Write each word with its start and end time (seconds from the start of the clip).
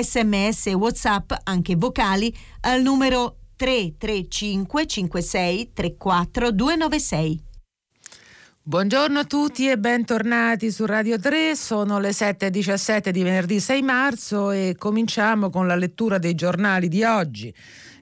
Sms 0.00 0.68
e 0.68 0.74
WhatsApp, 0.74 1.32
anche 1.44 1.76
vocali, 1.76 2.34
al 2.60 2.80
numero 2.80 3.36
335 3.56 4.86
56 4.86 5.72
34 5.74 6.50
296. 6.52 7.44
Buongiorno 8.64 9.18
a 9.18 9.24
tutti 9.24 9.68
e 9.68 9.76
bentornati 9.76 10.70
su 10.70 10.86
Radio 10.86 11.18
3, 11.18 11.56
sono 11.56 11.98
le 11.98 12.10
7.17 12.10 13.08
di 13.08 13.24
venerdì 13.24 13.58
6 13.58 13.82
marzo 13.82 14.52
e 14.52 14.76
cominciamo 14.78 15.50
con 15.50 15.66
la 15.66 15.74
lettura 15.74 16.18
dei 16.18 16.36
giornali 16.36 16.86
di 16.86 17.02
oggi. 17.02 17.52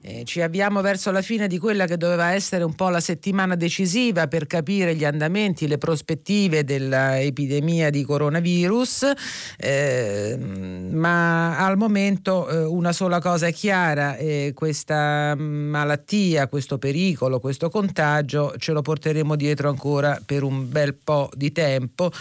Eh, 0.03 0.23
ci 0.25 0.41
avviamo 0.41 0.81
verso 0.81 1.11
la 1.11 1.21
fine 1.21 1.45
di 1.47 1.59
quella 1.59 1.85
che 1.85 1.95
doveva 1.95 2.31
essere 2.31 2.63
un 2.63 2.73
po' 2.73 2.89
la 2.89 2.99
settimana 2.99 3.53
decisiva 3.53 4.27
per 4.27 4.47
capire 4.47 4.95
gli 4.95 5.05
andamenti, 5.05 5.67
le 5.67 5.77
prospettive 5.77 6.63
dell'epidemia 6.63 7.91
di 7.91 8.03
coronavirus, 8.03 9.11
eh, 9.57 10.39
ma 10.39 11.55
al 11.55 11.77
momento 11.77 12.49
eh, 12.49 12.63
una 12.63 12.93
sola 12.93 13.19
cosa 13.19 13.45
è 13.45 13.53
chiara, 13.53 14.17
questa 14.55 15.35
malattia, 15.35 16.47
questo 16.47 16.79
pericolo, 16.79 17.39
questo 17.39 17.69
contagio 17.69 18.55
ce 18.57 18.71
lo 18.71 18.81
porteremo 18.81 19.35
dietro 19.35 19.69
ancora 19.69 20.19
per 20.25 20.41
un 20.41 20.67
bel 20.67 20.95
po' 20.95 21.29
di 21.35 21.51
tempo, 21.51 22.11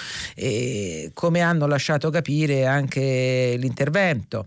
come 1.15 1.41
hanno 1.41 1.67
lasciato 1.67 2.11
capire 2.11 2.67
anche 2.67 3.55
l'intervento 3.57 4.47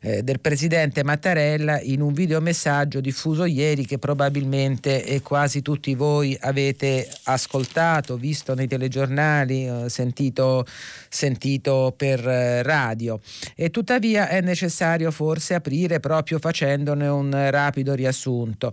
eh, 0.00 0.22
del 0.22 0.40
presidente 0.40 1.02
Mattarella 1.02 1.80
in 1.80 2.00
un 2.00 2.12
videomessaggio 2.12 2.65
diffuso 3.00 3.44
ieri 3.44 3.86
che 3.86 3.98
probabilmente 3.98 5.04
eh, 5.04 5.22
quasi 5.22 5.62
tutti 5.62 5.94
voi 5.94 6.36
avete 6.40 7.08
ascoltato, 7.24 8.16
visto 8.16 8.54
nei 8.54 8.66
telegiornali, 8.66 9.66
eh, 9.66 9.88
sentito, 9.88 10.66
sentito 11.08 11.94
per 11.96 12.26
eh, 12.26 12.62
radio. 12.62 13.20
E 13.54 13.70
tuttavia 13.70 14.28
è 14.28 14.40
necessario 14.40 15.10
forse 15.10 15.54
aprire 15.54 16.00
proprio 16.00 16.38
facendone 16.38 17.06
un 17.06 17.30
rapido 17.50 17.94
riassunto. 17.94 18.72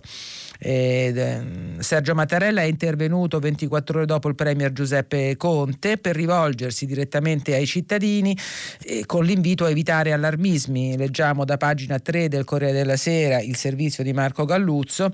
Ehm, 0.66 1.80
Sergio 1.80 2.14
Mattarella 2.14 2.62
è 2.62 2.64
intervenuto 2.64 3.38
24 3.38 3.98
ore 3.98 4.06
dopo 4.06 4.28
il 4.28 4.34
Premier 4.34 4.72
Giuseppe 4.72 5.36
Conte 5.36 5.98
per 5.98 6.16
rivolgersi 6.16 6.86
direttamente 6.86 7.54
ai 7.54 7.66
cittadini 7.66 8.36
eh, 8.82 9.04
con 9.04 9.24
l'invito 9.24 9.66
a 9.66 9.70
evitare 9.70 10.12
allarmismi. 10.12 10.96
Leggiamo 10.96 11.44
da 11.44 11.58
pagina 11.58 11.98
3 11.98 12.28
del 12.28 12.44
Corriere 12.44 12.72
della 12.72 12.96
Sera 12.96 13.40
il 13.40 13.56
servizio 13.56 14.02
di 14.02 14.14
Marco 14.14 14.46
Galluzzo. 14.46 15.12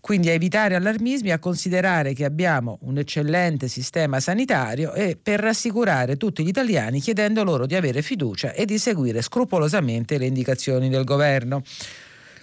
Quindi 0.00 0.30
a 0.30 0.32
evitare 0.32 0.74
allarmismi, 0.76 1.30
a 1.30 1.38
considerare 1.38 2.14
che 2.14 2.24
abbiamo 2.24 2.78
un 2.82 2.96
eccellente 2.96 3.68
sistema 3.68 4.18
sanitario 4.18 4.94
e 4.94 5.16
per 5.22 5.40
rassicurare 5.40 6.16
tutti 6.16 6.42
gli 6.42 6.48
italiani 6.48 7.00
chiedendo 7.00 7.44
loro 7.44 7.66
di 7.66 7.74
avere 7.76 8.00
fiducia 8.00 8.54
e 8.54 8.64
di 8.64 8.78
seguire 8.78 9.20
scrupolosamente 9.20 10.16
le 10.16 10.24
indicazioni 10.24 10.88
del 10.88 11.04
governo. 11.04 11.62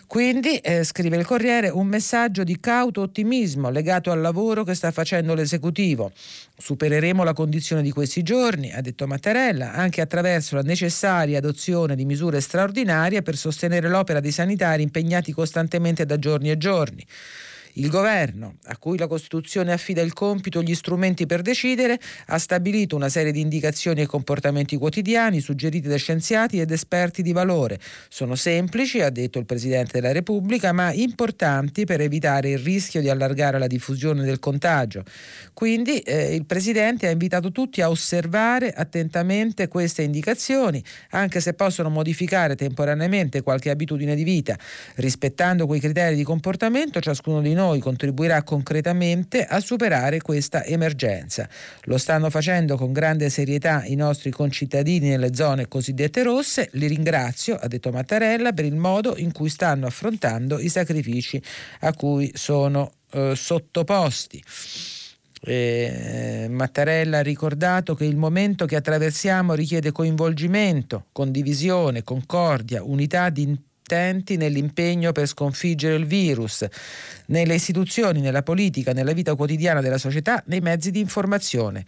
Quindi, 0.07 0.55
eh, 0.59 0.85
scrive 0.85 1.17
il 1.17 1.25
Corriere, 1.25 1.67
un 1.67 1.85
messaggio 1.85 2.45
di 2.45 2.61
cauto 2.61 3.01
ottimismo 3.01 3.69
legato 3.69 4.09
al 4.09 4.21
lavoro 4.21 4.63
che 4.63 4.73
sta 4.73 4.89
facendo 4.91 5.33
l'esecutivo. 5.33 6.13
Supereremo 6.57 7.25
la 7.25 7.33
condizione 7.33 7.81
di 7.81 7.91
questi 7.91 8.23
giorni, 8.23 8.71
ha 8.71 8.79
detto 8.79 9.05
Mattarella, 9.05 9.73
anche 9.73 9.99
attraverso 9.99 10.55
la 10.55 10.61
necessaria 10.61 11.39
adozione 11.39 11.93
di 11.93 12.05
misure 12.05 12.39
straordinarie 12.39 13.21
per 13.21 13.35
sostenere 13.35 13.89
l'opera 13.89 14.21
dei 14.21 14.31
sanitari 14.31 14.81
impegnati 14.81 15.33
costantemente 15.33 16.05
da 16.05 16.17
giorni 16.17 16.51
e 16.51 16.57
giorni. 16.57 17.05
Il 17.77 17.89
governo, 17.89 18.55
a 18.65 18.77
cui 18.77 18.97
la 18.97 19.05
Costituzione 19.05 19.71
affida 19.71 20.01
il 20.01 20.13
compito 20.13 20.59
e 20.59 20.63
gli 20.63 20.73
strumenti 20.73 21.27
per 21.27 21.43
decidere, 21.43 21.99
ha 22.27 22.39
stabilito 22.39 22.95
una 22.95 23.07
serie 23.07 23.31
di 23.31 23.39
indicazioni 23.39 24.01
e 24.01 24.07
comportamenti 24.07 24.77
quotidiani 24.77 25.39
suggeriti 25.39 25.87
da 25.87 25.95
scienziati 25.95 26.59
ed 26.59 26.71
esperti 26.71 27.21
di 27.21 27.33
valore. 27.33 27.79
Sono 28.09 28.33
semplici, 28.33 29.01
ha 29.01 29.11
detto 29.11 29.37
il 29.37 29.45
Presidente 29.45 29.99
della 30.01 30.11
Repubblica, 30.11 30.71
ma 30.71 30.91
importanti 30.91 31.85
per 31.85 32.01
evitare 32.01 32.49
il 32.49 32.57
rischio 32.57 32.99
di 32.99 33.09
allargare 33.09 33.59
la 33.59 33.67
diffusione 33.67 34.23
del 34.23 34.39
contagio. 34.39 35.03
Quindi 35.53 35.99
eh, 35.99 36.33
il 36.33 36.45
Presidente 36.45 37.05
ha 37.05 37.11
invitato 37.11 37.51
tutti 37.51 37.81
a 37.81 37.91
osservare 37.91 38.71
attentamente 38.71 39.67
queste 39.67 40.01
indicazioni, 40.01 40.83
anche 41.11 41.39
se 41.41 41.53
possono 41.53 41.89
modificare 41.89 42.55
temporaneamente 42.55 43.43
qualche 43.43 43.69
abitudine 43.69 44.15
di 44.15 44.23
vita. 44.23 44.57
Rispettando 44.95 45.67
quei 45.67 45.79
criteri 45.79 46.15
di 46.15 46.23
comportamento, 46.23 46.99
ciascuno 46.99 47.39
di 47.39 47.53
noi 47.53 47.65
noi 47.67 47.79
contribuirà 47.79 48.43
concretamente 48.43 49.45
a 49.45 49.59
superare 49.59 50.21
questa 50.21 50.63
emergenza. 50.63 51.47
Lo 51.83 51.97
stanno 51.97 52.29
facendo 52.29 52.77
con 52.77 52.93
grande 52.93 53.29
serietà 53.29 53.83
i 53.85 53.95
nostri 53.95 54.31
concittadini 54.31 55.09
nelle 55.09 55.35
zone 55.35 55.67
cosiddette 55.67 56.23
rosse. 56.23 56.69
Li 56.73 56.87
ringrazio, 56.87 57.55
ha 57.55 57.67
detto 57.67 57.91
Mattarella, 57.91 58.53
per 58.53 58.65
il 58.65 58.75
modo 58.75 59.17
in 59.17 59.33
cui 59.33 59.49
stanno 59.49 59.85
affrontando 59.85 60.59
i 60.59 60.69
sacrifici 60.69 61.41
a 61.81 61.93
cui 61.93 62.31
sono 62.33 62.93
eh, 63.11 63.33
sottoposti. 63.35 64.41
Eh, 65.39 66.47
Mattarella 66.49 67.19
ha 67.19 67.21
ricordato 67.21 67.93
che 67.95 68.05
il 68.05 68.15
momento 68.15 68.65
che 68.65 68.75
attraversiamo 68.75 69.53
richiede 69.53 69.91
coinvolgimento, 69.91 71.05
condivisione, 71.11 72.03
concordia, 72.03 72.83
unità 72.83 73.29
di 73.29 73.55
intenti 73.87 74.35
nell'impegno 74.35 75.13
per 75.13 75.27
sconfiggere 75.27 75.95
il 75.95 76.05
virus, 76.05 76.65
nelle 77.27 77.55
istituzioni, 77.55 78.19
nella 78.19 78.43
politica, 78.43 78.91
nella 78.91 79.13
vita 79.13 79.33
quotidiana 79.35 79.79
della 79.79 79.97
società, 79.97 80.43
nei 80.47 80.59
mezzi 80.59 80.91
di 80.91 80.99
informazione. 80.99 81.85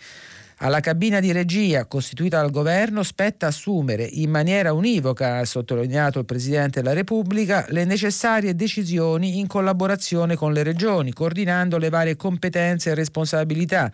Alla 0.62 0.80
cabina 0.82 1.20
di 1.22 1.32
regia 1.32 1.86
costituita 1.86 2.40
dal 2.42 2.52
governo 2.52 3.04
spetta 3.04 3.48
assumere 3.48 4.04
in 4.04 4.30
maniera 4.30 4.74
univoca, 4.74 5.38
ha 5.38 5.46
sottolineato 5.46 6.20
il 6.20 6.26
Presidente 6.26 6.82
della 6.82 6.94
Repubblica, 6.94 7.66
le 7.70 7.86
necessarie 7.86 8.56
decisioni 8.56 9.40
in 9.40 9.48
collaborazione 9.48 10.36
con 10.36 10.52
le 10.52 10.64
regioni, 10.64 11.14
coordinando 11.14 11.78
le 11.78 11.90
varie 11.90 12.18
competenze 12.18 12.92
e 12.92 12.96
responsabilità 12.96 13.90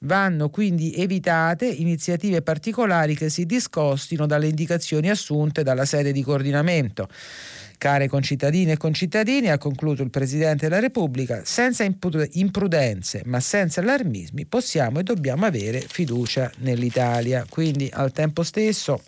Vanno 0.00 0.50
quindi 0.50 0.94
evitate 0.94 1.66
iniziative 1.66 2.42
particolari 2.42 3.16
che 3.16 3.30
si 3.30 3.46
discostino 3.46 4.26
dalle 4.26 4.48
indicazioni 4.48 5.08
assunte 5.08 5.62
dalla 5.62 5.86
sede 5.86 6.12
di 6.12 6.22
coordinamento. 6.22 7.08
Care 7.78 8.08
concittadine 8.08 8.72
e 8.72 8.76
concittadini, 8.76 9.50
ha 9.50 9.58
concluso 9.58 10.02
il 10.02 10.10
Presidente 10.10 10.68
della 10.68 10.80
Repubblica, 10.80 11.42
senza 11.44 11.84
imprudenze 11.84 13.22
ma 13.24 13.40
senza 13.40 13.80
allarmismi 13.80 14.46
possiamo 14.46 14.98
e 14.98 15.02
dobbiamo 15.02 15.46
avere 15.46 15.80
fiducia 15.80 16.50
nell'Italia. 16.58 17.44
Quindi 17.48 17.90
al 17.92 18.12
tempo 18.12 18.42
stesso 18.42 19.02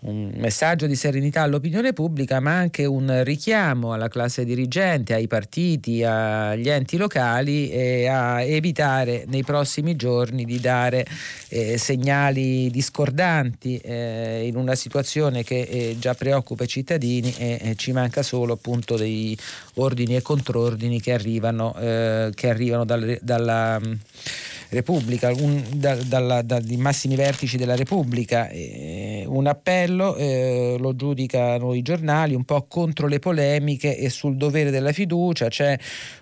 un 0.00 0.32
messaggio 0.36 0.86
di 0.86 0.94
serenità 0.94 1.42
all'opinione 1.42 1.92
pubblica, 1.92 2.40
ma 2.40 2.56
anche 2.56 2.84
un 2.84 3.22
richiamo 3.24 3.92
alla 3.92 4.08
classe 4.08 4.44
dirigente, 4.44 5.14
ai 5.14 5.26
partiti, 5.26 6.02
agli 6.02 6.68
enti 6.68 6.96
locali 6.96 7.70
e 7.70 8.06
a 8.06 8.40
evitare 8.42 9.24
nei 9.26 9.42
prossimi 9.42 9.96
giorni 9.96 10.44
di 10.44 10.58
dare 10.60 11.06
eh, 11.48 11.76
segnali 11.76 12.70
discordanti 12.70 13.76
eh, 13.78 14.46
in 14.46 14.56
una 14.56 14.74
situazione 14.74 15.44
che 15.44 15.60
eh, 15.60 15.96
già 15.98 16.14
preoccupa 16.14 16.64
i 16.64 16.68
cittadini 16.68 17.34
e 17.36 17.74
ci 17.76 17.92
manca 17.92 18.22
solo 18.22 18.54
appunto 18.54 18.96
dei 18.96 19.36
ordini 19.74 20.16
e 20.16 20.22
contrordini 20.22 21.00
che 21.00 21.12
arrivano, 21.12 21.74
eh, 21.78 22.30
che 22.34 22.48
arrivano 22.48 22.84
dal, 22.84 23.18
dalla 23.20 23.80
Repubblica, 24.70 25.32
un, 25.32 25.62
da, 25.74 25.96
dalla, 25.96 26.42
dai 26.42 26.76
massimi 26.76 27.16
vertici 27.16 27.56
della 27.56 27.74
Repubblica. 27.74 28.48
Eh, 28.48 29.24
un 29.26 29.46
appello, 29.46 30.14
eh, 30.16 30.76
lo 30.78 30.94
giudicano 30.94 31.74
i 31.74 31.82
giornali, 31.82 32.34
un 32.34 32.44
po' 32.44 32.64
contro 32.68 33.08
le 33.08 33.18
polemiche 33.18 33.96
e 33.96 34.08
sul 34.10 34.36
dovere 34.36 34.70
della 34.70 34.92
fiducia. 34.92 35.48
C'è 35.48 35.76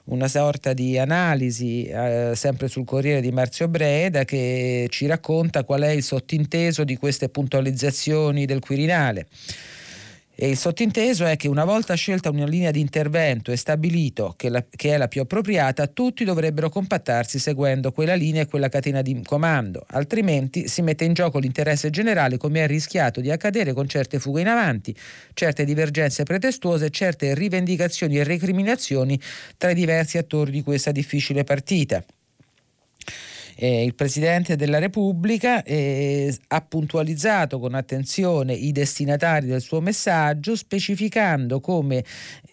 una 0.04 0.28
sorta 0.28 0.72
di 0.72 0.98
analisi, 0.98 1.84
eh, 1.84 2.32
sempre 2.34 2.68
sul 2.68 2.84
Corriere 2.84 3.20
di 3.20 3.30
Marzio 3.30 3.68
Breda, 3.68 4.24
che 4.24 4.86
ci 4.88 5.06
racconta 5.06 5.64
qual 5.64 5.82
è 5.82 5.90
il 5.90 6.02
sottinteso 6.02 6.84
di 6.84 6.96
queste 6.96 7.28
puntualizzazioni 7.28 8.46
del 8.46 8.60
Quirinale. 8.60 9.26
E 10.40 10.48
il 10.48 10.56
sottinteso 10.56 11.24
è 11.24 11.36
che 11.36 11.48
una 11.48 11.64
volta 11.64 11.94
scelta 11.94 12.30
una 12.30 12.46
linea 12.46 12.70
di 12.70 12.78
intervento 12.78 13.50
e 13.50 13.56
stabilito 13.56 14.34
che, 14.36 14.48
la, 14.48 14.64
che, 14.70 14.94
è 14.94 14.96
la 14.96 15.08
più 15.08 15.22
appropriata, 15.22 15.88
tutti 15.88 16.22
dovrebbero 16.22 16.68
compattarsi 16.68 17.40
seguendo 17.40 17.90
quella 17.90 18.14
linea 18.14 18.42
e 18.42 18.46
quella 18.46 18.68
catena 18.68 19.02
di 19.02 19.20
comando, 19.24 19.84
altrimenti 19.88 20.68
si 20.68 20.80
mette 20.82 21.04
in 21.04 21.12
gioco 21.12 21.40
l'interesse 21.40 21.90
generale 21.90 22.36
come 22.36 22.62
è 22.62 22.68
rischiato 22.68 23.20
di 23.20 23.32
accadere 23.32 23.72
con 23.72 23.88
certe 23.88 24.20
fughe 24.20 24.42
in 24.42 24.46
avanti, 24.46 24.94
certe 25.34 25.64
divergenze 25.64 26.22
pretestuose, 26.22 26.90
certe 26.90 27.34
rivendicazioni 27.34 28.16
e 28.16 28.22
recriminazioni 28.22 29.20
tra 29.56 29.70
i 29.70 29.74
diversi 29.74 30.18
attori 30.18 30.52
di 30.52 30.62
questa 30.62 30.92
difficile 30.92 31.42
partita 31.42 32.00
eh, 33.60 33.82
il 33.82 33.96
Presidente 33.96 34.54
della 34.54 34.78
Repubblica 34.78 35.64
eh, 35.64 36.32
ha 36.48 36.60
puntualizzato 36.60 37.58
con 37.58 37.74
attenzione 37.74 38.54
i 38.54 38.70
destinatari 38.70 39.46
del 39.46 39.60
suo 39.60 39.80
messaggio, 39.80 40.54
specificando 40.54 41.58
come 41.58 42.04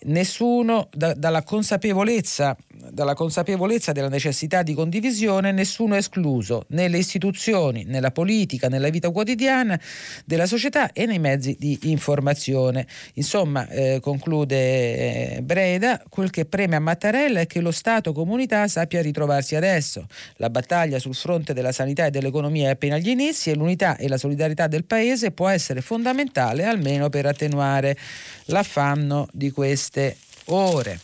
nessuno, 0.06 0.90
da, 0.92 1.14
dalla, 1.14 1.44
consapevolezza, 1.44 2.58
dalla 2.92 3.14
consapevolezza 3.14 3.92
della 3.92 4.10
necessità 4.10 4.64
di 4.64 4.74
condivisione, 4.74 5.52
nessuno 5.52 5.94
è 5.94 5.98
escluso, 5.98 6.66
nelle 6.70 6.98
istituzioni, 6.98 7.84
nella 7.84 8.10
politica, 8.10 8.68
nella 8.68 8.90
vita 8.90 9.12
quotidiana 9.12 9.80
della 10.26 10.48
società 10.48 10.92
e 10.92 11.06
nei 11.06 11.20
mezzi 11.20 11.56
di 11.60 11.78
informazione. 11.84 12.88
Insomma, 13.14 13.68
eh, 13.68 14.00
conclude 14.02 15.36
eh, 15.36 15.42
Breda, 15.44 16.02
quel 16.10 16.32
che 16.32 16.46
preme 16.46 16.76
a 16.76 16.80
Mattarella 16.80 17.42
è 17.42 17.48
che 17.48 17.62
lo 17.62 17.72
Stato 17.72 18.12
comunità 18.12 18.68
sappia 18.68 19.04
ritrovarsi 19.04 19.56
adesso. 19.56 20.08
La 20.38 20.50
battaglia 20.50 20.95
sul 21.00 21.16
fronte 21.16 21.54
della 21.54 21.72
sanità 21.72 22.06
e 22.06 22.12
dell'economia 22.12 22.68
è 22.68 22.72
appena 22.72 22.96
agli 22.96 23.10
inizi 23.10 23.50
e 23.50 23.56
l'unità 23.56 23.98
e 23.98 24.08
la 24.08 24.18
solidarietà 24.18 24.68
del 24.68 24.86
Paese 24.86 25.32
può 25.32 25.48
essere 25.48 25.82
fondamentale 25.82 26.66
almeno 26.66 27.10
per 27.10 27.26
attenuare 27.26 27.98
l'affanno 28.46 29.28
di 29.32 29.52
queste 29.52 30.18
ore. 30.46 31.00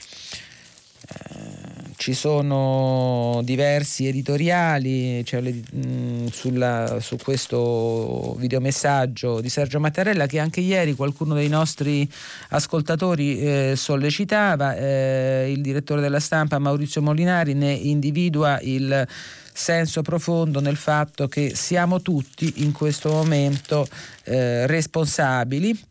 Eh, 1.07 1.71
ci 2.01 2.15
sono 2.15 3.41
diversi 3.43 4.07
editoriali 4.07 5.23
cioè 5.23 5.39
mh, 5.39 5.61
mm, 5.75 6.25
sulla, 6.31 6.97
su 6.99 7.15
questo 7.17 8.35
videomessaggio 8.39 9.39
di 9.39 9.49
Sergio 9.49 9.79
Mattarella 9.79 10.25
che 10.25 10.39
anche 10.39 10.61
ieri 10.61 10.95
qualcuno 10.95 11.35
dei 11.35 11.47
nostri 11.47 12.11
ascoltatori 12.49 13.39
eh, 13.39 13.73
sollecitava. 13.75 14.75
Eh, 14.75 15.51
il 15.51 15.61
direttore 15.61 16.01
della 16.01 16.19
stampa 16.19 16.57
Maurizio 16.57 17.03
Molinari 17.03 17.53
ne 17.53 17.71
individua 17.71 18.59
il 18.61 19.07
senso 19.53 20.01
profondo 20.01 20.59
nel 20.59 20.77
fatto 20.77 21.27
che 21.27 21.55
siamo 21.55 22.01
tutti 22.01 22.63
in 22.63 22.71
questo 22.71 23.09
momento 23.09 23.87
eh, 24.23 24.67
responsabili 24.67 25.89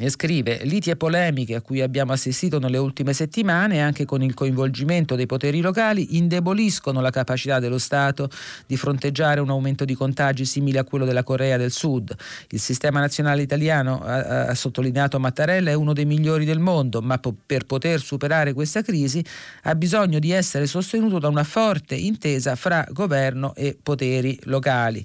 e 0.00 0.08
scrive 0.08 0.60
liti 0.64 0.88
e 0.88 0.96
polemiche 0.96 1.54
a 1.54 1.60
cui 1.60 1.82
abbiamo 1.82 2.12
assistito 2.12 2.58
nelle 2.58 2.78
ultime 2.78 3.12
settimane 3.12 3.82
anche 3.82 4.06
con 4.06 4.22
il 4.22 4.32
coinvolgimento 4.32 5.14
dei 5.14 5.26
poteri 5.26 5.60
locali 5.60 6.16
indeboliscono 6.16 7.02
la 7.02 7.10
capacità 7.10 7.58
dello 7.58 7.76
Stato 7.76 8.30
di 8.66 8.78
fronteggiare 8.78 9.40
un 9.40 9.50
aumento 9.50 9.84
di 9.84 9.94
contagi 9.94 10.46
simile 10.46 10.78
a 10.78 10.84
quello 10.84 11.04
della 11.04 11.22
Corea 11.22 11.58
del 11.58 11.70
Sud. 11.70 12.14
Il 12.48 12.60
sistema 12.60 13.00
nazionale 13.00 13.42
italiano, 13.42 14.00
ha, 14.02 14.46
ha 14.46 14.54
sottolineato 14.54 15.20
Mattarella, 15.20 15.70
è 15.70 15.74
uno 15.74 15.92
dei 15.92 16.06
migliori 16.06 16.46
del 16.46 16.60
mondo, 16.60 17.02
ma 17.02 17.18
po- 17.18 17.36
per 17.44 17.66
poter 17.66 18.00
superare 18.00 18.54
questa 18.54 18.82
crisi 18.82 19.22
ha 19.64 19.74
bisogno 19.74 20.18
di 20.18 20.30
essere 20.30 20.66
sostenuto 20.66 21.18
da 21.18 21.28
una 21.28 21.44
forte 21.44 21.94
intesa 21.94 22.56
fra 22.56 22.86
governo 22.90 23.54
e 23.54 23.76
poteri 23.80 24.38
locali. 24.44 25.04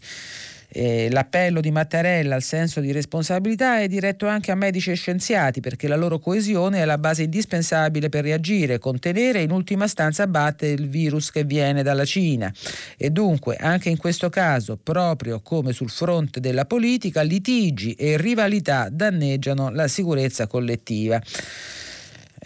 Eh, 0.77 1.07
l'appello 1.10 1.62
di 1.62 1.72
Mattarella 1.72 2.36
al 2.36 2.44
senso 2.44 2.81
di 2.81 2.92
responsabilità 2.92 3.80
è 3.80 3.88
diretto 3.88 4.27
anche 4.27 4.51
a 4.51 4.56
medici 4.56 4.92
e 4.92 4.95
scienziati 4.95 5.62
perché 5.62 5.88
la 5.88 5.95
loro 5.95 6.19
coesione 6.19 6.81
è 6.81 6.86
la 6.86 6.98
base 6.98 7.24
indispensabile 7.24 8.10
per 8.10 8.25
reagire, 8.25 8.77
contenere 8.77 9.39
e 9.39 9.44
in 9.44 9.51
ultima 9.51 9.88
stanza 9.88 10.24
abbattere 10.24 10.74
il 10.74 10.89
virus 10.89 11.31
che 11.31 11.45
viene 11.45 11.81
dalla 11.81 12.04
Cina. 12.04 12.51
E 12.98 13.10
dunque 13.10 13.56
anche 13.56 13.88
in 13.88 13.95
questo 13.95 14.27
caso, 14.30 14.75
proprio 14.75 15.39
come 15.39 15.72
sul 15.72 15.89
fronte 15.89 16.42
della 16.42 16.66
politica, 16.66 17.21
litigi 17.21 17.94
e 17.94 18.18
rivalità 18.18 18.89
danneggiano 18.92 19.69
la 19.69 19.88
sicurezza 19.88 20.45
collettiva. 20.45 21.21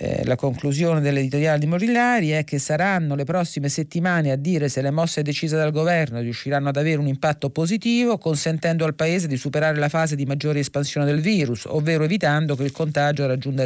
Eh, 0.02 0.24
la 0.24 0.38
conclusione 0.38 1.02
dell'editoriale 1.02 1.60
di 1.60 1.66
Morillari 1.66 2.30
è 2.30 2.46
che 2.46 2.58
saranno 2.58 3.16
le 3.16 3.26
prossime 3.26 3.68
settimane 3.68 4.32
a 4.32 4.38
dire 4.38 4.70
se 4.70 4.82
le 4.82 4.92
mosse 4.92 5.24
decise 5.24 5.58
dal 5.58 5.74
governo 5.74 6.22
riusciranno 6.22 6.70
ad 6.70 6.78
avere 6.78 7.00
un 7.00 7.08
impatto 7.08 7.50
positivo, 7.50 8.18
consentendo 8.18 8.86
al 8.86 8.96
Paese 8.96 9.28
di 9.28 9.36
superare 9.36 9.78
la 9.78 9.90
fase 9.90 10.16
di 10.16 10.26
maggiore 10.26 10.60
espansione 10.60 11.06
del 11.06 11.20
virus, 11.20 11.66
ovvero 11.66 12.06
evitando 12.06 12.56
che 12.56 12.64
il 12.64 12.72
contagio 12.72 13.28
raggiunga 13.28 13.66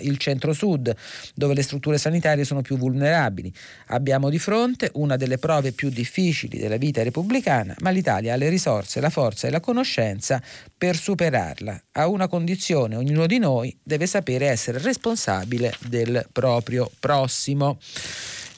il 0.00 0.16
centro-sud, 0.16 0.94
dove 1.34 1.54
le 1.54 1.62
strutture 1.62 1.98
sanitarie 1.98 2.44
sono 2.44 2.60
più 2.60 2.76
vulnerabili. 2.76 3.52
Abbiamo 3.88 4.30
di 4.30 4.38
fronte 4.38 4.90
una 4.94 5.16
delle 5.16 5.38
prove 5.38 5.72
più 5.72 5.88
difficili 5.88 6.56
della 6.56 6.76
vita 6.76 7.02
repubblicana, 7.02 7.74
ma 7.80 7.90
l'Italia 7.90 8.34
ha 8.34 8.36
le 8.36 8.48
risorse, 8.48 9.00
la 9.00 9.10
forza 9.10 9.48
e 9.48 9.50
la 9.50 9.58
conoscenza 9.58 10.40
per 10.78 10.94
superarla. 10.94 11.82
A 11.94 12.06
una 12.06 12.28
condizione, 12.28 12.94
ognuno 12.94 13.26
di 13.26 13.38
noi 13.38 13.76
deve 13.82 14.06
sapere 14.06 14.46
essere 14.46 14.78
responsabile 14.78 15.62
responsabile 15.64 15.76
del 15.80 16.26
proprio 16.32 16.90
prossimo. 16.98 17.78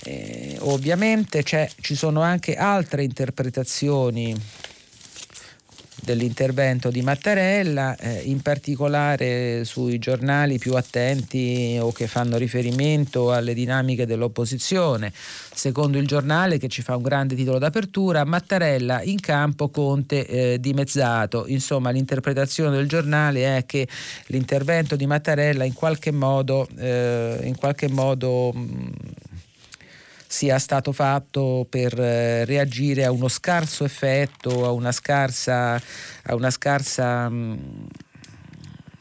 Eh, 0.05 0.57
ovviamente 0.61 1.43
ci 1.43 1.95
sono 1.95 2.21
anche 2.21 2.57
altre 2.57 3.03
interpretazioni 3.03 4.35
dell'intervento 6.07 6.89
di 6.89 7.03
Mattarella, 7.03 7.97
eh, 7.97 8.21
in 8.27 8.41
particolare 8.41 9.65
sui 9.65 9.99
giornali 9.99 10.57
più 10.57 10.77
attenti 10.77 11.77
o 11.81 11.91
che 11.91 12.07
fanno 12.07 12.37
riferimento 12.37 13.33
alle 13.33 13.55
dinamiche 13.55 14.07
dell'opposizione. 14.07 15.13
Secondo 15.13 15.99
il 15.99 16.07
giornale, 16.07 16.59
che 16.59 16.69
ci 16.69 16.81
fa 16.83 16.95
un 16.95 17.03
grande 17.03 17.35
titolo 17.35 17.59
d'apertura, 17.59 18.25
Mattarella 18.25 19.03
in 19.03 19.19
campo, 19.19 19.69
Conte 19.69 20.27
eh, 20.27 20.61
dimezzato. 20.61 21.47
Insomma, 21.49 21.91
l'interpretazione 21.91 22.77
del 22.77 22.87
giornale 22.87 23.57
è 23.57 23.67
che 23.67 23.89
l'intervento 24.27 24.95
di 24.95 25.07
Mattarella 25.07 25.65
in 25.65 25.73
qualche 25.73 26.13
modo, 26.13 26.69
eh, 26.79 27.41
in 27.43 27.57
qualche 27.57 27.89
modo 27.89 28.53
mh, 28.53 28.93
sia 30.37 30.59
stato 30.59 30.93
fatto 30.93 31.67
per 31.67 31.99
eh, 31.99 32.45
reagire 32.45 33.07
a 33.07 33.11
uno 33.11 33.27
scarso 33.27 33.85
effetto, 33.85 34.67
a 34.67 34.71
una 34.71 34.93
scarsa, 34.93 35.81
a 36.25 36.35
una 36.35 36.51
scarsa 36.51 37.27
mh, 37.31 37.87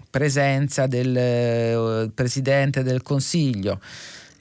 presenza 0.10 0.88
del 0.88 1.14
eh, 1.14 2.10
Presidente 2.16 2.84
del 2.84 3.02
Consiglio. 3.02 3.82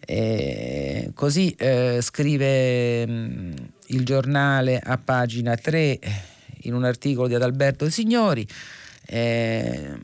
E 0.06 1.10
così 1.14 1.52
eh, 1.58 1.98
scrive 2.00 3.04
mh, 3.04 3.54
il 3.86 4.04
giornale 4.04 4.78
a 4.78 4.96
pagina 4.96 5.56
3 5.56 5.98
in 6.62 6.74
un 6.74 6.84
articolo 6.84 7.26
di 7.26 7.34
Adalberto 7.34 7.90
Signori. 7.90 8.46
Eh, 9.04 9.98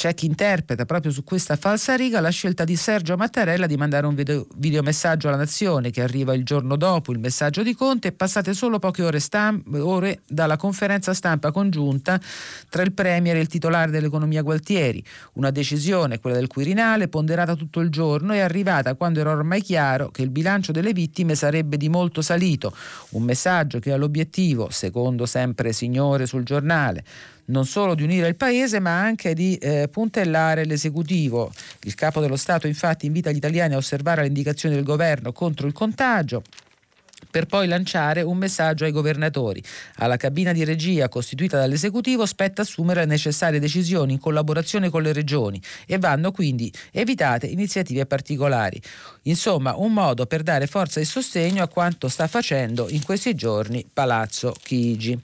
c'è 0.00 0.14
chi 0.14 0.24
interpreta 0.24 0.86
proprio 0.86 1.12
su 1.12 1.24
questa 1.24 1.56
falsa 1.56 1.94
riga 1.94 2.20
la 2.20 2.30
scelta 2.30 2.64
di 2.64 2.74
Sergio 2.74 3.18
Mattarella 3.18 3.66
di 3.66 3.76
mandare 3.76 4.06
un 4.06 4.14
video, 4.14 4.46
videomessaggio 4.56 5.28
alla 5.28 5.36
nazione 5.36 5.90
che 5.90 6.00
arriva 6.00 6.32
il 6.32 6.42
giorno 6.42 6.76
dopo 6.76 7.12
il 7.12 7.18
messaggio 7.18 7.62
di 7.62 7.74
Conte 7.74 8.08
e 8.08 8.12
passate 8.12 8.54
solo 8.54 8.78
poche 8.78 9.02
ore, 9.02 9.20
stamp- 9.20 9.74
ore 9.74 10.22
dalla 10.26 10.56
conferenza 10.56 11.12
stampa 11.12 11.52
congiunta 11.52 12.18
tra 12.70 12.80
il 12.80 12.92
Premier 12.92 13.36
e 13.36 13.40
il 13.40 13.48
titolare 13.48 13.90
dell'economia 13.90 14.40
Gualtieri. 14.40 15.04
Una 15.34 15.50
decisione, 15.50 16.18
quella 16.18 16.36
del 16.36 16.46
Quirinale, 16.46 17.08
ponderata 17.08 17.54
tutto 17.54 17.80
il 17.80 17.90
giorno 17.90 18.32
e 18.32 18.40
arrivata 18.40 18.94
quando 18.94 19.20
era 19.20 19.32
ormai 19.32 19.60
chiaro 19.60 20.08
che 20.08 20.22
il 20.22 20.30
bilancio 20.30 20.72
delle 20.72 20.94
vittime 20.94 21.34
sarebbe 21.34 21.76
di 21.76 21.90
molto 21.90 22.22
salito. 22.22 22.74
Un 23.10 23.24
messaggio 23.24 23.78
che 23.80 23.92
ha 23.92 23.96
l'obiettivo, 23.96 24.70
secondo 24.70 25.26
sempre 25.26 25.74
Signore 25.74 26.24
sul 26.24 26.44
giornale, 26.44 27.04
non 27.50 27.66
solo 27.66 27.94
di 27.94 28.02
unire 28.02 28.28
il 28.28 28.36
Paese 28.36 28.80
ma 28.80 29.00
anche 29.00 29.34
di 29.34 29.56
eh, 29.56 29.88
puntellare 29.90 30.64
l'esecutivo. 30.64 31.52
Il 31.82 31.94
capo 31.94 32.20
dello 32.20 32.36
Stato 32.36 32.66
infatti 32.66 33.06
invita 33.06 33.30
gli 33.30 33.36
italiani 33.36 33.74
a 33.74 33.78
osservare 33.78 34.22
le 34.22 34.28
indicazioni 34.28 34.74
del 34.74 34.84
governo 34.84 35.32
contro 35.32 35.66
il 35.66 35.72
contagio 35.72 36.42
per 37.30 37.46
poi 37.46 37.68
lanciare 37.68 38.22
un 38.22 38.36
messaggio 38.36 38.84
ai 38.84 38.92
governatori. 38.92 39.62
Alla 39.96 40.16
cabina 40.16 40.52
di 40.52 40.64
regia 40.64 41.08
costituita 41.08 41.58
dall'esecutivo 41.58 42.26
spetta 42.26 42.62
assumere 42.62 43.00
le 43.00 43.06
necessarie 43.06 43.60
decisioni 43.60 44.14
in 44.14 44.18
collaborazione 44.18 44.90
con 44.90 45.02
le 45.02 45.12
regioni 45.12 45.60
e 45.86 45.98
vanno 45.98 46.32
quindi 46.32 46.72
evitate 46.90 47.46
iniziative 47.46 48.06
particolari. 48.06 48.80
Insomma, 49.22 49.76
un 49.76 49.92
modo 49.92 50.26
per 50.26 50.42
dare 50.42 50.66
forza 50.66 51.00
e 51.00 51.04
sostegno 51.04 51.62
a 51.62 51.68
quanto 51.68 52.08
sta 52.08 52.26
facendo 52.26 52.88
in 52.88 53.02
questi 53.04 53.34
giorni 53.34 53.86
Palazzo 53.92 54.54
Chigi. 54.60 55.18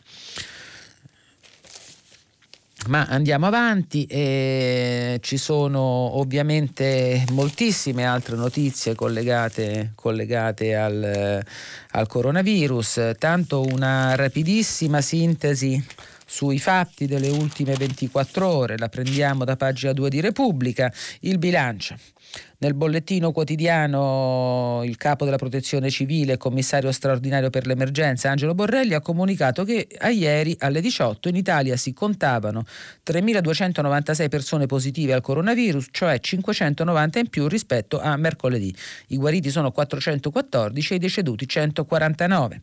Ma 2.89 3.05
andiamo 3.07 3.47
avanti, 3.47 4.05
e 4.05 5.19
ci 5.21 5.39
sono 5.39 5.81
ovviamente 5.81 7.25
moltissime 7.33 8.05
altre 8.05 8.37
notizie 8.37 8.95
collegate, 8.95 9.91
collegate 9.97 10.77
al, 10.77 11.43
al 11.91 12.07
coronavirus, 12.07 13.13
tanto 13.19 13.63
una 13.63 14.15
rapidissima 14.15 15.01
sintesi 15.01 15.85
sui 16.27 16.59
fatti 16.59 17.07
delle 17.07 17.29
ultime 17.29 17.75
24 17.75 18.47
ore. 18.47 18.77
La 18.77 18.89
prendiamo 18.89 19.45
da 19.45 19.57
pagina 19.57 19.93
2 19.93 20.11
di 20.11 20.21
Repubblica. 20.21 20.93
Il 21.21 21.39
bilancio. 21.39 21.97
Nel 22.59 22.75
bollettino 22.75 23.33
quotidiano 23.33 24.83
il 24.85 24.97
capo 24.97 25.25
della 25.25 25.37
protezione 25.37 25.91
civile 25.91 26.35
e 26.35 26.37
commissario 26.37 26.91
straordinario 26.91 27.51
per 27.51 27.67
l'emergenza 27.67 28.31
Angelo 28.31 28.55
Borrelli 28.55 28.95
ha 28.95 29.01
comunicato 29.01 29.63
che 29.63 29.87
a 29.99 30.09
ieri 30.09 30.57
alle 30.61 30.81
18 30.81 31.29
in 31.29 31.37
Italia 31.37 31.77
si 31.77 31.93
contavano 31.93 32.65
3.296 33.07 34.29
persone 34.29 34.67
positive 34.67 35.13
al 35.13 35.21
coronavirus, 35.21 35.89
cioè 35.91 36.19
590 36.19 37.19
in 37.19 37.29
più 37.29 37.47
rispetto 37.47 38.01
a 38.01 38.17
mercoledì. 38.17 38.75
I 39.09 39.17
guariti 39.17 39.51
sono 39.51 39.71
414 39.71 40.93
e 40.93 40.97
i 40.97 40.99
deceduti 40.99 41.47
149. 41.47 42.63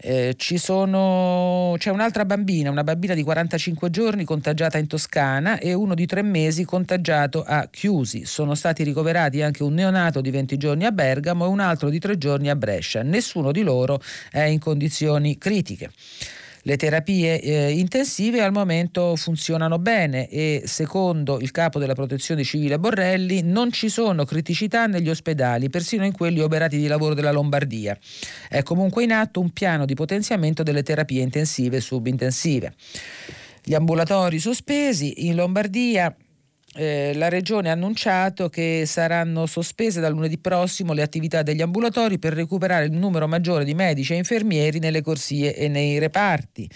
Eh, 0.00 0.36
sono, 0.38 1.74
c'è 1.76 1.90
un'altra 1.90 2.24
bambina, 2.24 2.70
una 2.70 2.84
bambina 2.84 3.14
di 3.14 3.24
45 3.24 3.90
giorni 3.90 4.24
contagiata 4.24 4.78
in 4.78 4.86
Toscana 4.86 5.58
e 5.58 5.72
uno 5.72 5.94
di 5.94 6.06
tre 6.06 6.22
mesi 6.22 6.64
contagiato 6.64 7.42
a 7.42 7.66
Chiusi. 7.68 8.24
Sono 8.24 8.54
stati 8.54 8.84
ricoverati 8.84 9.42
anche 9.42 9.64
un 9.64 9.74
neonato 9.74 10.20
di 10.20 10.30
20 10.30 10.56
giorni 10.56 10.84
a 10.84 10.92
Bergamo 10.92 11.46
e 11.46 11.48
un 11.48 11.58
altro 11.58 11.90
di 11.90 11.98
tre 11.98 12.16
giorni 12.16 12.48
a 12.48 12.54
Brescia. 12.54 13.02
Nessuno 13.02 13.50
di 13.50 13.62
loro 13.62 14.00
è 14.30 14.42
in 14.42 14.60
condizioni 14.60 15.36
critiche. 15.36 15.90
Le 16.68 16.76
terapie 16.76 17.40
eh, 17.40 17.70
intensive 17.70 18.42
al 18.42 18.52
momento 18.52 19.16
funzionano 19.16 19.78
bene 19.78 20.28
e 20.28 20.64
secondo 20.66 21.40
il 21.40 21.50
capo 21.50 21.78
della 21.78 21.94
protezione 21.94 22.44
civile 22.44 22.78
Borrelli 22.78 23.40
non 23.40 23.72
ci 23.72 23.88
sono 23.88 24.26
criticità 24.26 24.86
negli 24.86 25.08
ospedali, 25.08 25.70
persino 25.70 26.04
in 26.04 26.12
quelli 26.12 26.40
operati 26.40 26.76
di 26.76 26.86
lavoro 26.86 27.14
della 27.14 27.32
Lombardia. 27.32 27.96
È 28.50 28.62
comunque 28.62 29.02
in 29.02 29.12
atto 29.12 29.40
un 29.40 29.48
piano 29.48 29.86
di 29.86 29.94
potenziamento 29.94 30.62
delle 30.62 30.82
terapie 30.82 31.22
intensive 31.22 31.78
e 31.78 31.80
subintensive. 31.80 32.74
Gli 33.64 33.72
ambulatori 33.72 34.38
sospesi 34.38 35.26
in 35.26 35.36
Lombardia 35.36 36.14
eh, 36.78 37.12
la 37.14 37.28
Regione 37.28 37.70
ha 37.70 37.72
annunciato 37.72 38.48
che 38.48 38.84
saranno 38.86 39.46
sospese 39.46 40.00
dal 40.00 40.12
lunedì 40.12 40.38
prossimo 40.38 40.92
le 40.92 41.02
attività 41.02 41.42
degli 41.42 41.60
ambulatori 41.60 42.20
per 42.20 42.34
recuperare 42.34 42.84
il 42.84 42.92
numero 42.92 43.26
maggiore 43.26 43.64
di 43.64 43.74
medici 43.74 44.12
e 44.12 44.16
infermieri 44.16 44.78
nelle 44.78 45.02
corsie 45.02 45.56
e 45.56 45.66
nei 45.66 45.98
reparti. 45.98 46.70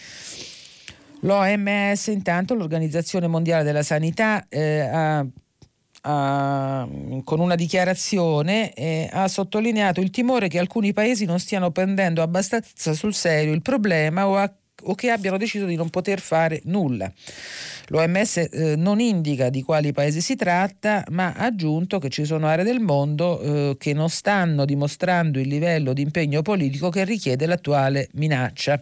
L'OMS, 1.21 2.09
intanto, 2.09 2.55
l'Organizzazione 2.55 3.29
Mondiale 3.29 3.63
della 3.63 3.85
Sanità, 3.85 4.45
eh, 4.49 4.81
ha 4.81 5.27
Uh, 6.05 7.23
con 7.23 7.39
una 7.39 7.55
dichiarazione 7.55 8.73
eh, 8.73 9.09
ha 9.13 9.29
sottolineato 9.29 10.01
il 10.01 10.11
timore 10.11 10.49
che 10.49 10.59
alcuni 10.59 10.93
paesi 10.93 11.27
non 11.27 11.39
stiano 11.39 11.71
prendendo 11.71 12.23
abbastanza 12.23 12.93
sul 12.93 13.15
serio 13.15 13.53
il 13.53 13.63
problema 13.63 14.27
o, 14.27 14.37
a, 14.37 14.53
o 14.83 14.95
che 14.97 15.11
abbiano 15.11 15.37
deciso 15.37 15.65
di 15.65 15.77
non 15.77 15.91
poter 15.91 16.19
fare 16.19 16.61
nulla. 16.65 17.09
L'OMS 17.93 18.49
eh, 18.51 18.75
non 18.75 19.01
indica 19.01 19.51
di 19.51 19.63
quali 19.63 19.93
paesi 19.93 20.23
si 20.23 20.35
tratta, 20.35 21.05
ma 21.11 21.35
ha 21.37 21.45
aggiunto 21.45 21.99
che 21.99 22.09
ci 22.09 22.25
sono 22.25 22.47
aree 22.47 22.65
del 22.65 22.81
mondo 22.81 23.41
eh, 23.41 23.77
che 23.79 23.93
non 23.93 24.09
stanno 24.09 24.65
dimostrando 24.65 25.39
il 25.39 25.47
livello 25.47 25.93
di 25.93 26.01
impegno 26.01 26.41
politico 26.41 26.89
che 26.89 27.05
richiede 27.05 27.45
l'attuale 27.45 28.09
minaccia 28.15 28.81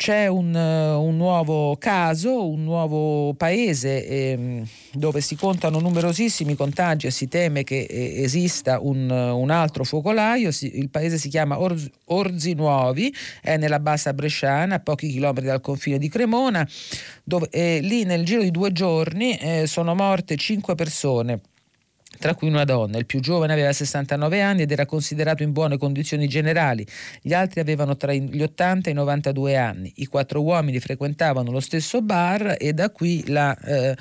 c'è 0.00 0.28
un, 0.28 0.54
un, 0.54 1.16
nuovo 1.18 1.76
caso, 1.76 2.48
un 2.48 2.64
nuovo 2.64 3.34
paese 3.34 4.06
ehm, 4.06 4.66
dove 4.94 5.20
si 5.20 5.36
contano 5.36 5.78
numerosissimi 5.78 6.54
contagi 6.54 7.06
e 7.06 7.10
si 7.10 7.28
teme 7.28 7.64
che 7.64 7.80
eh, 7.80 8.22
esista 8.22 8.80
un, 8.80 9.10
un, 9.10 9.50
altro 9.50 9.84
focolaio. 9.84 10.52
Si, 10.52 10.78
il 10.78 10.88
paese 10.88 11.18
si 11.18 11.28
chiama 11.28 11.60
Orz, 11.60 11.86
Orzi 12.06 12.54
Nuovi, 12.54 13.14
è 13.42 13.58
nella 13.58 13.78
bassa 13.78 14.14
bresciana, 14.14 14.76
a 14.76 14.80
pochi 14.80 15.10
chilometri 15.10 15.44
dal 15.44 15.60
confine 15.60 15.98
di 15.98 16.08
Cremona, 16.08 16.66
dove 17.22 17.48
eh, 17.50 17.80
lì 17.82 18.04
nel 18.04 18.24
giro 18.24 18.40
di 18.40 18.50
due 18.50 18.72
giorni 18.72 19.36
eh, 19.36 19.66
sono 19.66 19.94
morte 19.94 20.36
cinque 20.36 20.74
persone 20.76 21.40
tra 22.20 22.34
cui 22.34 22.48
una 22.48 22.64
donna. 22.64 22.98
Il 22.98 23.06
più 23.06 23.18
giovane 23.18 23.54
aveva 23.54 23.72
69 23.72 24.42
anni 24.42 24.62
ed 24.62 24.70
era 24.70 24.84
considerato 24.84 25.42
in 25.42 25.52
buone 25.52 25.78
condizioni 25.78 26.28
generali. 26.28 26.86
Gli 27.22 27.32
altri 27.32 27.60
avevano 27.60 27.96
tra 27.96 28.12
gli 28.12 28.42
80 28.42 28.88
e 28.88 28.92
i 28.92 28.94
92 28.94 29.56
anni. 29.56 29.92
I 29.96 30.06
quattro 30.06 30.42
uomini 30.42 30.78
frequentavano 30.78 31.50
lo 31.50 31.60
stesso 31.60 32.02
bar 32.02 32.56
e 32.58 32.74
da 32.74 32.90
qui 32.90 33.26
la, 33.28 33.56
eh, 33.56 33.96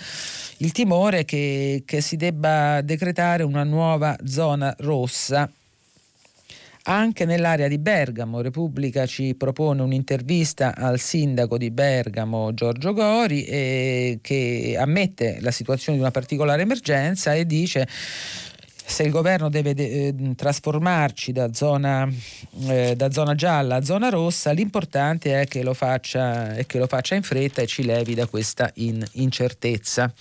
il 0.57 0.71
timore 0.73 1.23
che, 1.23 1.83
che 1.85 2.01
si 2.01 2.17
debba 2.17 2.81
decretare 2.81 3.43
una 3.43 3.63
nuova 3.63 4.17
zona 4.25 4.75
rossa 4.79 5.49
anche 6.89 7.25
nell'area 7.25 7.67
di 7.67 7.77
Bergamo. 7.77 8.41
Repubblica 8.41 9.05
ci 9.05 9.35
propone 9.35 9.83
un'intervista 9.83 10.75
al 10.75 10.99
sindaco 10.99 11.57
di 11.57 11.69
Bergamo 11.69 12.53
Giorgio 12.53 12.93
Gori 12.93 13.43
eh, 13.43 14.19
che 14.21 14.75
ammette 14.77 15.37
la 15.41 15.51
situazione 15.51 15.97
di 15.97 16.03
una 16.03 16.11
particolare 16.11 16.63
emergenza 16.63 17.33
e 17.35 17.45
dice 17.45 17.87
se 18.89 19.03
il 19.03 19.11
governo 19.11 19.49
deve 19.49 19.75
de- 19.75 20.07
eh, 20.07 20.35
trasformarci 20.35 21.31
da 21.31 21.53
zona, 21.53 22.09
eh, 22.67 22.95
da 22.95 23.11
zona, 23.11 23.35
gialla 23.35 23.75
a 23.75 23.83
zona 23.83 24.09
rossa, 24.09 24.51
l'importante 24.51 25.41
è 25.41 25.45
che 25.45 25.61
lo 25.61 25.75
faccia, 25.75 26.55
è 26.55 26.65
che 26.65 26.79
lo 26.79 26.87
faccia 26.87 27.13
in 27.13 27.21
fretta 27.21 27.61
e 27.61 27.67
ci 27.67 27.85
levi 27.85 28.15
da 28.15 28.25
questa 28.25 28.71
in- 28.75 29.05
incertezza. 29.11 30.11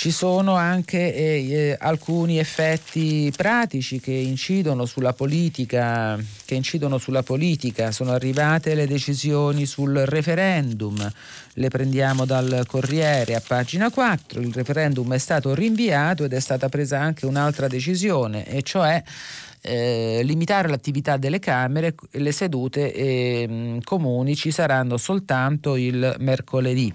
Ci 0.00 0.12
sono 0.12 0.54
anche 0.54 1.14
eh, 1.14 1.50
eh, 1.50 1.76
alcuni 1.78 2.38
effetti 2.38 3.30
pratici 3.36 4.00
che 4.00 4.12
incidono 4.12 4.86
sulla 4.86 5.12
politica, 5.12 6.18
che 6.46 6.54
incidono 6.54 6.96
sulla 6.96 7.22
politica. 7.22 7.92
Sono 7.92 8.12
arrivate 8.12 8.74
le 8.74 8.86
decisioni 8.86 9.66
sul 9.66 9.92
referendum, 10.06 11.06
le 11.52 11.68
prendiamo 11.68 12.24
dal 12.24 12.64
Corriere 12.66 13.34
a 13.34 13.42
pagina 13.46 13.90
4. 13.90 14.40
Il 14.40 14.54
referendum 14.54 15.12
è 15.12 15.18
stato 15.18 15.54
rinviato 15.54 16.24
ed 16.24 16.32
è 16.32 16.40
stata 16.40 16.70
presa 16.70 16.98
anche 16.98 17.26
un'altra 17.26 17.68
decisione, 17.68 18.46
e 18.46 18.62
cioè 18.62 19.02
eh, 19.60 20.22
limitare 20.24 20.68
l'attività 20.68 21.18
delle 21.18 21.40
Camere, 21.40 21.94
le 22.12 22.32
sedute 22.32 22.90
eh, 22.94 23.78
comuni 23.84 24.34
ci 24.34 24.50
saranno 24.50 24.96
soltanto 24.96 25.76
il 25.76 26.16
mercoledì. 26.20 26.90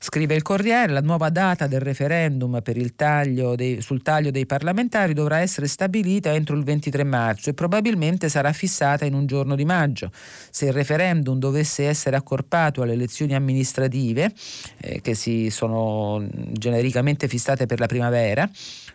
Scrive 0.00 0.34
il 0.36 0.42
Corriere, 0.42 0.92
la 0.92 1.00
nuova 1.00 1.28
data 1.28 1.66
del 1.66 1.80
referendum 1.80 2.62
taglio 2.94 3.56
dei, 3.56 3.80
sul 3.80 4.00
taglio 4.02 4.30
dei 4.30 4.46
parlamentari 4.46 5.12
dovrà 5.12 5.38
essere 5.38 5.66
stabilita 5.66 6.32
entro 6.32 6.56
il 6.56 6.62
23 6.62 7.02
marzo 7.02 7.50
e 7.50 7.54
probabilmente 7.54 8.28
sarà 8.28 8.52
fissata 8.52 9.04
in 9.04 9.14
un 9.14 9.26
giorno 9.26 9.56
di 9.56 9.64
maggio. 9.64 10.10
Se 10.12 10.66
il 10.66 10.72
referendum 10.72 11.38
dovesse 11.38 11.86
essere 11.86 12.16
accorpato 12.16 12.82
alle 12.82 12.92
elezioni 12.92 13.34
amministrative, 13.34 14.32
eh, 14.78 15.00
che 15.00 15.14
si 15.14 15.50
sono 15.50 16.24
genericamente 16.52 17.26
fissate 17.26 17.66
per 17.66 17.80
la 17.80 17.86
primavera, 17.86 18.48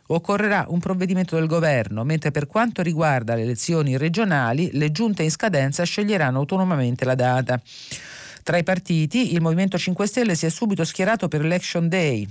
occorrerà 0.08 0.66
un 0.70 0.80
provvedimento 0.80 1.36
del 1.36 1.48
governo, 1.48 2.04
mentre 2.04 2.32
per 2.32 2.48
quanto 2.48 2.82
riguarda 2.82 3.36
le 3.36 3.42
elezioni 3.42 3.98
regionali, 3.98 4.70
le 4.74 4.92
giunte 4.92 5.24
in 5.24 5.32
scadenza 5.32 5.84
sceglieranno 5.84 6.40
autonomamente 6.40 7.04
la 7.04 7.16
data. 7.16 7.62
Tra 8.44 8.58
i 8.58 8.64
partiti 8.64 9.34
il 9.34 9.42
Movimento 9.42 9.78
5 9.78 10.06
Stelle 10.06 10.36
si 10.36 10.46
è 10.46 10.50
subito 10.50 10.84
schierato 10.84 11.28
per 11.28 11.42
l'Election 11.42 11.88
Day, 11.88 12.28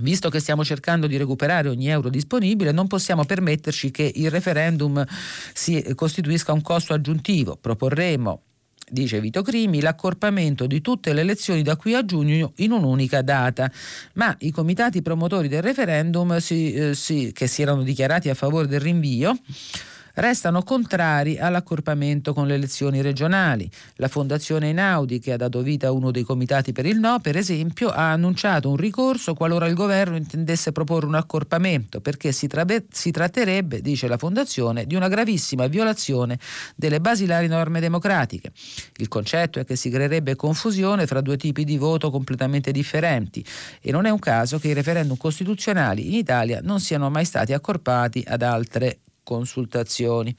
Visto 0.00 0.30
che 0.30 0.40
stiamo 0.40 0.64
cercando 0.64 1.06
di 1.06 1.16
recuperare 1.16 1.68
ogni 1.68 1.88
euro 1.88 2.08
disponibile, 2.08 2.72
non 2.72 2.86
possiamo 2.86 3.24
permetterci 3.24 3.90
che 3.90 4.10
il 4.14 4.30
referendum 4.30 5.04
si 5.52 5.92
costituisca 5.94 6.52
un 6.52 6.62
costo 6.62 6.94
aggiuntivo. 6.94 7.56
Proporremo 7.56 8.42
dice 8.90 9.20
Vito 9.20 9.42
Crimi, 9.42 9.80
l'accorpamento 9.80 10.66
di 10.66 10.80
tutte 10.80 11.12
le 11.12 11.20
elezioni 11.20 11.62
da 11.62 11.76
qui 11.76 11.94
a 11.94 12.04
giugno 12.04 12.52
in 12.56 12.72
un'unica 12.72 13.22
data. 13.22 13.70
Ma 14.14 14.34
i 14.40 14.50
comitati 14.50 15.00
promotori 15.02 15.48
del 15.48 15.62
referendum 15.62 16.38
si, 16.38 16.72
eh, 16.72 16.94
si, 16.94 17.30
che 17.32 17.46
si 17.46 17.62
erano 17.62 17.82
dichiarati 17.82 18.28
a 18.28 18.34
favore 18.34 18.66
del 18.66 18.80
rinvio 18.80 19.38
restano 20.20 20.62
contrari 20.62 21.38
all'accorpamento 21.38 22.32
con 22.32 22.46
le 22.46 22.54
elezioni 22.54 23.00
regionali. 23.00 23.68
La 23.96 24.08
Fondazione 24.08 24.68
Einaudi, 24.68 25.18
che 25.18 25.32
ha 25.32 25.36
dato 25.36 25.62
vita 25.62 25.88
a 25.88 25.92
uno 25.92 26.10
dei 26.10 26.22
comitati 26.22 26.72
per 26.72 26.86
il 26.86 26.98
no, 26.98 27.18
per 27.20 27.36
esempio, 27.36 27.88
ha 27.88 28.12
annunciato 28.12 28.68
un 28.68 28.76
ricorso 28.76 29.34
qualora 29.34 29.66
il 29.66 29.74
governo 29.74 30.16
intendesse 30.16 30.72
proporre 30.72 31.06
un 31.06 31.14
accorpamento, 31.14 32.00
perché 32.00 32.32
si, 32.32 32.46
tra- 32.46 32.64
si 32.90 33.10
tratterebbe, 33.10 33.80
dice 33.80 34.06
la 34.06 34.18
Fondazione, 34.18 34.86
di 34.86 34.94
una 34.94 35.08
gravissima 35.08 35.66
violazione 35.66 36.38
delle 36.76 37.00
basilari 37.00 37.46
norme 37.46 37.80
democratiche. 37.80 38.52
Il 38.96 39.08
concetto 39.08 39.58
è 39.58 39.64
che 39.64 39.76
si 39.76 39.90
creerebbe 39.90 40.36
confusione 40.36 41.06
fra 41.06 41.20
due 41.20 41.36
tipi 41.36 41.64
di 41.64 41.76
voto 41.76 42.10
completamente 42.10 42.70
differenti 42.72 43.44
e 43.80 43.90
non 43.90 44.06
è 44.06 44.10
un 44.10 44.18
caso 44.18 44.58
che 44.58 44.68
i 44.68 44.74
referendum 44.74 45.16
costituzionali 45.16 46.06
in 46.06 46.14
Italia 46.14 46.60
non 46.62 46.80
siano 46.80 47.08
mai 47.10 47.24
stati 47.24 47.52
accorpati 47.52 48.24
ad 48.26 48.42
altre 48.42 48.98
consultazioni. 49.22 50.34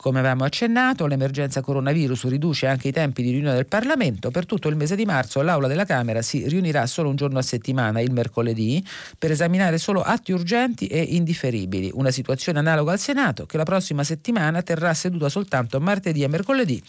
Come 0.00 0.20
avevamo 0.20 0.44
accennato, 0.44 1.06
l'emergenza 1.06 1.60
coronavirus 1.60 2.24
riduce 2.28 2.66
anche 2.66 2.88
i 2.88 2.90
tempi 2.90 3.22
di 3.22 3.32
riunione 3.32 3.56
del 3.56 3.66
Parlamento. 3.66 4.30
Per 4.30 4.46
tutto 4.46 4.68
il 4.68 4.76
mese 4.76 4.96
di 4.96 5.04
marzo 5.04 5.42
l'Aula 5.42 5.68
della 5.68 5.84
Camera 5.84 6.22
si 6.22 6.48
riunirà 6.48 6.86
solo 6.86 7.10
un 7.10 7.16
giorno 7.16 7.38
a 7.38 7.42
settimana, 7.42 8.00
il 8.00 8.10
mercoledì, 8.10 8.82
per 9.18 9.30
esaminare 9.30 9.76
solo 9.76 10.00
atti 10.00 10.32
urgenti 10.32 10.86
e 10.86 11.02
indifferibili. 11.02 11.90
Una 11.92 12.10
situazione 12.10 12.60
analoga 12.60 12.92
al 12.92 12.98
Senato, 12.98 13.44
che 13.44 13.58
la 13.58 13.64
prossima 13.64 14.02
settimana 14.02 14.62
terrà 14.62 14.94
seduta 14.94 15.28
soltanto 15.28 15.78
martedì 15.80 16.22
e 16.22 16.28
mercoledì, 16.28 16.82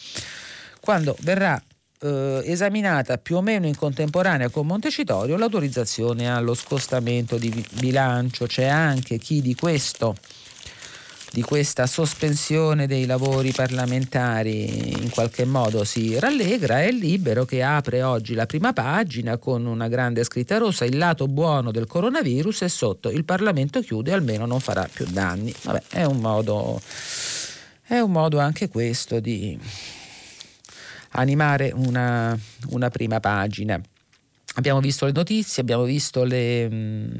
quando 0.79 1.17
verrà 1.19 1.61
eh, 1.99 2.41
esaminata 2.45 3.17
più 3.17 3.35
o 3.35 3.41
meno 3.41 3.67
in 3.67 3.75
contemporanea 3.75 4.49
con 4.49 4.65
Montecitorio 4.65 5.35
l'autorizzazione 5.35 6.29
allo 6.29 6.53
scostamento 6.53 7.37
di 7.37 7.65
bilancio. 7.73 8.45
C'è 8.45 8.67
anche 8.67 9.17
chi 9.17 9.41
di 9.41 9.53
questo 9.53 10.15
di 11.33 11.43
questa 11.43 11.87
sospensione 11.87 12.87
dei 12.87 13.05
lavori 13.05 13.53
parlamentari 13.53 15.01
in 15.01 15.09
qualche 15.09 15.45
modo 15.45 15.85
si 15.85 16.19
rallegra, 16.19 16.81
è 16.81 16.91
Libero 16.91 17.45
che 17.45 17.63
apre 17.63 18.03
oggi 18.03 18.33
la 18.33 18.45
prima 18.45 18.73
pagina 18.73 19.37
con 19.37 19.65
una 19.65 19.87
grande 19.87 20.25
scritta 20.25 20.57
rossa, 20.57 20.83
il 20.83 20.97
lato 20.97 21.27
buono 21.27 21.71
del 21.71 21.87
coronavirus 21.87 22.63
e 22.63 22.69
sotto 22.69 23.09
il 23.09 23.23
Parlamento 23.23 23.79
chiude 23.79 24.11
almeno 24.11 24.45
non 24.45 24.59
farà 24.59 24.89
più 24.91 25.05
danni. 25.05 25.53
Vabbè, 25.63 25.83
è 25.87 26.03
un 26.03 26.17
modo, 26.17 26.81
è 27.83 27.99
un 27.99 28.11
modo 28.11 28.39
anche 28.39 28.67
questo 28.67 29.21
di 29.21 29.57
animare 31.11 31.71
una, 31.73 32.37
una 32.71 32.89
prima 32.89 33.21
pagina. 33.21 33.79
Abbiamo 34.55 34.81
visto 34.81 35.05
le 35.05 35.13
notizie, 35.13 35.61
abbiamo 35.61 35.83
visto 35.83 36.25
le, 36.25 36.69
mm, 36.69 37.11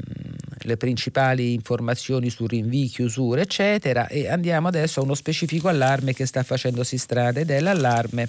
le, 0.62 0.76
principali 0.76 1.52
informazioni 1.52 2.30
su 2.30 2.46
rinvii, 2.46 2.88
chiusure, 2.88 3.42
eccetera, 3.42 4.08
e 4.08 4.28
andiamo 4.28 4.68
adesso 4.68 5.00
a 5.00 5.02
uno 5.02 5.14
specifico 5.14 5.68
allarme 5.68 6.14
che 6.14 6.26
sta 6.26 6.42
facendosi 6.42 6.98
strada 6.98 7.40
ed 7.40 7.50
è 7.50 7.60
l'allarme 7.60 8.28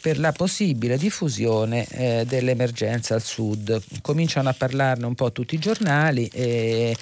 per 0.00 0.18
la 0.18 0.32
possibile 0.32 0.96
diffusione 0.96 1.86
eh, 1.88 2.24
dell'emergenza 2.26 3.14
al 3.14 3.22
sud. 3.22 3.80
Cominciano 4.00 4.48
a 4.48 4.54
parlarne 4.54 5.06
un 5.06 5.14
po' 5.14 5.32
tutti 5.32 5.54
i 5.54 5.58
giornali 5.58 6.28
e 6.32 6.96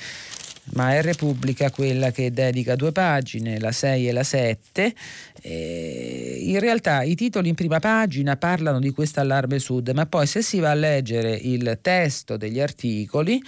ma 0.75 0.95
è 0.95 1.03
Repubblica 1.03 1.71
quella 1.71 2.11
che 2.11 2.33
dedica 2.33 2.75
due 2.75 2.93
pagine, 2.93 3.59
la 3.61 3.73
6 3.73 4.09
e 4.09 4.13
la 4.13 4.25
7. 4.25 4.95
E 5.43 6.39
in 6.43 6.59
realtà 6.59 7.03
i 7.03 7.15
titoli 7.15 7.49
in 7.49 7.55
prima 7.55 7.79
pagina 7.79 8.37
parlano 8.37 8.81
di 8.81 8.91
questo 8.91 9.21
allarme 9.21 9.59
sud, 9.59 9.91
ma 9.91 10.07
poi 10.07 10.27
se 10.27 10.43
si 10.43 10.59
va 10.59 10.71
a 10.71 10.75
leggere 10.75 11.35
il 11.35 11.79
testo 11.81 12.37
degli 12.37 12.61
articoli, 12.61 13.41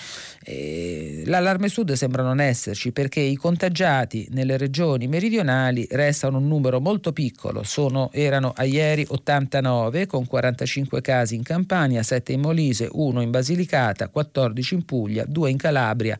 eh, 0.44 1.22
l'allarme 1.26 1.68
sud 1.68 1.92
sembra 1.92 2.22
non 2.22 2.40
esserci 2.40 2.92
perché 2.92 3.20
i 3.20 3.34
contagiati 3.34 4.28
nelle 4.30 4.56
regioni 4.56 5.08
meridionali 5.08 5.87
restano 5.90 6.38
un 6.38 6.46
numero 6.46 6.80
molto 6.80 7.12
piccolo, 7.12 7.64
Sono, 7.64 8.10
erano 8.12 8.52
a 8.54 8.64
ieri 8.64 9.04
89 9.08 10.06
con 10.06 10.26
45 10.26 11.00
casi 11.00 11.34
in 11.34 11.42
Campania, 11.42 12.02
7 12.02 12.32
in 12.32 12.40
Molise, 12.40 12.88
1 12.90 13.20
in 13.20 13.30
Basilicata, 13.30 14.08
14 14.08 14.75
in 14.75 14.84
Puglia, 14.84 15.25
2 15.26 15.50
in 15.50 15.56
Calabria. 15.56 16.18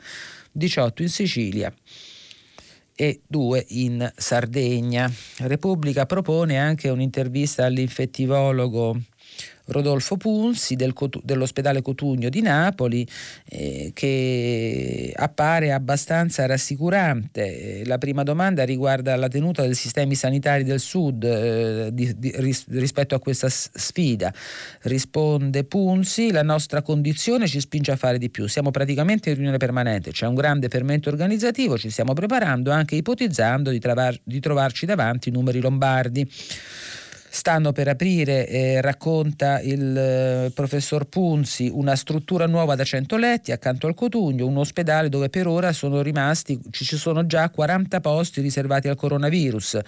18 0.59 1.03
in 1.03 1.09
Sicilia 1.09 1.73
e 2.95 3.21
2 3.29 3.65
in 3.69 4.13
Sardegna. 4.17 5.11
Repubblica 5.39 6.05
propone 6.05 6.59
anche 6.59 6.89
un'intervista 6.89 7.65
all'infettivologo 7.65 9.01
Rodolfo 9.69 10.17
Punzi 10.17 10.77
del, 10.77 10.95
dell'ospedale 11.23 11.83
Cotugno 11.83 12.29
di 12.29 12.41
Napoli 12.41 13.07
eh, 13.49 13.91
che 13.95 15.13
appare 15.15 15.73
abbastanza 15.73 16.47
rassicurante. 16.47 17.83
La 17.85 17.99
prima 17.99 18.23
domanda 18.23 18.65
riguarda 18.65 19.17
la 19.17 19.29
tenuta 19.29 19.63
dei 19.63 19.75
sistemi 19.75 20.15
sanitari 20.15 20.65
del 20.65 20.81
sud 20.81 21.25
eh, 21.25 21.91
di, 21.93 22.15
di, 22.19 22.33
ris, 22.37 22.67
rispetto 22.69 23.15
a 23.15 23.19
questa 23.19 23.49
sfida. 23.49 24.33
Risponde 24.83 25.65
Punzi, 25.65 26.31
la 26.31 26.43
nostra 26.43 26.83
condizione 26.83 27.47
ci 27.47 27.61
spinge 27.61 27.93
a 27.93 27.97
fare 27.97 28.19
di 28.19 28.31
più. 28.31 28.47
Siamo 28.47 28.71
praticamente 28.71 29.29
in 29.31 29.35
riunione 29.37 29.59
permanente, 29.59 30.11
c'è 30.11 30.27
un 30.27 30.35
grande 30.35 30.69
fermento 30.69 31.09
organizzativo, 31.09 31.77
ci 31.77 31.91
stiamo 31.91 32.13
preparando 32.13 32.71
anche 32.71 32.95
ipotizzando 32.95 33.71
di, 33.71 33.79
travar, 33.79 34.19
di 34.23 34.41
trovarci 34.41 34.87
davanti 34.87 35.29
i 35.29 35.33
numeri 35.33 35.61
lombardi 35.61 36.27
stanno 37.31 37.73
per 37.73 37.89
aprire, 37.89 38.47
eh, 38.47 38.81
racconta 38.81 39.61
il 39.61 39.97
eh, 39.97 40.51
professor 40.55 41.07
Punzi, 41.07 41.71
una 41.73 41.97
struttura 41.97 42.47
nuova 42.47 42.75
da 42.75 42.85
100 42.85 43.17
letti 43.17 43.53
accanto 43.53 43.87
al 43.87 43.95
Cotugno, 43.95 44.47
un 44.47 44.57
ospedale 44.57 45.09
dove 45.09 45.29
per 45.29 45.47
ora 45.47 45.73
sono 45.73 46.03
rimasti, 46.03 46.61
ci 46.71 46.97
sono 46.97 47.27
già 47.27 47.51
40 47.51 48.01
posti 48.01 48.41
riservati 48.41 48.89
al 48.89 48.97
coronavirus. 48.97 49.79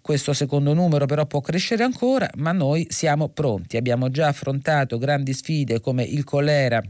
Questo 0.00 0.32
secondo 0.32 0.74
numero 0.74 1.06
però 1.06 1.26
può 1.26 1.40
crescere 1.40 1.84
ancora, 1.84 2.28
ma 2.36 2.52
noi 2.52 2.86
siamo 2.90 3.28
pronti. 3.28 3.76
Abbiamo 3.76 4.10
già 4.10 4.28
affrontato 4.28 4.98
grandi 4.98 5.32
sfide 5.32 5.80
come 5.80 6.04
il 6.04 6.24
colera 6.24 6.82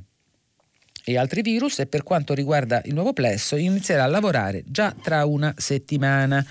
e 1.12 1.18
altri 1.18 1.42
virus 1.42 1.80
e 1.80 1.86
per 1.86 2.02
quanto 2.02 2.34
riguarda 2.34 2.80
il 2.84 2.94
nuovo 2.94 3.12
plesso 3.12 3.56
inizierà 3.56 4.04
a 4.04 4.06
lavorare 4.06 4.62
già 4.66 4.94
tra 5.00 5.24
una 5.24 5.54
settimana. 5.56 6.44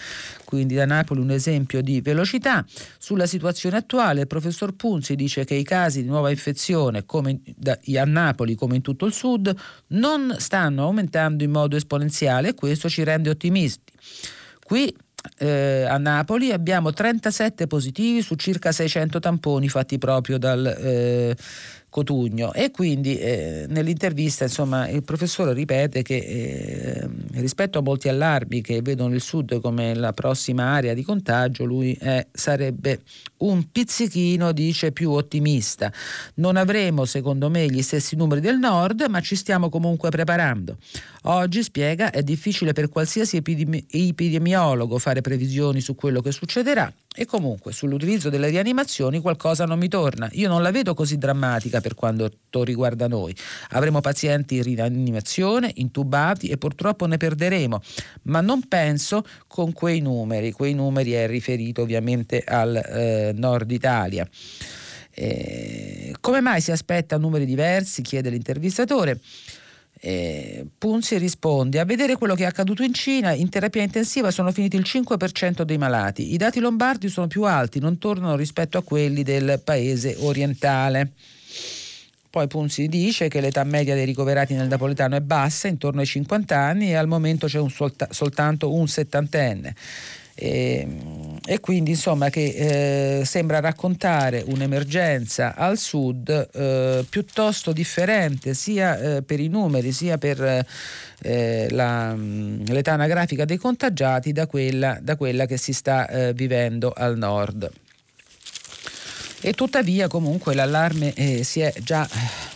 Quindi 0.43 0.75
da 0.75 0.85
Napoli 0.85 1.21
un 1.21 1.31
esempio 1.31 1.81
di 1.81 2.01
velocità. 2.01 2.65
Sulla 2.97 3.27
situazione 3.27 3.77
attuale 3.77 4.21
il 4.21 4.27
professor 4.27 4.73
Punzi 4.73 5.15
dice 5.15 5.45
che 5.45 5.55
i 5.55 5.63
casi 5.63 6.01
di 6.01 6.07
nuova 6.07 6.29
infezione 6.29 7.05
come 7.05 7.39
a 7.95 8.05
Napoli 8.05 8.55
come 8.55 8.75
in 8.75 8.81
tutto 8.81 9.05
il 9.05 9.13
sud 9.13 9.53
non 9.87 10.35
stanno 10.37 10.83
aumentando 10.83 11.43
in 11.43 11.51
modo 11.51 11.75
esponenziale 11.75 12.49
e 12.49 12.53
questo 12.55 12.89
ci 12.89 13.03
rende 13.03 13.29
ottimisti. 13.29 13.93
Qui 14.63 14.95
eh, 15.37 15.85
a 15.87 15.97
Napoli 15.97 16.51
abbiamo 16.51 16.91
37 16.91 17.67
positivi 17.67 18.21
su 18.21 18.35
circa 18.35 18.71
600 18.71 19.19
tamponi 19.19 19.67
fatti 19.67 19.97
proprio 19.97 20.37
dal 20.37 20.65
eh, 20.65 21.35
Cotugno. 21.89 22.53
E 22.53 22.69
quindi 22.71 23.17
eh, 23.17 23.65
nell'intervista 23.67 24.43
insomma, 24.43 24.87
il 24.89 25.03
professore 25.03 25.53
ripete 25.53 26.03
che 26.03 26.17
eh, 26.17 27.09
rispetto 27.33 27.79
a 27.79 27.81
molti 27.81 28.09
allarmi 28.09 28.61
che 28.61 28.81
vedono 28.81 29.13
il 29.15 29.21
sud 29.21 29.59
come 29.59 29.95
la 29.95 30.13
prossima 30.13 30.65
area 30.65 30.93
di 30.93 31.03
contagio 31.03 31.65
lui 31.65 31.93
è, 31.93 32.27
sarebbe 32.31 33.01
un 33.39 33.71
pizzichino 33.71 34.51
dice 34.51 34.91
più 34.91 35.11
ottimista 35.11 35.91
non 36.35 36.55
avremo 36.55 37.05
secondo 37.05 37.49
me 37.49 37.65
gli 37.65 37.81
stessi 37.81 38.15
numeri 38.15 38.41
del 38.41 38.57
nord 38.57 39.05
ma 39.09 39.21
ci 39.21 39.35
stiamo 39.35 39.69
comunque 39.69 40.09
preparando 40.09 40.77
oggi 41.23 41.63
spiega 41.63 42.11
è 42.11 42.23
difficile 42.23 42.73
per 42.73 42.89
qualsiasi 42.89 43.37
epidemi- 43.37 43.85
epidemiologo 43.89 44.97
fare 44.97 45.21
previsioni 45.21 45.81
su 45.81 45.95
quello 45.95 46.21
che 46.21 46.31
succederà 46.31 46.91
e 47.15 47.25
comunque 47.25 47.73
sull'utilizzo 47.73 48.29
delle 48.29 48.49
rianimazioni 48.49 49.19
qualcosa 49.19 49.65
non 49.65 49.79
mi 49.79 49.89
torna. 49.89 50.29
Io 50.33 50.47
non 50.47 50.61
la 50.61 50.71
vedo 50.71 50.93
così 50.93 51.17
drammatica 51.17 51.81
per 51.81 51.93
quanto 51.93 52.31
riguarda 52.63 53.07
noi. 53.07 53.35
Avremo 53.71 53.99
pazienti 53.99 54.55
in 54.55 54.63
rianimazione, 54.63 55.71
intubati 55.75 56.47
e 56.47 56.57
purtroppo 56.57 57.07
ne 57.07 57.17
perderemo, 57.17 57.81
ma 58.23 58.39
non 58.39 58.67
penso 58.67 59.25
con 59.47 59.73
quei 59.73 59.99
numeri. 59.99 60.51
Quei 60.51 60.73
numeri 60.73 61.11
è 61.11 61.27
riferito 61.27 61.81
ovviamente 61.81 62.41
al 62.45 62.75
eh, 62.75 63.28
nord 63.37 63.71
Italia. 63.71 64.27
Eh, 65.11 66.15
come 66.19 66.41
mai 66.41 66.61
si 66.61 66.71
aspetta 66.71 67.17
numeri 67.17 67.45
diversi? 67.45 68.01
chiede 68.01 68.29
l'intervistatore. 68.29 69.19
Eh, 70.01 70.65
Punzi 70.77 71.17
risponde: 71.17 71.79
A 71.79 71.85
vedere 71.85 72.15
quello 72.15 72.35
che 72.35 72.43
è 72.43 72.47
accaduto 72.47 72.83
in 72.83 72.93
Cina, 72.93 73.33
in 73.33 73.49
terapia 73.49 73.81
intensiva 73.81 74.31
sono 74.31 74.51
finiti 74.51 74.77
il 74.77 74.85
5% 74.85 75.63
dei 75.63 75.77
malati. 75.77 76.33
I 76.33 76.37
dati 76.37 76.59
lombardi 76.59 77.09
sono 77.09 77.27
più 77.27 77.43
alti, 77.43 77.79
non 77.79 77.97
tornano 77.97 78.37
rispetto 78.37 78.77
a 78.77 78.83
quelli 78.83 79.23
del 79.23 79.59
paese 79.63 80.15
orientale. 80.19 81.11
Poi 82.29 82.47
Punzi 82.47 82.87
dice 82.87 83.27
che 83.27 83.41
l'età 83.41 83.63
media 83.63 83.95
dei 83.95 84.05
ricoverati 84.05 84.53
nel 84.53 84.67
napoletano 84.67 85.15
è 85.15 85.19
bassa, 85.21 85.67
intorno 85.67 85.99
ai 85.99 86.05
50 86.05 86.57
anni, 86.57 86.89
e 86.89 86.93
al 86.93 87.07
momento 87.07 87.47
c'è 87.47 87.59
un 87.59 87.71
solta- 87.71 88.07
soltanto 88.11 88.71
un 88.71 88.87
settantenne. 88.87 89.75
E, 90.41 90.87
e, 91.45 91.59
quindi 91.59 91.91
insomma 91.91 92.29
che 92.29 93.19
eh, 93.19 93.25
sembra 93.25 93.59
raccontare 93.59 94.41
un'emergenza 94.47 95.53
al 95.53 95.77
sud 95.77 96.29
eh, 96.53 97.05
piuttosto 97.09 97.73
differente 97.73 98.53
sia 98.53 99.17
eh, 99.17 99.21
per 99.21 99.41
i 99.41 99.49
numeri 99.49 99.91
sia 99.91 100.17
per 100.17 100.65
eh, 101.21 101.67
la, 101.71 102.15
l'età 102.15 102.93
anagrafica 102.93 103.43
dei 103.43 103.57
contagiati 103.57 104.31
da 104.31 104.47
quella, 104.47 104.97
da 105.01 105.17
quella 105.17 105.45
che 105.45 105.57
si 105.57 105.73
sta 105.73 106.07
eh, 106.07 106.33
vivendo 106.33 106.93
al 106.95 107.17
nord. 107.17 107.69
E 109.41 109.51
tuttavia 109.51 110.07
comunque 110.07 110.53
l'allarme 110.53 111.13
eh, 111.15 111.43
si 111.43 111.59
è 111.59 111.73
già 111.81 112.07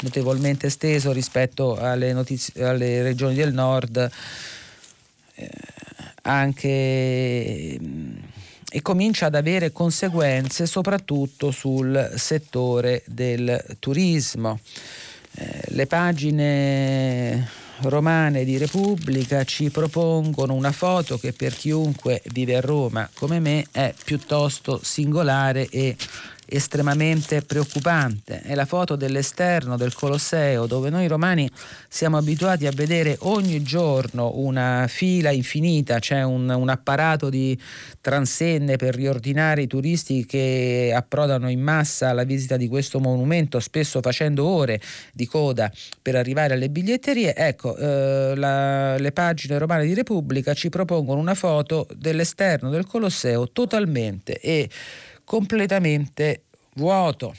notevolmente 0.02 0.67
esteso 0.67 1.12
rispetto 1.12 1.76
alle, 1.76 2.13
notizie, 2.13 2.63
alle 2.63 3.02
regioni 3.02 3.36
del 3.36 3.54
nord 3.54 4.10
anche 6.23 7.79
e 8.75 8.81
comincia 8.81 9.27
ad 9.27 9.36
avere 9.36 9.71
conseguenze 9.71 10.65
soprattutto 10.65 11.51
sul 11.51 12.13
settore 12.15 13.03
del 13.05 13.63
turismo. 13.77 14.59
Eh, 15.36 15.62
le 15.67 15.86
pagine 15.86 17.47
romane 17.81 18.45
di 18.45 18.57
Repubblica 18.57 19.43
ci 19.43 19.69
propongono 19.69 20.53
una 20.53 20.71
foto 20.71 21.19
che 21.19 21.33
per 21.33 21.53
chiunque 21.53 22.21
vive 22.31 22.55
a 22.55 22.62
Roma 22.62 23.07
come 23.13 23.39
me 23.39 23.65
è 23.71 23.93
piuttosto 24.03 24.79
singolare 24.81 25.67
e 25.69 25.95
estremamente 26.56 27.42
preoccupante. 27.42 28.42
È 28.42 28.54
la 28.54 28.66
foto 28.66 28.96
dell'esterno 28.96 29.76
del 29.76 29.94
Colosseo 29.96 30.68
dove 30.68 30.92
noi 30.92 31.08
romani 31.08 31.50
siamo 31.89 32.18
abituati 32.18 32.68
a 32.68 32.72
vedere 32.72 33.18
ogni 33.22 33.63
giorno 33.63 34.34
una 34.36 34.86
fila 34.88 35.32
infinita, 35.32 35.98
c'è 35.98 36.22
un, 36.22 36.48
un 36.50 36.70
apparato 36.70 37.30
di 37.30 37.60
transenne 38.00 38.76
per 38.76 38.94
riordinare 38.94 39.63
i 39.63 39.68
turisti 39.68 40.26
che 40.26 40.94
approdano 40.96 41.50
in 41.50 41.60
massa 41.60 42.10
alla 42.10 42.24
visita 42.24 42.56
di 42.56 42.68
questo 42.68 43.00
monumento, 43.00 43.60
spesso 43.60 44.00
facendo 44.02 44.46
ore 44.46 44.80
di 45.12 45.26
coda 45.26 45.72
per 46.02 46.16
arrivare 46.16 46.54
alle 46.54 46.70
biglietterie. 46.70 47.34
Ecco, 47.36 47.76
eh, 47.76 48.34
la, 48.36 48.98
le 48.98 49.12
pagine 49.12 49.58
romane 49.58 49.86
di 49.86 49.94
Repubblica 49.96 50.54
ci 50.54 50.70
propongono 50.70 51.20
una 51.20 51.36
foto 51.36 51.88
dell'esterno 51.96 52.70
del 52.70 52.86
Colosseo 52.86 53.50
totalmente 53.52 54.39
e 54.39 54.70
completamente 55.24 56.42
vuoto. 56.75 57.36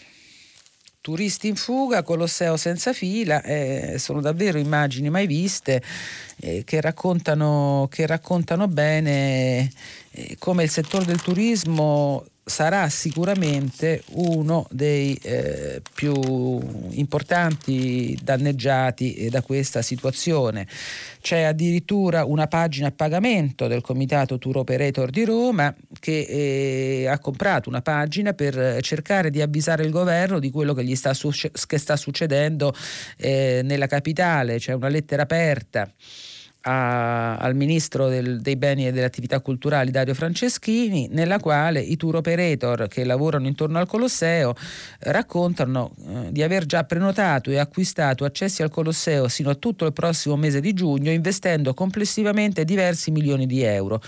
Turisti 1.01 1.49
in 1.49 1.57
fuga, 1.57 2.03
Colosseo 2.03 2.57
senza 2.57 2.95
fila, 2.95 3.43
eh, 3.43 3.97
sono 3.99 4.23
davvero 4.23 4.59
immagini 4.59 5.11
mai 5.11 5.27
viste 5.27 5.83
eh, 6.37 6.65
che, 6.65 6.81
raccontano, 6.81 7.89
che, 7.91 8.07
raccontano, 8.07 8.69
bene 8.69 9.71
eh, 10.13 10.37
come 10.39 10.63
il 10.63 10.71
settore 10.71 11.05
del 11.05 11.21
turismo 11.21 12.25
sarà 12.45 12.89
sicuramente 12.91 14.03
uno 14.11 14.67
dei 14.71 15.19
eh, 15.23 15.81
più 15.95 16.13
importanti 16.91 18.19
danneggiati 18.23 19.29
da 19.31 19.41
questa 19.41 19.81
situazione. 19.81 20.67
C'è 21.21 21.43
addirittura 21.43 22.25
una 22.25 22.47
pagina 22.47 22.89
a 22.89 22.93
pagamento 22.93 23.67
del 23.67 23.81
Comitato 23.81 24.39
Tour 24.39 24.59
Operator 24.59 25.09
di 25.11 25.25
Roma 25.25 25.75
che 25.99 26.21
eh, 26.21 27.07
ha 27.07 27.19
comprato 27.19 27.71
una 27.71 27.81
pagina 27.81 28.35
per 28.35 28.81
cercare 28.83 29.31
di 29.31 29.41
avvisare 29.41 29.85
il 29.85 29.91
governo 29.91 30.39
di 30.39 30.51
quello 30.51 30.75
che, 30.75 30.95
sta, 30.97 31.13
che 31.67 31.79
sta 31.79 31.97
succedendo 31.97 32.75
eh, 33.17 33.63
nella 33.65 33.87
capitale. 33.87 34.59
C'è 34.59 34.75
una 34.75 34.89
lettera 34.89 35.23
aperta 35.23 35.91
a, 36.67 37.37
al 37.37 37.55
ministro 37.55 38.09
del, 38.09 38.41
dei 38.41 38.57
beni 38.57 38.87
e 38.87 38.93
delle 38.93 39.05
attività 39.05 39.41
culturali 39.41 39.91
Dario 39.91 40.15
Franceschini, 40.15 41.09
nella 41.11 41.39
quale 41.39 41.81
i 41.81 41.97
tour 41.97 42.17
operator 42.17 42.89
che 42.89 43.05
lavorano 43.05 43.47
intorno 43.47 43.79
al 43.79 43.87
Colosseo 43.87 44.55
raccontano 45.01 45.95
eh, 45.97 46.33
di 46.33 46.43
aver 46.43 46.65
già 46.67 46.85
prenotato 46.85 47.51
e 47.51 47.59
acquistato 47.59 48.25
accessi 48.25 48.63
al 48.63 48.71
Colosseo 48.71 49.29
sino 49.29 49.51
a 49.51 49.55
tutto 49.55 49.85
il 49.85 49.93
prossimo 49.93 50.37
mese 50.37 50.61
di 50.61 50.73
giugno, 50.73 51.11
investendo 51.11 51.75
complessivamente 51.75 52.65
diversi 52.65 53.11
milioni 53.11 53.47
di 53.47 53.63
euro. 53.63 54.01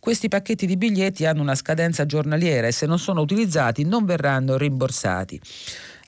Questi 0.00 0.28
pacchetti 0.28 0.66
di 0.66 0.78
biglietti 0.78 1.26
hanno 1.26 1.42
una 1.42 1.54
scadenza 1.54 2.06
giornaliera 2.06 2.66
e 2.66 2.72
se 2.72 2.86
non 2.86 2.98
sono 2.98 3.20
utilizzati 3.20 3.84
non 3.84 4.06
verranno 4.06 4.56
rimborsati. 4.56 5.38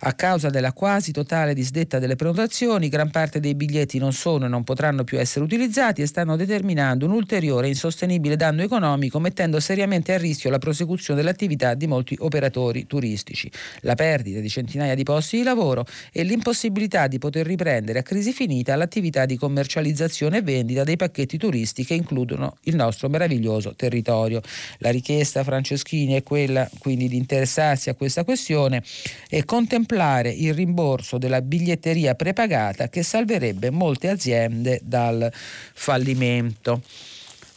A 0.05 0.15
causa 0.15 0.51
della 0.51 0.73
quasi 0.73 1.13
totale 1.13 1.55
disdetta 1.55 2.01
delle 2.01 2.17
prenotazioni, 2.17 2.89
gran 2.89 3.13
parte 3.13 3.39
dei 3.39 3.55
biglietti 3.55 3.99
non 3.99 4.13
sono 4.13 4.47
e 4.47 4.49
non 4.49 4.65
potranno 4.65 5.05
più 5.05 5.17
essere 5.17 5.45
utilizzati 5.45 6.03
e 6.03 6.07
stanno 6.07 6.35
determinando 6.35 7.07
un 7.07 7.13
ulteriore 7.13 7.67
e 7.67 7.71
insostenibile 7.71 8.35
danno 8.35 8.63
economico, 8.63 9.21
mettendo 9.21 9.61
seriamente 9.61 10.13
a 10.13 10.19
rischio 10.19 10.51
la 10.51 10.59
prosecuzione 10.59 11.21
dell'attività 11.21 11.75
di 11.75 11.87
molti 11.87 12.17
operatori 12.19 12.89
turistici, 12.89 13.49
la 13.83 13.95
perdita 13.95 14.41
di 14.41 14.49
centinaia 14.49 14.97
di 14.97 15.05
posti 15.05 15.37
di 15.37 15.45
lavoro 15.45 15.87
e 16.11 16.25
l'impossibilità 16.25 17.07
di 17.07 17.19
poter 17.19 17.47
riprendere 17.47 18.01
a 18.01 18.03
crisi 18.03 18.33
finita 18.33 18.75
l'attività 18.75 19.25
di 19.25 19.37
commercializzazione 19.37 20.39
e 20.39 20.43
vendita 20.43 20.83
dei 20.83 20.97
pacchetti 20.97 21.39
turisti 21.39 21.85
che 21.85 21.95
includono 21.95 22.57
il 22.63 22.75
nostro 22.75 23.09
meraviglioso 23.09 23.77
territorio. 23.77 24.41
La 24.79 24.91
richiesta 24.91 25.45
Franceschini 25.45 26.15
è 26.15 26.25
quella 26.25 26.69
quindi 26.81 27.07
di 27.07 27.17
interessarsi 27.17 27.89
a 27.89 27.95
questa 27.95 28.25
questione 28.25 28.83
e 29.29 29.45
contemplare 29.45 29.91
contemplare 29.93 30.31
il 30.31 30.55
rimborso 30.55 31.19
della 31.19 31.43
biglietteria 31.43 32.15
prepagata 32.15 32.89
che 32.89 33.03
salverebbe 33.03 33.71
molte 33.71 34.09
aziende 34.09 34.81
dal 34.83 35.31
fallimento. 35.75 36.83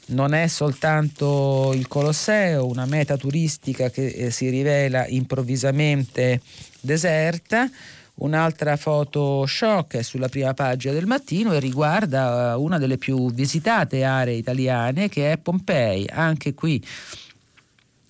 Non 0.07 0.33
è 0.33 0.47
soltanto 0.47 1.71
il 1.73 1.87
Colosseo, 1.87 2.67
una 2.67 2.85
meta 2.85 3.17
turistica 3.17 3.89
che 3.89 4.07
eh, 4.07 4.31
si 4.31 4.49
rivela 4.49 5.07
improvvisamente 5.07 6.41
deserta. 6.79 7.69
Un'altra 8.17 8.77
foto 8.77 9.45
shock 9.45 9.97
è 9.97 10.01
sulla 10.01 10.29
prima 10.29 10.53
pagina 10.53 10.93
del 10.93 11.05
mattino 11.05 11.53
e 11.53 11.59
riguarda 11.59 12.51
eh, 12.51 12.55
una 12.55 12.77
delle 12.77 12.97
più 12.97 13.31
visitate 13.31 14.03
aree 14.03 14.35
italiane 14.35 15.09
che 15.09 15.31
è 15.31 15.37
Pompei. 15.37 16.07
Anche 16.09 16.53
qui 16.53 16.83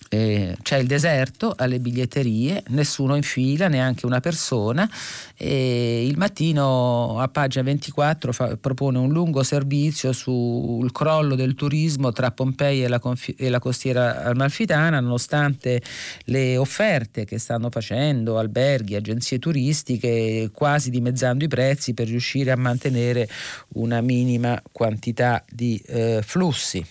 eh, 0.08 0.56
c'è 0.62 0.78
il 0.78 0.86
deserto 0.86 1.54
alle 1.56 1.80
biglietterie, 1.80 2.62
nessuno 2.68 3.16
in 3.16 3.22
fila, 3.22 3.68
neanche 3.68 4.06
una 4.06 4.20
persona. 4.20 4.88
E 5.36 6.06
il 6.06 6.16
mattino 6.16 7.18
a 7.20 7.28
pagina 7.28 7.64
24 7.64 8.32
fa, 8.32 8.56
propone 8.56 8.98
un 8.98 9.10
lungo 9.10 9.42
servizio 9.42 10.12
sul 10.12 10.90
crollo 10.92 11.34
del 11.34 11.54
turismo 11.54 12.12
tra 12.12 12.30
Pompei 12.30 12.84
e 12.84 12.88
la, 12.88 12.98
confi- 12.98 13.34
e 13.36 13.48
la 13.48 13.58
costiera 13.58 14.24
amalfitana, 14.24 15.00
nonostante 15.00 15.82
le 16.24 16.56
offerte 16.56 17.24
che 17.24 17.38
stanno 17.38 17.70
facendo 17.70 18.38
alberghi, 18.38 18.94
agenzie 18.94 19.38
turistiche, 19.38 20.50
quasi 20.52 20.90
dimezzando 20.90 21.44
i 21.44 21.48
prezzi 21.48 21.94
per 21.94 22.06
riuscire 22.06 22.50
a 22.50 22.56
mantenere 22.56 23.28
una 23.74 24.00
minima 24.00 24.60
quantità 24.72 25.44
di 25.50 25.82
eh, 25.86 26.22
flussi. 26.24 26.84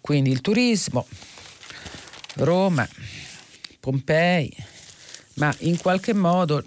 Quindi 0.00 0.30
il 0.30 0.42
turismo 0.42 1.06
Roma, 2.36 2.88
Pompei, 3.80 4.52
ma 5.34 5.54
in 5.60 5.78
qualche 5.78 6.14
modo 6.14 6.64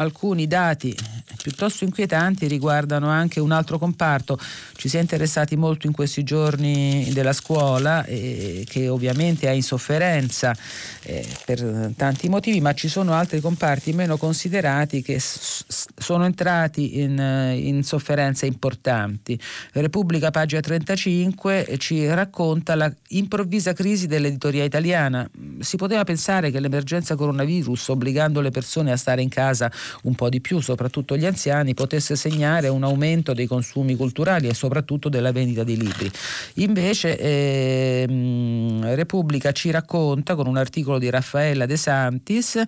alcuni 0.00 0.46
dati 0.46 0.96
piuttosto 1.40 1.84
inquietanti 1.84 2.46
riguardano 2.46 3.08
anche 3.08 3.40
un 3.40 3.52
altro 3.52 3.78
comparto. 3.78 4.38
Ci 4.76 4.88
si 4.88 4.96
è 4.96 5.00
interessati 5.00 5.56
molto 5.56 5.86
in 5.86 5.92
questi 5.92 6.22
giorni 6.22 7.08
della 7.12 7.32
scuola, 7.32 8.04
eh, 8.04 8.64
che 8.68 8.88
ovviamente 8.88 9.46
è 9.46 9.50
in 9.50 9.62
sofferenza 9.62 10.54
eh, 11.02 11.26
per 11.44 11.92
tanti 11.96 12.28
motivi, 12.28 12.60
ma 12.60 12.74
ci 12.74 12.88
sono 12.88 13.12
altri 13.12 13.40
comparti 13.40 13.92
meno 13.92 14.16
considerati 14.16 15.02
che 15.02 15.18
s- 15.18 15.64
sono 15.96 16.24
entrati 16.24 17.00
in, 17.00 17.18
in 17.56 17.82
sofferenze 17.82 18.46
importanti. 18.46 19.38
Repubblica, 19.72 20.30
pagina 20.30 20.60
35, 20.60 21.76
ci 21.78 22.06
racconta 22.06 22.74
la 22.74 22.92
improvvisa 23.08 23.72
crisi 23.72 24.06
dell'editoria 24.06 24.64
italiana. 24.64 25.28
Si 25.60 25.76
poteva 25.76 26.04
pensare 26.04 26.50
che 26.50 26.60
l'emergenza 26.60 27.16
coronavirus, 27.16 27.88
obbligando 27.88 28.40
le 28.40 28.50
persone 28.50 28.92
a 28.92 28.96
stare 28.96 29.22
in 29.22 29.28
casa 29.28 29.70
un 30.02 30.14
po' 30.14 30.28
di 30.28 30.40
più, 30.40 30.60
soprattutto 30.60 31.16
gli 31.16 31.26
anziani, 31.26 31.74
potesse 31.74 32.16
segnare 32.16 32.68
un 32.68 32.84
aumento 32.84 33.32
dei 33.32 33.46
consumi 33.46 33.96
culturali 33.96 34.48
e 34.48 34.54
soprattutto 34.54 35.08
della 35.08 35.32
vendita 35.32 35.64
di 35.64 35.76
libri. 35.76 36.10
Invece 36.54 37.18
ehm, 37.18 38.94
Repubblica 38.94 39.52
ci 39.52 39.70
racconta 39.70 40.34
con 40.34 40.46
un 40.46 40.56
articolo 40.56 40.98
di 40.98 41.10
Raffaella 41.10 41.66
De 41.66 41.76
Santis 41.76 42.62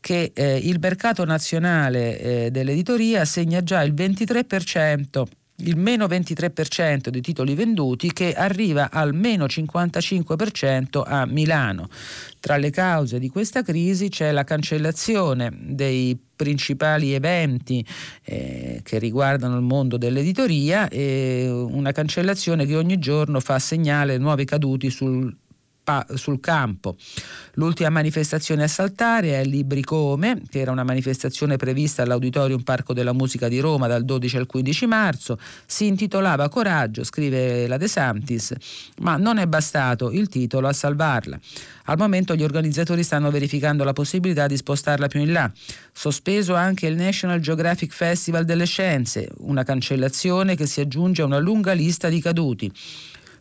che 0.00 0.32
eh, 0.34 0.56
il 0.56 0.78
mercato 0.80 1.24
nazionale 1.24 2.18
eh, 2.18 2.50
dell'editoria 2.50 3.24
segna 3.24 3.62
già 3.62 3.82
il 3.82 3.94
23% 3.94 5.24
il 5.58 5.76
meno 5.76 6.06
23% 6.06 7.08
dei 7.08 7.20
titoli 7.20 7.54
venduti 7.54 8.12
che 8.12 8.32
arriva 8.32 8.90
al 8.90 9.14
meno 9.14 9.44
55% 9.44 11.02
a 11.04 11.26
Milano. 11.26 11.88
Tra 12.40 12.56
le 12.56 12.70
cause 12.70 13.18
di 13.18 13.28
questa 13.28 13.62
crisi 13.62 14.08
c'è 14.08 14.32
la 14.32 14.44
cancellazione 14.44 15.52
dei 15.56 16.18
principali 16.34 17.14
eventi 17.14 17.86
eh, 18.24 18.80
che 18.82 18.98
riguardano 18.98 19.56
il 19.56 19.62
mondo 19.62 19.96
dell'editoria 19.96 20.88
e 20.88 21.48
una 21.48 21.92
cancellazione 21.92 22.66
che 22.66 22.76
ogni 22.76 22.98
giorno 22.98 23.38
fa 23.38 23.58
segnale 23.58 24.18
nuovi 24.18 24.44
caduti 24.44 24.90
sul 24.90 25.34
sul 26.14 26.40
campo. 26.40 26.96
L'ultima 27.54 27.90
manifestazione 27.90 28.62
a 28.62 28.68
saltare 28.68 29.40
è 29.40 29.44
Libri 29.44 29.82
Come, 29.82 30.42
che 30.48 30.60
era 30.60 30.70
una 30.70 30.84
manifestazione 30.84 31.56
prevista 31.56 32.02
all'Auditorium 32.02 32.62
Parco 32.62 32.92
della 32.92 33.12
Musica 33.12 33.48
di 33.48 33.60
Roma 33.60 33.86
dal 33.86 34.04
12 34.04 34.36
al 34.36 34.46
15 34.46 34.86
marzo. 34.86 35.38
Si 35.66 35.86
intitolava 35.86 36.48
Coraggio, 36.48 37.04
scrive 37.04 37.66
la 37.66 37.76
De 37.76 37.88
Santis, 37.88 38.54
ma 39.00 39.16
non 39.16 39.38
è 39.38 39.46
bastato 39.46 40.10
il 40.10 40.28
titolo 40.28 40.68
a 40.68 40.72
salvarla. 40.72 41.38
Al 41.86 41.98
momento 41.98 42.34
gli 42.34 42.42
organizzatori 42.42 43.02
stanno 43.02 43.30
verificando 43.30 43.84
la 43.84 43.92
possibilità 43.92 44.46
di 44.46 44.56
spostarla 44.56 45.06
più 45.06 45.20
in 45.20 45.32
là. 45.32 45.52
Sospeso 45.92 46.54
anche 46.54 46.86
il 46.86 46.96
National 46.96 47.40
Geographic 47.40 47.92
Festival 47.92 48.44
delle 48.44 48.64
Scienze, 48.64 49.28
una 49.38 49.64
cancellazione 49.64 50.56
che 50.56 50.66
si 50.66 50.80
aggiunge 50.80 51.22
a 51.22 51.26
una 51.26 51.38
lunga 51.38 51.72
lista 51.72 52.08
di 52.08 52.20
caduti. 52.20 52.72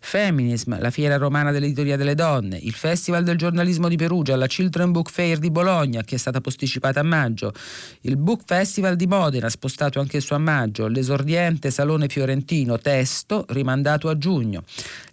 Feminism, 0.06 0.78
la 0.80 0.92
Fiera 0.92 1.18
Romana 1.18 1.52
dell'Editoria 1.52 1.96
delle 1.96 2.14
Donne, 2.14 2.58
il 2.62 2.74
Festival 2.74 3.24
del 3.24 3.38
Giornalismo 3.38 3.88
di 3.88 3.96
Perugia, 3.96 4.36
la 4.36 4.48
Children 4.48 4.92
Book 4.92 5.10
Fair 5.10 5.40
di 5.40 5.50
Bologna, 5.50 6.04
che 6.04 6.16
è 6.16 6.18
stata 6.18 6.42
posticipata 6.42 7.00
a 7.00 7.04
maggio, 7.04 7.54
il 8.02 8.18
Book 8.18 8.42
Festival 8.46 8.96
di 8.96 9.08
Modena, 9.08 9.50
spostato 9.50 10.00
anch'esso 10.00 10.36
a 10.36 10.38
maggio, 10.38 10.88
l'esordiente 10.88 11.72
Salone 11.72 12.10
Fiorentino 12.10 12.78
Testo, 12.78 13.46
rimandato 13.50 14.10
a 14.10 14.18
giugno. 14.18 14.64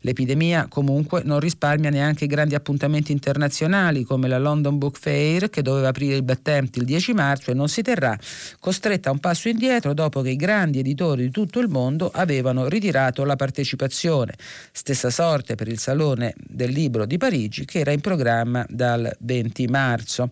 L'epidemia 0.00 0.66
comunque 0.68 1.22
non 1.24 1.38
risparmia 1.38 1.90
neanche 1.90 2.24
i 2.24 2.29
grandi 2.29 2.55
appuntamenti 2.55 3.12
internazionali 3.12 4.03
come 4.03 4.29
la 4.29 4.38
London 4.38 4.76
Book 4.76 4.98
Fair, 4.98 5.50
che 5.50 5.62
doveva 5.62 5.88
aprire 5.88 6.16
il 6.16 6.24
battente 6.24 6.81
il 6.81 6.85
10 6.85 7.12
marzo 7.14 7.50
e 7.53 7.55
non 7.55 7.68
si 7.68 7.81
terrà, 7.83 8.18
costretta 8.59 9.09
a 9.09 9.12
un 9.12 9.20
passo 9.20 9.48
indietro 9.48 9.94
dopo 9.94 10.20
che 10.20 10.31
i 10.31 10.37
grandi 10.37 10.81
editori 10.81 11.22
di 11.22 11.31
tutto 11.31 11.61
il 11.61 11.68
mondo 11.68 12.11
avevano 12.12 12.68
ritirato 12.68 13.24
la 13.24 13.37
partecipazione. 13.37 14.35
Stessa 14.80 15.10
sorte 15.10 15.56
per 15.56 15.68
il 15.68 15.78
Salone 15.78 16.32
del 16.38 16.70
Libro 16.70 17.04
di 17.04 17.18
Parigi 17.18 17.66
che 17.66 17.80
era 17.80 17.92
in 17.92 18.00
programma 18.00 18.64
dal 18.66 19.14
20 19.20 19.66
marzo. 19.66 20.30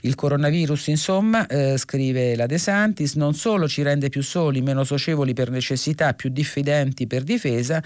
Il 0.00 0.16
coronavirus, 0.16 0.88
insomma, 0.88 1.46
eh, 1.46 1.78
scrive 1.78 2.34
la 2.34 2.46
De 2.46 2.58
Santis, 2.58 3.14
non 3.14 3.34
solo 3.34 3.68
ci 3.68 3.82
rende 3.82 4.08
più 4.08 4.24
soli, 4.24 4.60
meno 4.60 4.82
socievoli 4.82 5.34
per 5.34 5.50
necessità, 5.50 6.14
più 6.14 6.30
diffidenti 6.30 7.06
per 7.06 7.22
difesa, 7.22 7.80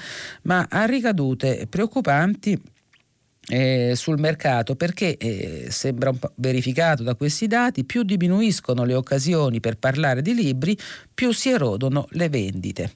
ma 0.44 0.66
ha 0.70 0.86
ricadute 0.86 1.66
preoccupanti 1.68 2.58
eh, 3.48 3.92
sul 3.94 4.18
mercato 4.18 4.76
perché 4.76 5.18
eh, 5.18 5.66
sembra 5.68 6.14
verificato 6.36 7.02
da 7.02 7.14
questi 7.14 7.46
dati 7.46 7.84
più 7.84 8.04
diminuiscono 8.04 8.84
le 8.84 8.94
occasioni 8.94 9.60
per 9.60 9.76
parlare 9.76 10.22
di 10.22 10.34
libri 10.34 10.78
più 11.12 11.32
si 11.32 11.50
erodono 11.50 12.06
le 12.12 12.30
vendite 12.30 12.90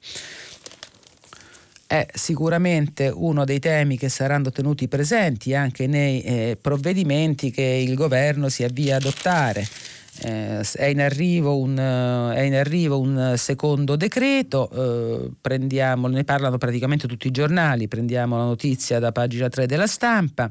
è 1.94 2.06
sicuramente 2.12 3.08
uno 3.14 3.44
dei 3.44 3.60
temi 3.60 3.96
che 3.96 4.08
saranno 4.08 4.50
tenuti 4.50 4.88
presenti 4.88 5.54
anche 5.54 5.86
nei 5.86 6.22
eh, 6.22 6.58
provvedimenti 6.60 7.52
che 7.52 7.62
il 7.62 7.94
governo 7.94 8.48
si 8.48 8.64
avvia 8.64 8.96
ad 8.96 9.02
adottare 9.02 9.64
eh, 10.20 10.60
è, 10.60 10.84
in 10.84 11.00
un, 11.58 11.78
eh, 11.78 12.34
è, 12.36 12.40
in 12.40 12.54
arrivo 12.54 13.00
un, 13.00 13.34
secondo 13.36 13.96
decreto, 13.96 14.70
eh, 14.70 15.30
ne 16.08 16.24
parlano 16.24 16.56
praticamente 16.58 17.08
tutti 17.08 17.26
i 17.26 17.30
giornali, 17.30 17.88
prendiamo 17.88 18.36
la 18.36 18.44
notizia 18.44 18.98
da 18.98 19.12
pagina 19.12 19.48
3 19.48 19.66
della 19.66 19.86
stampa, 19.86 20.50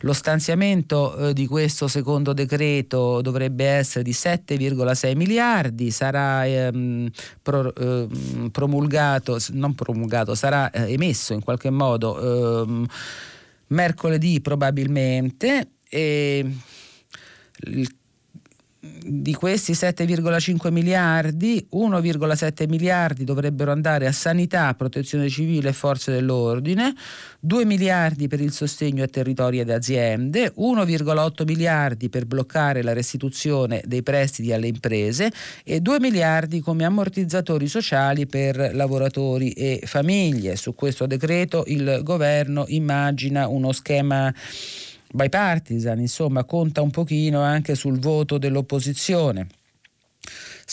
lo 0.00 0.12
stanziamento 0.12 1.28
eh, 1.28 1.32
di 1.32 1.46
questo 1.46 1.88
secondo 1.88 2.32
decreto 2.32 3.20
dovrebbe 3.20 3.64
essere 3.64 4.04
di 4.04 4.12
7,6 4.12 5.16
miliardi, 5.16 5.90
sarà 5.90 6.46
ehm, 6.46 7.10
pro, 7.42 7.74
ehm, 7.74 8.48
promulgato, 8.50 9.38
non 9.50 9.74
promulgato, 9.74 10.34
sarà 10.34 10.70
eh, 10.70 10.92
emesso 10.92 11.32
in 11.32 11.42
qualche 11.42 11.70
modo 11.70 12.62
ehm, 12.62 12.86
mercoledì 13.68 14.40
probabilmente. 14.40 15.70
E 15.92 16.46
il 17.62 17.99
di 19.20 19.34
questi 19.34 19.72
7,5 19.72 20.72
miliardi, 20.72 21.66
1,7 21.74 22.66
miliardi 22.68 23.24
dovrebbero 23.24 23.70
andare 23.70 24.06
a 24.06 24.12
sanità, 24.12 24.72
protezione 24.74 25.28
civile 25.28 25.68
e 25.68 25.72
forze 25.74 26.10
dell'ordine, 26.10 26.94
2 27.40 27.64
miliardi 27.66 28.28
per 28.28 28.40
il 28.40 28.50
sostegno 28.50 29.04
a 29.04 29.08
territori 29.08 29.60
ed 29.60 29.68
aziende, 29.68 30.54
1,8 30.56 31.44
miliardi 31.44 32.08
per 32.08 32.24
bloccare 32.24 32.82
la 32.82 32.94
restituzione 32.94 33.82
dei 33.84 34.02
prestiti 34.02 34.52
alle 34.52 34.68
imprese 34.68 35.30
e 35.64 35.80
2 35.80 36.00
miliardi 36.00 36.60
come 36.60 36.84
ammortizzatori 36.84 37.68
sociali 37.68 38.26
per 38.26 38.74
lavoratori 38.74 39.50
e 39.50 39.82
famiglie. 39.84 40.56
Su 40.56 40.74
questo 40.74 41.06
decreto 41.06 41.64
il 41.66 42.00
governo 42.02 42.64
immagina 42.68 43.48
uno 43.48 43.72
schema 43.72 44.32
bipartisan, 45.12 46.00
insomma 46.00 46.44
conta 46.44 46.82
un 46.82 46.90
pochino 46.90 47.40
anche 47.40 47.74
sul 47.74 47.98
voto 47.98 48.38
dell'opposizione. 48.38 49.46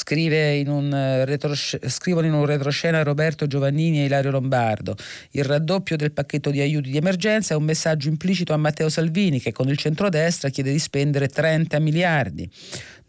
In 0.10 0.70
un 0.70 0.94
eh, 0.94 1.26
retros- 1.26 1.80
scrivono 1.88 2.28
in 2.28 2.34
un 2.34 2.46
retroscena 2.46 3.02
Roberto 3.02 3.48
Giovannini 3.48 4.02
e 4.02 4.06
Ilario 4.06 4.30
Lombardo. 4.30 4.96
Il 5.32 5.44
raddoppio 5.44 5.96
del 5.96 6.12
pacchetto 6.12 6.52
di 6.52 6.60
aiuti 6.60 6.92
di 6.92 6.98
emergenza 6.98 7.56
è 7.56 7.58
un 7.58 7.64
messaggio 7.64 8.08
implicito 8.08 8.54
a 8.54 8.58
Matteo 8.58 8.90
Salvini 8.90 9.40
che 9.42 9.52
con 9.52 9.70
il 9.70 9.78
centrodestra 9.78 10.50
chiede 10.50 10.72
di 10.72 10.78
spendere 10.78 11.30
30 11.30 11.80
miliardi. 11.80 12.48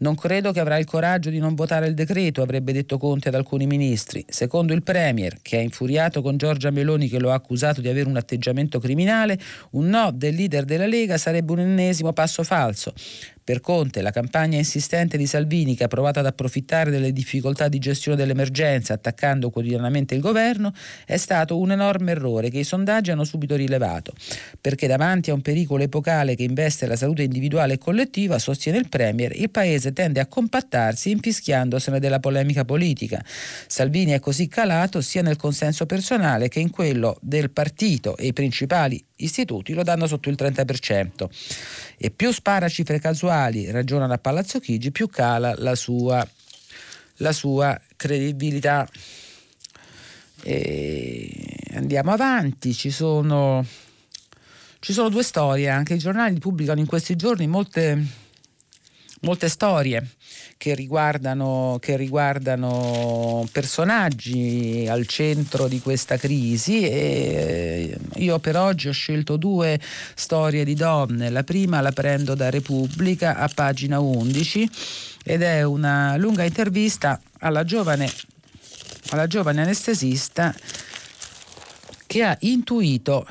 Non 0.01 0.15
credo 0.15 0.53
che 0.53 0.61
avrà 0.61 0.77
il 0.77 0.85
coraggio 0.85 1.29
di 1.29 1.39
non 1.39 1.55
votare 1.55 1.87
il 1.87 1.93
decreto, 1.93 2.41
avrebbe 2.41 2.71
detto 2.71 2.97
Conte 2.97 3.27
ad 3.27 3.35
alcuni 3.35 3.67
ministri. 3.67 4.23
Secondo 4.29 4.73
il 4.73 4.81
Premier, 4.81 5.39
che 5.41 5.57
è 5.57 5.61
infuriato 5.61 6.21
con 6.21 6.37
Giorgia 6.37 6.69
Meloni 6.69 7.09
che 7.09 7.19
lo 7.19 7.31
ha 7.31 7.33
accusato 7.33 7.81
di 7.81 7.89
avere 7.89 8.07
un 8.07 8.15
atteggiamento 8.15 8.79
criminale, 8.79 9.37
un 9.71 9.89
no 9.89 10.11
del 10.13 10.35
leader 10.35 10.63
della 10.63 10.87
Lega 10.87 11.17
sarebbe 11.17 11.51
un 11.51 11.59
ennesimo 11.59 12.13
passo 12.13 12.43
falso. 12.43 12.93
Per 13.49 13.61
Conte, 13.61 14.03
la 14.03 14.11
campagna 14.11 14.59
insistente 14.59 15.17
di 15.17 15.25
Salvini, 15.25 15.75
che 15.75 15.85
ha 15.85 15.87
provato 15.87 16.19
ad 16.19 16.27
approfittare 16.27 16.91
delle 16.91 17.11
difficoltà 17.11 17.67
di 17.67 17.79
gestione 17.79 18.15
dell'emergenza 18.15 18.93
attaccando 18.93 19.49
quotidianamente 19.49 20.13
il 20.13 20.21
governo, 20.21 20.71
è 21.03 21.17
stato 21.17 21.57
un 21.57 21.71
enorme 21.71 22.11
errore 22.11 22.51
che 22.51 22.59
i 22.59 22.63
sondaggi 22.63 23.09
hanno 23.09 23.23
subito 23.23 23.55
rilevato. 23.55 24.13
Perché 24.61 24.85
davanti 24.85 25.31
a 25.31 25.33
un 25.33 25.41
pericolo 25.41 25.81
epocale 25.81 26.35
che 26.35 26.43
investe 26.43 26.85
la 26.85 26.95
salute 26.95 27.23
individuale 27.23 27.73
e 27.73 27.77
collettiva, 27.79 28.37
sostiene 28.37 28.77
il 28.77 28.87
Premier, 28.87 29.35
il 29.35 29.49
Paese 29.49 29.88
tende 29.93 30.19
a 30.19 30.27
compattarsi 30.27 31.11
infischiandosene 31.11 31.99
della 31.99 32.19
polemica 32.19 32.65
politica. 32.65 33.23
Salvini 33.67 34.11
è 34.11 34.19
così 34.19 34.47
calato 34.47 35.01
sia 35.01 35.21
nel 35.21 35.35
consenso 35.35 35.85
personale 35.85 36.47
che 36.47 36.59
in 36.59 36.69
quello 36.69 37.17
del 37.21 37.51
partito 37.51 38.17
e 38.17 38.27
i 38.27 38.33
principali 38.33 39.03
istituti 39.17 39.73
lo 39.73 39.83
danno 39.83 40.07
sotto 40.07 40.29
il 40.29 40.35
30%. 40.37 41.29
E 41.97 42.11
più 42.11 42.31
spara 42.31 42.67
cifre 42.67 42.99
casuali, 42.99 43.69
ragionano 43.71 44.13
a 44.13 44.17
Palazzo 44.17 44.59
Chigi, 44.59 44.91
più 44.91 45.07
cala 45.09 45.53
la 45.57 45.75
sua, 45.75 46.25
la 47.17 47.31
sua 47.31 47.79
credibilità. 47.95 48.87
E 50.43 51.49
andiamo 51.73 52.11
avanti, 52.11 52.73
ci 52.73 52.91
sono, 52.91 53.65
ci 54.79 54.93
sono 54.93 55.09
due 55.09 55.23
storie, 55.23 55.69
anche 55.69 55.95
i 55.95 55.99
giornali 55.99 56.39
pubblicano 56.39 56.79
in 56.79 56.85
questi 56.85 57.15
giorni 57.15 57.47
molte, 57.47 58.01
molte 59.21 59.49
storie 59.49 60.07
che 60.57 60.75
riguardano, 60.75 61.77
che 61.79 61.97
riguardano 61.97 63.47
personaggi 63.51 64.85
al 64.89 65.05
centro 65.07 65.67
di 65.67 65.79
questa 65.79 66.17
crisi 66.17 66.83
e 66.83 66.89
eh, 66.91 67.97
io 68.21 68.39
per 68.39 68.57
oggi 68.57 68.87
ho 68.87 68.91
scelto 68.91 69.37
due 69.37 69.79
storie 70.15 70.63
di 70.63 70.73
donne. 70.73 71.29
La 71.29 71.43
prima 71.43 71.81
la 71.81 71.91
prendo 71.91 72.35
da 72.35 72.49
Repubblica 72.49 73.37
a 73.37 73.49
pagina 73.53 73.99
11 73.99 74.69
ed 75.23 75.41
è 75.41 75.63
una 75.63 76.15
lunga 76.17 76.43
intervista 76.43 77.19
alla 77.39 77.63
giovane, 77.63 78.11
alla 79.09 79.27
giovane 79.27 79.61
anestesista 79.61 80.53
che 82.05 82.23
ha 82.23 82.35
intuito 82.41 83.25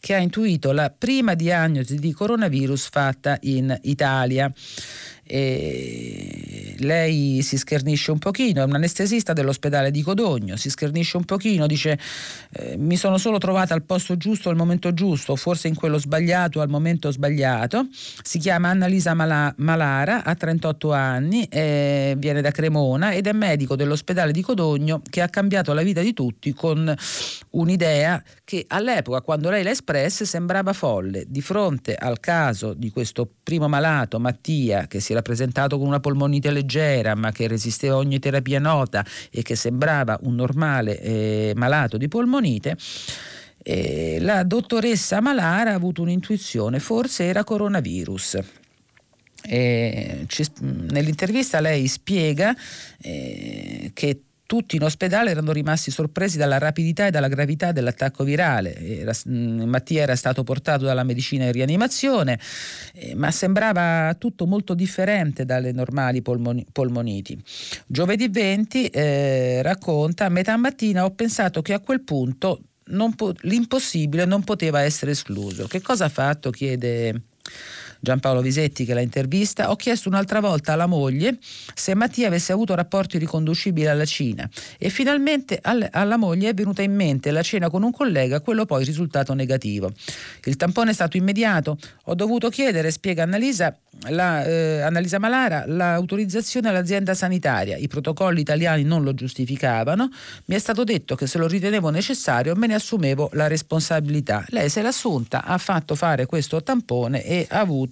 che 0.00 0.14
ha 0.14 0.18
intuito 0.18 0.72
la 0.72 0.88
prima 0.88 1.34
diagnosi 1.34 1.98
di 1.98 2.12
coronavirus 2.12 2.88
fatta 2.88 3.36
in 3.42 3.76
Italia. 3.82 4.50
E 5.30 6.74
lei 6.78 7.42
si 7.42 7.56
schernisce 7.56 8.10
un 8.10 8.18
pochino, 8.18 8.62
è 8.62 8.64
un 8.64 8.74
anestesista 8.74 9.32
dell'ospedale 9.32 9.90
di 9.90 10.02
Codogno, 10.02 10.56
si 10.56 10.70
schernisce 10.70 11.16
un 11.16 11.24
pochino, 11.24 11.66
dice 11.66 11.98
eh, 12.52 12.76
mi 12.76 12.96
sono 12.96 13.18
solo 13.18 13.38
trovata 13.38 13.74
al 13.74 13.82
posto 13.82 14.16
giusto 14.16 14.48
al 14.48 14.56
momento 14.56 14.92
giusto, 14.94 15.36
forse 15.36 15.68
in 15.68 15.74
quello 15.74 15.98
sbagliato 15.98 16.60
al 16.60 16.68
momento 16.68 17.10
sbagliato. 17.10 17.86
Si 18.22 18.38
chiama 18.38 18.70
Annalisa 18.70 19.14
Mala- 19.14 19.52
Malara, 19.58 20.24
ha 20.24 20.34
38 20.34 20.92
anni, 20.92 21.44
eh, 21.44 22.14
viene 22.16 22.40
da 22.40 22.50
Cremona 22.50 23.12
ed 23.12 23.26
è 23.26 23.32
medico 23.32 23.76
dell'ospedale 23.76 24.32
di 24.32 24.42
Codogno 24.42 25.02
che 25.08 25.20
ha 25.20 25.28
cambiato 25.28 25.72
la 25.72 25.82
vita 25.82 26.00
di 26.00 26.12
tutti 26.12 26.52
con 26.52 26.94
un'idea 27.50 28.22
che 28.44 28.64
all'epoca, 28.68 29.20
quando 29.20 29.50
lei 29.50 29.62
l'ha 29.62 29.70
espressa, 29.70 30.24
sembrava 30.24 30.72
folle. 30.72 31.24
Di 31.28 31.42
fronte 31.42 31.94
al 31.94 32.20
caso 32.20 32.72
di 32.72 32.90
questo 32.90 33.28
primo 33.42 33.68
malato, 33.68 34.18
Mattia, 34.18 34.86
che 34.86 35.00
si 35.00 35.12
era 35.18 35.22
presentato 35.22 35.78
con 35.78 35.86
una 35.86 36.00
polmonite 36.00 36.50
leggera, 36.50 37.14
ma 37.14 37.32
che 37.32 37.48
resisteva 37.48 37.94
a 37.94 37.98
ogni 37.98 38.18
terapia 38.18 38.58
nota 38.58 39.04
e 39.30 39.42
che 39.42 39.56
sembrava 39.56 40.18
un 40.22 40.34
normale 40.34 41.00
eh, 41.00 41.52
malato 41.56 41.96
di 41.96 42.08
polmonite, 42.08 42.76
eh, 43.62 44.18
la 44.20 44.44
dottoressa 44.44 45.20
Malara 45.20 45.72
ha 45.72 45.74
avuto 45.74 46.02
un'intuizione, 46.02 46.78
forse 46.78 47.24
era 47.24 47.44
coronavirus. 47.44 48.38
Eh, 49.40 50.24
ci, 50.26 50.44
nell'intervista 50.60 51.60
lei 51.60 51.86
spiega 51.86 52.54
eh, 53.00 53.90
che 53.94 54.22
tutti 54.48 54.76
in 54.76 54.82
ospedale 54.82 55.28
erano 55.28 55.52
rimasti 55.52 55.90
sorpresi 55.90 56.38
dalla 56.38 56.56
rapidità 56.56 57.06
e 57.06 57.10
dalla 57.10 57.28
gravità 57.28 57.70
dell'attacco 57.70 58.24
virale. 58.24 58.74
Era, 58.76 59.12
mm, 59.28 59.64
Mattia 59.64 60.00
era 60.00 60.16
stato 60.16 60.42
portato 60.42 60.86
dalla 60.86 61.04
medicina 61.04 61.44
in 61.44 61.52
rianimazione, 61.52 62.40
eh, 62.94 63.14
ma 63.14 63.30
sembrava 63.30 64.16
tutto 64.18 64.46
molto 64.46 64.72
differente 64.72 65.44
dalle 65.44 65.72
normali 65.72 66.22
polmoni- 66.22 66.64
polmoniti. 66.72 67.38
Giovedì 67.86 68.30
20 68.30 68.86
eh, 68.86 69.60
racconta, 69.60 70.24
a 70.24 70.30
metà 70.30 70.56
mattina 70.56 71.04
ho 71.04 71.10
pensato 71.10 71.60
che 71.60 71.74
a 71.74 71.80
quel 71.80 72.00
punto 72.00 72.62
po- 73.14 73.34
l'impossibile 73.42 74.24
non 74.24 74.44
poteva 74.44 74.80
essere 74.80 75.10
escluso. 75.10 75.66
Che 75.66 75.82
cosa 75.82 76.06
ha 76.06 76.08
fatto? 76.08 76.48
chiede 76.50 77.24
Giampaolo 78.00 78.40
Visetti 78.40 78.84
che 78.84 78.94
la 78.94 79.00
intervista, 79.00 79.70
ho 79.70 79.76
chiesto 79.76 80.08
un'altra 80.08 80.40
volta 80.40 80.72
alla 80.72 80.86
moglie 80.86 81.38
se 81.74 81.94
Mattia 81.94 82.28
avesse 82.28 82.52
avuto 82.52 82.74
rapporti 82.74 83.18
riconducibili 83.18 83.86
alla 83.86 84.04
Cina 84.04 84.48
e 84.78 84.88
finalmente 84.90 85.58
alla 85.62 86.16
moglie 86.16 86.50
è 86.50 86.54
venuta 86.54 86.82
in 86.82 86.94
mente 86.94 87.30
la 87.30 87.42
cena 87.42 87.70
con 87.70 87.82
un 87.82 87.90
collega, 87.90 88.40
quello 88.40 88.64
poi 88.64 88.84
risultato 88.84 89.34
negativo. 89.34 89.92
Il 90.44 90.56
tampone 90.56 90.90
è 90.90 90.94
stato 90.94 91.16
immediato, 91.16 91.78
ho 92.04 92.14
dovuto 92.14 92.48
chiedere, 92.48 92.90
spiega 92.90 93.24
Annalisa, 93.24 93.76
la, 94.08 94.44
eh, 94.44 94.80
Annalisa 94.80 95.18
Malara, 95.18 95.64
l'autorizzazione 95.66 96.68
all'azienda 96.68 97.14
sanitaria. 97.14 97.76
I 97.76 97.88
protocolli 97.88 98.40
italiani 98.40 98.84
non 98.84 99.02
lo 99.02 99.14
giustificavano. 99.14 100.08
Mi 100.46 100.54
è 100.54 100.58
stato 100.58 100.84
detto 100.84 101.14
che 101.14 101.26
se 101.26 101.38
lo 101.38 101.46
ritenevo 101.46 101.90
necessario 101.90 102.54
me 102.54 102.66
ne 102.66 102.74
assumevo 102.74 103.30
la 103.32 103.46
responsabilità. 103.46 104.44
Lei 104.48 104.68
se 104.68 104.82
l'ha 104.82 104.88
assunta, 104.88 105.44
ha 105.44 105.58
fatto 105.58 105.94
fare 105.94 106.26
questo 106.26 106.62
tampone 106.62 107.24
e 107.24 107.46
ha 107.48 107.58
avuto 107.58 107.87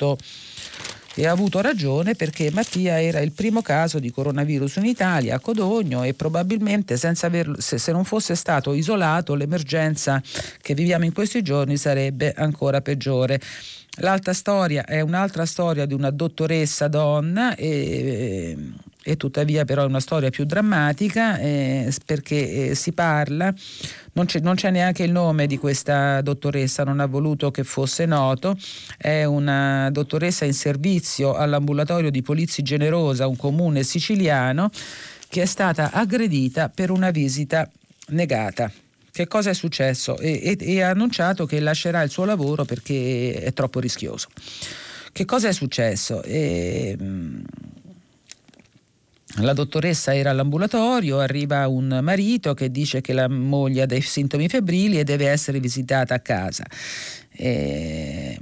e 1.18 1.26
ha 1.26 1.30
avuto 1.30 1.62
ragione 1.62 2.14
perché 2.14 2.50
Mattia 2.52 3.00
era 3.00 3.20
il 3.20 3.32
primo 3.32 3.62
caso 3.62 3.98
di 3.98 4.10
coronavirus 4.10 4.76
in 4.76 4.84
Italia 4.84 5.36
a 5.36 5.40
Codogno 5.40 6.02
e 6.02 6.12
probabilmente 6.12 6.98
averlo, 7.22 7.58
se, 7.58 7.78
se 7.78 7.90
non 7.90 8.04
fosse 8.04 8.34
stato 8.34 8.74
isolato 8.74 9.34
l'emergenza 9.34 10.22
che 10.60 10.74
viviamo 10.74 11.06
in 11.06 11.14
questi 11.14 11.40
giorni 11.42 11.78
sarebbe 11.78 12.34
ancora 12.34 12.82
peggiore. 12.82 13.40
L'altra 14.00 14.34
storia 14.34 14.84
è 14.84 15.00
un'altra 15.00 15.46
storia 15.46 15.86
di 15.86 15.94
una 15.94 16.10
dottoressa 16.10 16.86
donna 16.86 17.54
e, 17.54 18.54
e 19.02 19.16
tuttavia 19.16 19.64
però 19.64 19.84
è 19.84 19.86
una 19.86 20.00
storia 20.00 20.28
più 20.28 20.44
drammatica 20.44 21.38
eh, 21.38 21.90
perché 22.04 22.70
eh, 22.70 22.74
si 22.74 22.92
parla, 22.92 23.54
non 24.16 24.24
c'è, 24.24 24.40
non 24.40 24.54
c'è, 24.54 24.70
neanche 24.70 25.02
il 25.02 25.12
nome 25.12 25.46
di 25.46 25.58
questa 25.58 26.22
dottoressa, 26.22 26.84
non 26.84 27.00
ha 27.00 27.06
voluto 27.06 27.50
che 27.50 27.64
fosse 27.64 28.06
noto, 28.06 28.56
è 28.96 29.24
una 29.24 29.90
dottoressa 29.90 30.46
in 30.46 30.54
servizio 30.54 31.34
all'ambulatorio 31.34 32.10
di 32.10 32.22
Polizzi 32.22 32.62
Generosa, 32.62 33.26
un 33.26 33.36
comune 33.36 33.82
siciliano, 33.82 34.70
che 35.28 35.42
è 35.42 35.46
stata 35.46 35.90
aggredita 35.92 36.70
per 36.70 36.90
una 36.90 37.10
visita 37.10 37.70
negata 38.08 38.72
che 39.10 39.26
cosa 39.26 39.50
è 39.50 39.54
successo 39.54 40.18
e, 40.18 40.40
e, 40.42 40.56
e 40.60 40.82
ha 40.82 40.90
annunciato 40.90 41.46
che 41.46 41.58
lascerà 41.60 42.02
il 42.02 42.10
suo 42.10 42.26
lavoro 42.26 42.64
perché 42.64 43.34
è 43.34 43.52
troppo 43.52 43.80
rischioso. 43.80 44.28
Che 45.12 45.24
cosa 45.24 45.48
è 45.48 45.52
successo? 45.52 46.22
E, 46.22 46.96
ehm, 46.98 47.42
la 49.40 49.52
dottoressa 49.52 50.14
era 50.14 50.30
all'ambulatorio, 50.30 51.18
arriva 51.18 51.68
un 51.68 51.98
marito 52.02 52.54
che 52.54 52.70
dice 52.70 53.00
che 53.00 53.12
la 53.12 53.28
moglie 53.28 53.82
ha 53.82 53.86
dei 53.86 54.00
sintomi 54.00 54.48
febbrili 54.48 54.98
e 54.98 55.04
deve 55.04 55.28
essere 55.28 55.60
visitata 55.60 56.14
a 56.14 56.20
casa. 56.20 56.64
E 57.30 58.38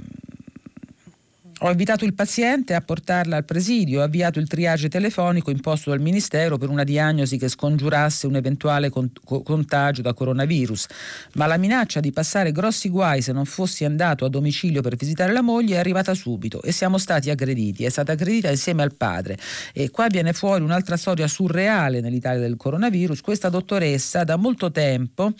ho 1.67 1.71
invitato 1.71 2.05
il 2.05 2.13
paziente 2.13 2.75
a 2.75 2.81
portarla 2.81 3.37
al 3.37 3.43
presidio, 3.43 4.01
ho 4.01 4.03
avviato 4.03 4.37
il 4.37 4.47
triage 4.47 4.87
telefonico 4.87 5.49
imposto 5.49 5.89
dal 5.89 5.99
Ministero 5.99 6.59
per 6.59 6.69
una 6.69 6.83
diagnosi 6.83 7.39
che 7.39 7.47
scongiurasse 7.47 8.27
un 8.27 8.35
eventuale 8.35 8.91
contagio 8.91 10.03
da 10.03 10.13
coronavirus, 10.13 10.85
ma 11.33 11.47
la 11.47 11.57
minaccia 11.57 12.01
di 12.01 12.11
passare 12.11 12.51
grossi 12.51 12.89
guai 12.89 13.23
se 13.23 13.31
non 13.31 13.45
fossi 13.45 13.83
andato 13.83 14.25
a 14.25 14.29
domicilio 14.29 14.81
per 14.81 14.95
visitare 14.95 15.33
la 15.33 15.41
moglie 15.41 15.75
è 15.75 15.79
arrivata 15.79 16.13
subito 16.13 16.61
e 16.61 16.71
siamo 16.71 16.99
stati 16.99 17.31
aggrediti, 17.31 17.83
è 17.83 17.89
stata 17.89 18.11
aggredita 18.11 18.51
insieme 18.51 18.83
al 18.83 18.93
padre. 18.93 19.35
E 19.73 19.89
qua 19.89 20.05
viene 20.07 20.33
fuori 20.33 20.63
un'altra 20.63 20.97
storia 20.97 21.27
surreale 21.27 21.99
nell'Italia 21.99 22.41
del 22.41 22.57
coronavirus, 22.57 23.21
questa 23.21 23.49
dottoressa 23.49 24.23
da 24.23 24.35
molto 24.35 24.69
tempo 24.69 25.33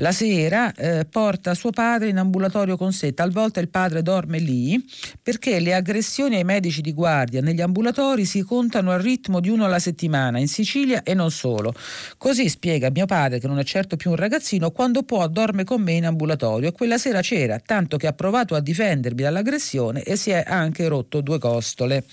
la 0.00 0.12
sera 0.12 0.72
eh, 0.74 1.06
porta 1.06 1.54
suo 1.54 1.70
padre 1.70 2.08
in 2.08 2.18
ambulatorio 2.18 2.76
con 2.76 2.92
sé, 2.92 3.14
talvolta 3.14 3.60
il 3.60 3.68
padre 3.68 4.02
dorme 4.02 4.38
lì 4.38 4.84
perché 5.22 5.60
le 5.60 5.74
aggressioni 5.74 6.36
ai 6.36 6.44
medici 6.44 6.80
di 6.80 6.92
guardia 6.92 7.40
negli 7.40 7.60
ambulatori 7.60 8.24
si 8.24 8.42
contano 8.42 8.92
al 8.92 9.00
ritmo 9.00 9.40
di 9.40 9.48
uno 9.48 9.64
alla 9.64 9.78
settimana 9.78 10.38
in 10.38 10.48
Sicilia 10.48 11.02
e 11.02 11.14
non 11.14 11.30
solo. 11.30 11.74
Così 12.16 12.48
spiega 12.48 12.90
mio 12.90 13.06
padre, 13.06 13.38
che 13.38 13.46
non 13.46 13.58
è 13.58 13.64
certo 13.64 13.96
più 13.96 14.10
un 14.10 14.16
ragazzino, 14.16 14.70
quando 14.70 15.02
può 15.02 15.26
dorme 15.28 15.64
con 15.64 15.82
me 15.82 15.92
in 15.92 16.06
ambulatorio 16.06 16.68
e 16.68 16.72
quella 16.72 16.98
sera 16.98 17.20
c'era, 17.20 17.58
tanto 17.58 17.96
che 17.96 18.06
ha 18.06 18.12
provato 18.12 18.54
a 18.54 18.60
difendermi 18.60 19.22
dall'aggressione 19.22 20.02
e 20.02 20.16
si 20.16 20.30
è 20.30 20.44
anche 20.46 20.86
rotto 20.88 21.20
due 21.20 21.38
costole. 21.38 22.04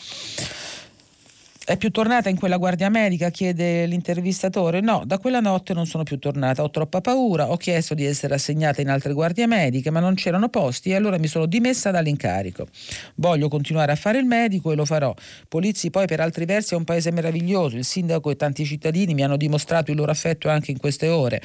È 1.67 1.77
più 1.77 1.89
tornata 1.89 2.29
in 2.29 2.37
quella 2.37 2.57
guardia 2.57 2.89
medica? 2.89 3.31
chiede 3.31 3.87
l'intervistatore. 3.87 4.81
No, 4.81 5.01
da 5.03 5.17
quella 5.17 5.39
notte 5.39 5.73
non 5.73 5.87
sono 5.87 6.03
più 6.03 6.19
tornata. 6.19 6.61
Ho 6.61 6.69
troppa 6.69 7.01
paura, 7.01 7.49
ho 7.49 7.57
chiesto 7.57 7.95
di 7.95 8.05
essere 8.05 8.35
assegnata 8.35 8.81
in 8.81 8.89
altre 8.89 9.13
guardie 9.13 9.47
mediche, 9.47 9.89
ma 9.89 9.99
non 9.99 10.13
c'erano 10.13 10.49
posti 10.49 10.91
e 10.91 10.95
allora 10.95 11.17
mi 11.17 11.25
sono 11.25 11.47
dimessa 11.47 11.89
dall'incarico. 11.89 12.67
Voglio 13.15 13.47
continuare 13.47 13.91
a 13.91 13.95
fare 13.95 14.19
il 14.19 14.25
medico 14.25 14.71
e 14.71 14.75
lo 14.75 14.85
farò. 14.85 15.11
Polizzi 15.47 15.89
poi 15.89 16.05
per 16.05 16.19
altri 16.19 16.45
versi 16.45 16.75
è 16.75 16.77
un 16.77 16.83
paese 16.83 17.09
meraviglioso. 17.09 17.77
Il 17.77 17.83
sindaco 17.83 18.29
e 18.29 18.35
tanti 18.35 18.63
cittadini 18.63 19.15
mi 19.15 19.23
hanno 19.23 19.35
dimostrato 19.35 19.89
il 19.89 19.97
loro 19.97 20.11
affetto 20.11 20.49
anche 20.49 20.69
in 20.69 20.77
queste 20.77 21.07
ore. 21.07 21.41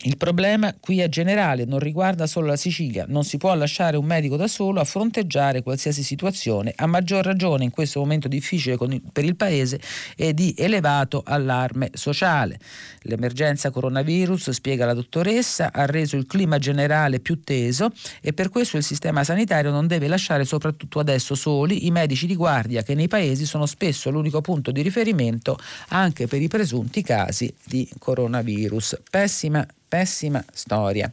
Il 0.00 0.18
problema 0.18 0.74
qui 0.78 1.00
è 1.00 1.08
generale, 1.08 1.64
non 1.64 1.78
riguarda 1.78 2.26
solo 2.26 2.48
la 2.48 2.56
Sicilia, 2.56 3.06
non 3.08 3.24
si 3.24 3.38
può 3.38 3.54
lasciare 3.54 3.96
un 3.96 4.04
medico 4.04 4.36
da 4.36 4.46
solo 4.46 4.78
a 4.78 4.84
fronteggiare 4.84 5.62
qualsiasi 5.62 6.02
situazione, 6.02 6.74
a 6.76 6.86
maggior 6.86 7.24
ragione 7.24 7.64
in 7.64 7.70
questo 7.70 8.00
momento 8.00 8.28
difficile 8.28 8.76
per 9.10 9.24
il 9.24 9.36
Paese 9.36 9.80
e 10.14 10.34
di 10.34 10.54
elevato 10.56 11.22
allarme 11.24 11.90
sociale. 11.94 12.58
L'emergenza 13.02 13.70
coronavirus, 13.70 14.50
spiega 14.50 14.84
la 14.84 14.92
dottoressa, 14.92 15.72
ha 15.72 15.86
reso 15.86 16.16
il 16.16 16.26
clima 16.26 16.58
generale 16.58 17.18
più 17.18 17.42
teso 17.42 17.90
e 18.20 18.34
per 18.34 18.50
questo 18.50 18.76
il 18.76 18.82
sistema 18.82 19.24
sanitario 19.24 19.70
non 19.70 19.86
deve 19.86 20.08
lasciare 20.08 20.44
soprattutto 20.44 20.98
adesso 20.98 21.34
soli 21.34 21.86
i 21.86 21.90
medici 21.90 22.26
di 22.26 22.36
guardia 22.36 22.82
che 22.82 22.94
nei 22.94 23.08
paesi 23.08 23.46
sono 23.46 23.64
spesso 23.64 24.10
l'unico 24.10 24.42
punto 24.42 24.70
di 24.72 24.82
riferimento 24.82 25.58
anche 25.88 26.26
per 26.26 26.42
i 26.42 26.48
presunti 26.48 27.02
casi 27.02 27.52
di 27.64 27.88
coronavirus. 27.98 29.00
Pessima 29.08 29.66
pessima 29.88 30.44
storia. 30.52 31.10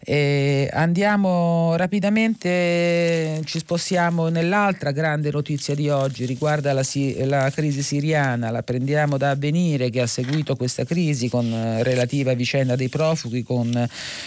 E 0.00 0.70
andiamo 0.72 1.74
rapidamente, 1.76 3.42
ci 3.44 3.58
spostiamo 3.58 4.28
nell'altra 4.28 4.90
grande 4.90 5.30
notizia 5.30 5.74
di 5.74 5.90
oggi, 5.90 6.24
riguarda 6.24 6.72
la, 6.72 6.82
la, 7.26 7.50
crisi 7.50 7.82
siriana, 7.82 8.50
la 8.50 8.62
prendiamo 8.62 9.18
da 9.18 9.30
avvenire 9.30 9.90
che 9.90 10.00
ha 10.00 10.06
seguito 10.06 10.56
questa 10.56 10.84
crisi 10.84 11.28
con 11.28 11.52
eh, 11.52 11.82
relativa 11.82 12.32
vicenda 12.32 12.74
dei 12.74 12.88
profughi 12.88 13.42
con, 13.42 13.86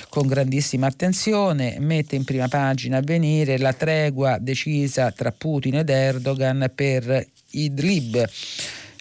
con 0.10 0.28
grandissima 0.28 0.86
attenzione, 0.86 1.78
mette 1.80 2.16
in 2.16 2.26
prima 2.26 2.48
pagina 2.48 2.98
avvenire 2.98 3.58
la 3.58 3.74
tregua 3.74 4.38
decisa 4.40 5.12
tra 5.12 5.32
Putin 5.32 5.78
ed 5.78 5.90
Erdogan 5.90 6.70
per 6.76 7.26
Idlib, 7.52 8.24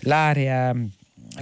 l'area 0.02 0.74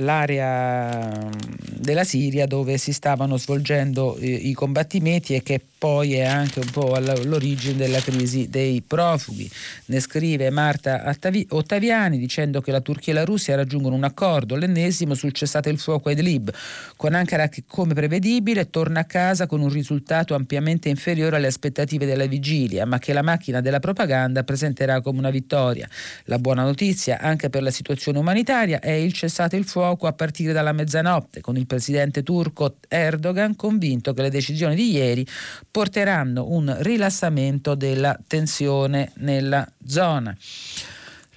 l'area 0.00 1.30
della 1.78 2.04
Siria 2.04 2.46
dove 2.46 2.76
si 2.76 2.92
stavano 2.92 3.36
svolgendo 3.36 4.16
eh, 4.16 4.26
i 4.28 4.52
combattimenti 4.52 5.34
e 5.34 5.42
che 5.42 5.60
poi 5.78 6.14
è 6.14 6.24
anche 6.24 6.58
un 6.58 6.70
po' 6.70 6.94
all'origine 6.94 7.76
della 7.76 8.00
crisi 8.00 8.48
dei 8.48 8.82
profughi. 8.84 9.48
Ne 9.86 10.00
scrive 10.00 10.50
Marta 10.50 11.14
Ottaviani 11.50 12.18
dicendo 12.18 12.60
che 12.60 12.72
la 12.72 12.80
Turchia 12.80 13.12
e 13.12 13.16
la 13.16 13.24
Russia 13.24 13.54
raggiungono 13.54 13.94
un 13.94 14.02
accordo, 14.02 14.56
l'ennesimo 14.56 15.14
sul 15.14 15.32
cessate 15.32 15.70
il 15.70 15.78
fuoco 15.78 16.08
a 16.08 16.12
Idlib, 16.12 16.52
con 16.96 17.14
Ankara 17.14 17.48
che 17.48 17.62
come 17.64 17.94
prevedibile 17.94 18.70
torna 18.70 19.00
a 19.00 19.04
casa 19.04 19.46
con 19.46 19.60
un 19.60 19.68
risultato 19.68 20.34
ampiamente 20.34 20.88
inferiore 20.88 21.36
alle 21.36 21.46
aspettative 21.46 22.06
della 22.06 22.26
vigilia, 22.26 22.84
ma 22.84 22.98
che 22.98 23.12
la 23.12 23.22
macchina 23.22 23.60
della 23.60 23.78
propaganda 23.78 24.42
presenterà 24.42 25.00
come 25.00 25.20
una 25.20 25.30
vittoria. 25.30 25.88
La 26.24 26.40
buona 26.40 26.64
notizia 26.64 27.20
anche 27.20 27.50
per 27.50 27.62
la 27.62 27.70
situazione 27.70 28.18
umanitaria 28.18 28.80
è 28.80 28.90
il 28.90 29.12
cessate 29.12 29.54
il 29.54 29.64
fuoco 29.64 29.87
a 29.96 30.12
partire 30.12 30.52
dalla 30.52 30.72
mezzanotte, 30.72 31.40
con 31.40 31.56
il 31.56 31.66
presidente 31.66 32.22
turco 32.22 32.76
Erdogan 32.88 33.56
convinto 33.56 34.12
che 34.12 34.22
le 34.22 34.30
decisioni 34.30 34.74
di 34.74 34.92
ieri 34.92 35.26
porteranno 35.70 36.46
un 36.48 36.74
rilassamento 36.80 37.74
della 37.74 38.18
tensione 38.26 39.12
nella 39.16 39.66
zona. 39.86 40.36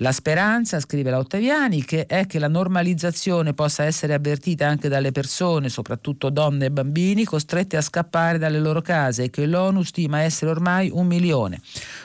La 0.01 0.11
speranza, 0.11 0.79
scrive 0.79 1.11
la 1.11 1.19
Ottaviani, 1.19 1.85
che 1.85 2.07
è 2.07 2.25
che 2.25 2.39
la 2.39 2.47
normalizzazione 2.47 3.53
possa 3.53 3.83
essere 3.83 4.15
avvertita 4.15 4.67
anche 4.67 4.89
dalle 4.89 5.11
persone, 5.11 5.69
soprattutto 5.69 6.31
donne 6.31 6.65
e 6.65 6.71
bambini, 6.71 7.23
costrette 7.23 7.77
a 7.77 7.81
scappare 7.81 8.39
dalle 8.39 8.59
loro 8.59 8.81
case 8.81 9.25
e 9.25 9.29
che 9.29 9.45
l'ONU 9.45 9.83
stima 9.83 10.21
essere 10.21 10.49
ormai 10.49 10.89
un 10.91 11.05
milione. 11.05 11.61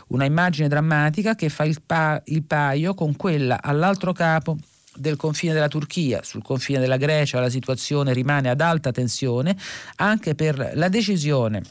Una 0.09 0.27
immagine 0.27 0.69
drammatica 0.69 1.35
che 1.35 1.49
fa 1.49 1.65
il, 1.65 1.81
pa- 1.85 2.21
il 2.27 2.43
paio 2.43 2.93
con 2.93 3.17
quella 3.17 3.63
all'altro 3.63 4.13
capo 4.13 4.59
del 4.97 5.17
confine 5.17 5.53
della 5.53 5.69
Turchia, 5.69 6.23
sul 6.23 6.43
confine 6.43 6.79
della 6.79 6.97
Grecia 6.97 7.41
la 7.41 7.51
situazione 7.51 8.13
rimane 8.13 8.49
ad 8.49 8.61
alta 8.61 8.93
tensione 8.93 9.57
anche 9.97 10.35
per 10.35 10.73
la 10.75 10.89
decisione 10.89 11.63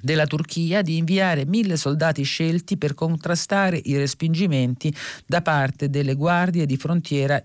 della 0.00 0.26
Turchia 0.26 0.82
di 0.82 0.96
inviare 0.96 1.44
mille 1.44 1.76
soldati 1.76 2.22
scelti 2.22 2.76
per 2.76 2.94
contrastare 2.94 3.80
i 3.84 3.96
respingimenti 3.96 4.94
da 5.26 5.42
parte 5.42 5.90
delle 5.90 6.14
guardie 6.14 6.66
di 6.66 6.76
frontiera 6.76 7.42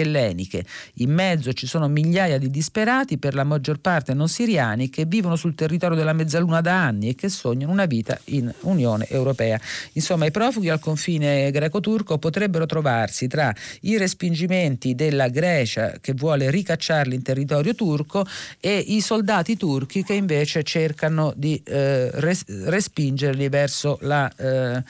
elleniche. 0.00 0.64
In 0.94 1.12
mezzo 1.12 1.52
ci 1.52 1.66
sono 1.66 1.88
migliaia 1.88 2.38
di 2.38 2.50
disperati, 2.50 3.18
per 3.18 3.34
la 3.34 3.44
maggior 3.44 3.78
parte 3.78 4.14
non 4.14 4.28
siriani, 4.28 4.90
che 4.90 5.04
vivono 5.04 5.36
sul 5.36 5.54
territorio 5.54 5.96
della 5.96 6.12
mezzaluna 6.12 6.60
da 6.60 6.84
anni 6.84 7.08
e 7.08 7.14
che 7.14 7.28
sognano 7.28 7.72
una 7.72 7.86
vita 7.86 8.18
in 8.26 8.52
Unione 8.62 9.06
Europea. 9.08 9.60
Insomma, 9.92 10.26
i 10.26 10.30
profughi 10.30 10.68
al 10.68 10.80
confine 10.80 11.50
greco-turco 11.50 12.18
potrebbero 12.18 12.66
trovarsi 12.66 13.26
tra 13.26 13.54
i 13.82 13.96
respingimenti 13.96 14.94
della 14.94 15.28
Grecia 15.28 15.94
che 16.00 16.12
vuole 16.14 16.50
ricacciarli 16.50 17.14
in 17.14 17.22
territorio 17.22 17.74
turco 17.74 18.26
e 18.60 18.78
i 18.78 19.00
soldati 19.00 19.56
turchi 19.56 20.02
che 20.02 20.14
invece 20.14 20.62
cercano 20.62 21.32
di 21.36 21.60
eh, 21.64 22.10
res- 22.12 22.44
respingerli 22.46 23.48
verso 23.48 23.98
la 24.02 24.30
eh, 24.36 24.82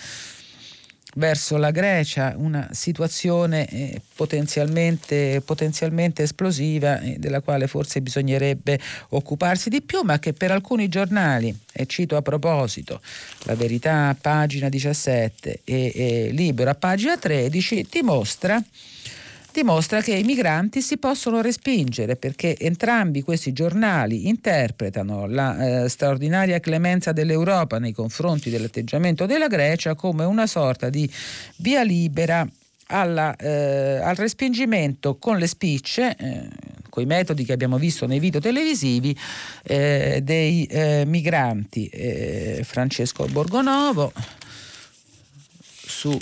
verso 1.17 1.57
la 1.57 1.71
Grecia, 1.71 2.35
una 2.37 2.69
situazione 2.73 3.67
eh, 3.69 4.01
potenzialmente, 4.15 5.43
potenzialmente, 5.45 6.23
esplosiva 6.23 7.01
eh, 7.01 7.17
della 7.19 7.41
quale 7.41 7.67
forse 7.67 8.01
bisognerebbe 8.01 8.79
occuparsi 9.11 9.69
di 9.69 9.83
più, 9.83 10.03
ma 10.03 10.19
che 10.19 10.33
per 10.33 10.51
alcuni 10.51 10.89
giornali, 10.89 11.57
e 11.73 11.87
cito 11.87 12.17
a 12.17 12.23
proposito 12.23 13.01
la 13.45 13.55
verità 13.55 14.17
pagina 14.21 14.69
17 14.69 15.61
e, 15.65 15.93
e 15.95 16.29
Libero 16.33 16.71
a 16.71 16.75
pagina 16.75 17.17
13, 17.17 17.87
dimostra 17.91 18.63
dimostra 19.57 20.03
che 20.03 20.15
i 20.15 20.23
migranti 20.23 20.83
si 20.83 20.99
possono 20.99 21.41
respingere 21.41 22.17
perché 22.17 22.59
entrambi 22.59 23.23
questi 23.23 23.55
giornali 23.55 24.29
interpretano 24.29 25.27
la 25.27 25.85
eh, 25.85 25.89
straordinaria 25.89 26.61
clemenza 26.61 27.13
dell'Europa 27.13 27.79
nei 27.79 27.93
confronti 27.93 28.51
dell'atteggiamento 28.51 29.25
della 29.25 29.47
Grecia 29.47 29.95
come 29.95 30.25
una 30.25 30.47
sorta 30.47 30.91
di 30.91 31.11
via 31.57 31.83
libera 31.83 32.47
alla, 32.89 33.35
eh, 33.37 33.97
al 33.97 34.15
respingimento 34.15 35.17
con 35.17 35.39
le 35.39 35.47
spicce, 35.47 36.15
eh, 36.19 36.49
i 36.99 37.05
metodi 37.05 37.45
che 37.45 37.53
abbiamo 37.53 37.79
visto 37.79 38.07
nei 38.07 38.21
video 38.21 38.41
televisivi, 38.41 39.15
eh, 39.65 40.21
dei 40.23 40.65
eh, 40.65 41.05
migranti. 41.07 41.89
Eh, 41.89 42.61
Francesco 42.65 43.27
Borgonovo 43.27 44.13
su 45.61 46.17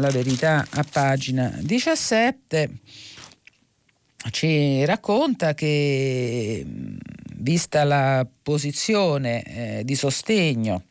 la 0.00 0.10
verità 0.10 0.66
a 0.68 0.84
pagina 0.90 1.54
17 1.60 2.70
ci 4.30 4.84
racconta 4.84 5.54
che 5.54 6.64
vista 7.36 7.84
la 7.84 8.26
posizione 8.42 9.42
eh, 9.42 9.84
di 9.84 9.94
sostegno 9.94 10.84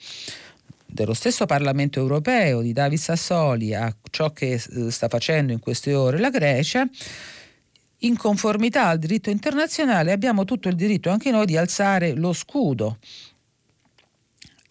dello 0.85 1.13
stesso 1.13 1.45
Parlamento 1.45 1.99
europeo, 1.99 2.61
di 2.61 2.73
David 2.73 2.97
Sassoli, 2.97 3.75
a 3.75 3.95
ciò 4.09 4.31
che 4.31 4.53
eh, 4.53 4.91
sta 4.91 5.07
facendo 5.07 5.53
in 5.53 5.59
queste 5.59 5.93
ore 5.93 6.17
la 6.17 6.31
Grecia, 6.31 6.87
in 7.99 8.17
conformità 8.17 8.87
al 8.87 8.97
diritto 8.97 9.29
internazionale 9.29 10.11
abbiamo 10.11 10.45
tutto 10.45 10.69
il 10.69 10.75
diritto 10.75 11.09
anche 11.09 11.31
noi 11.31 11.45
di 11.45 11.57
alzare 11.57 12.13
lo 12.13 12.31
scudo 12.31 12.97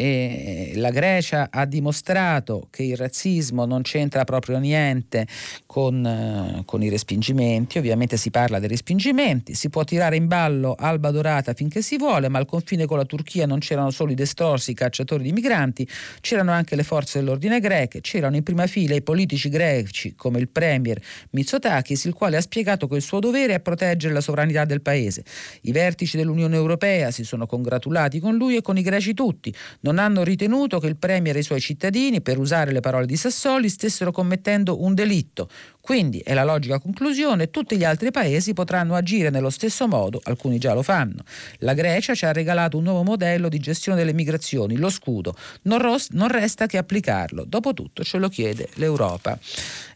e 0.01 0.75
la 0.77 0.91
Grecia 0.91 1.49
ha 1.51 1.67
dimostrato 1.67 2.69
che 2.71 2.85
il 2.85 2.97
razzismo 2.97 3.65
non 3.65 3.83
c'entra 3.83 4.23
proprio 4.23 4.61
niente 4.61 5.27
con, 5.67 6.07
eh, 6.07 6.63
con, 6.65 6.85
i 6.85 6.89
respingimenti, 6.89 7.79
ovviamente 7.79 8.17
si 8.17 8.31
parla 8.31 8.61
dei 8.61 8.69
respingimenti, 8.69 9.55
si 9.55 9.71
può 9.71 9.83
tirare 9.83 10.15
in 10.15 10.29
ballo 10.29 10.77
Alba 10.79 11.11
Dorata 11.11 11.53
finché 11.53 11.83
si 11.83 11.97
vuole, 11.97 12.29
ma 12.29 12.39
al 12.39 12.47
confine 12.47 12.87
con 12.87 12.97
la 12.97 13.05
Turchia 13.07 13.45
non 13.45 13.59
c'erano 13.59 13.91
solo 13.91 14.13
i 14.13 14.15
destrorsi, 14.15 14.71
i 14.71 14.75
cacciatori 14.75 15.25
di 15.25 15.33
migranti, 15.33 15.85
c'erano 16.21 16.53
anche 16.53 16.77
le 16.77 16.85
forze 16.85 17.19
dell'ordine 17.19 17.59
greche, 17.59 18.01
c'erano 18.01 18.37
in 18.37 18.45
prima 18.45 18.69
fila 18.69 18.95
i 18.95 19.03
politici 19.03 19.49
greci 19.49 20.15
come 20.15 20.39
il 20.39 20.49
premier 20.49 21.03
Mitsotakis, 21.31 22.05
il 22.05 22.15
quale 22.15 22.37
ha 22.37 22.41
spiegato 22.41 22.87
che 22.87 22.95
il 22.95 23.03
suo 23.03 23.19
dovere 23.19 23.55
è 23.55 23.61
proteggere 23.61 24.15
la 24.15 24.21
sovranità 24.21 24.65
del 24.65 24.81
paese. 24.81 25.25
I 25.63 25.73
vertici 25.73 26.17
dell'Unione 26.17 26.55
Europea 26.55 27.11
si 27.11 27.25
sono 27.25 27.47
congratulati 27.47 28.21
con 28.21 28.37
lui 28.37 28.55
e 28.55 28.63
con 28.63 28.79
i 28.79 28.83
greci 28.83 29.13
tutti 29.13 29.53
non 29.89 29.99
hanno 29.99 30.23
ritenuto 30.23 30.79
che 30.81 30.87
il 30.87 30.97
Premier 30.97 31.35
e 31.35 31.39
i 31.39 31.43
suoi 31.43 31.61
cittadini, 31.61 32.21
per 32.21 32.39
usare 32.39 32.73
le 32.73 32.81
parole 32.81 33.07
di 33.07 33.17
Sassoli, 33.17 33.71
stessero 33.71 34.13
commettendo 34.13 34.83
un 34.83 34.95
delitto. 34.95 35.49
Quindi, 35.89 36.19
è 36.19 36.35
la 36.35 36.45
logica 36.45 36.79
conclusione, 36.79 37.49
tutti 37.49 37.79
gli 37.79 37.83
altri 37.83 38.11
paesi 38.11 38.53
potranno 38.53 38.95
agire 38.95 39.31
nello 39.31 39.49
stesso 39.49 39.89
modo, 39.89 40.21
alcuni 40.25 40.59
già 40.59 40.75
lo 40.75 40.83
fanno. 40.83 41.25
La 41.61 41.73
Grecia 41.73 42.15
ci 42.15 42.27
ha 42.27 42.33
regalato 42.33 42.77
un 42.77 42.83
nuovo 42.83 43.05
modello 43.05 43.49
di 43.49 43.59
gestione 43.59 43.97
delle 43.97 44.13
migrazioni, 44.13 44.77
lo 44.77 44.91
scudo. 44.91 45.35
Non, 45.63 45.79
ros- 45.79 46.11
non 46.11 46.29
resta 46.29 46.67
che 46.67 46.77
applicarlo. 46.77 47.45
Dopotutto 47.47 48.05
ce 48.05 48.19
lo 48.19 48.29
chiede 48.29 48.69
l'Europa. 48.75 49.39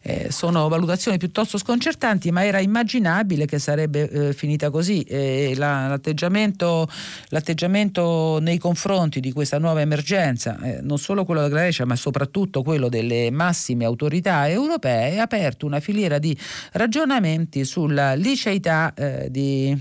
Eh, 0.04 0.32
sono 0.32 0.66
valutazioni 0.68 1.18
piuttosto 1.18 1.58
sconcertanti, 1.58 2.32
ma 2.32 2.44
era 2.44 2.58
immaginabile 2.58 3.44
che 3.44 3.58
sarebbe 3.58 4.08
eh, 4.08 4.32
finita 4.32 4.70
così. 4.70 5.02
Eh, 5.02 5.52
la, 5.56 5.88
l'atteggiamento, 5.88 6.88
l'atteggiamento, 7.28 8.38
nei 8.40 8.56
confronti 8.56 9.20
di 9.20 9.30
questa 9.30 9.58
nuova 9.58 9.82
emergenza, 9.82 10.58
eh, 10.62 10.80
non 10.80 10.96
solo 10.96 11.26
quello 11.26 11.42
della 11.42 11.54
Grecia, 11.54 11.84
ma 11.84 11.96
soprattutto 11.96 12.62
quello 12.62 12.88
delle 12.88 13.30
massime 13.30 13.84
autorità 13.84 14.48
europee, 14.48 15.18
ha 15.18 15.24
aperto 15.24 15.66
una 15.66 15.80
filiera 15.82 16.18
di 16.18 16.34
ragionamenti 16.72 17.66
sulla 17.66 18.14
liceità 18.14 18.94
eh, 18.94 19.28
di 19.30 19.76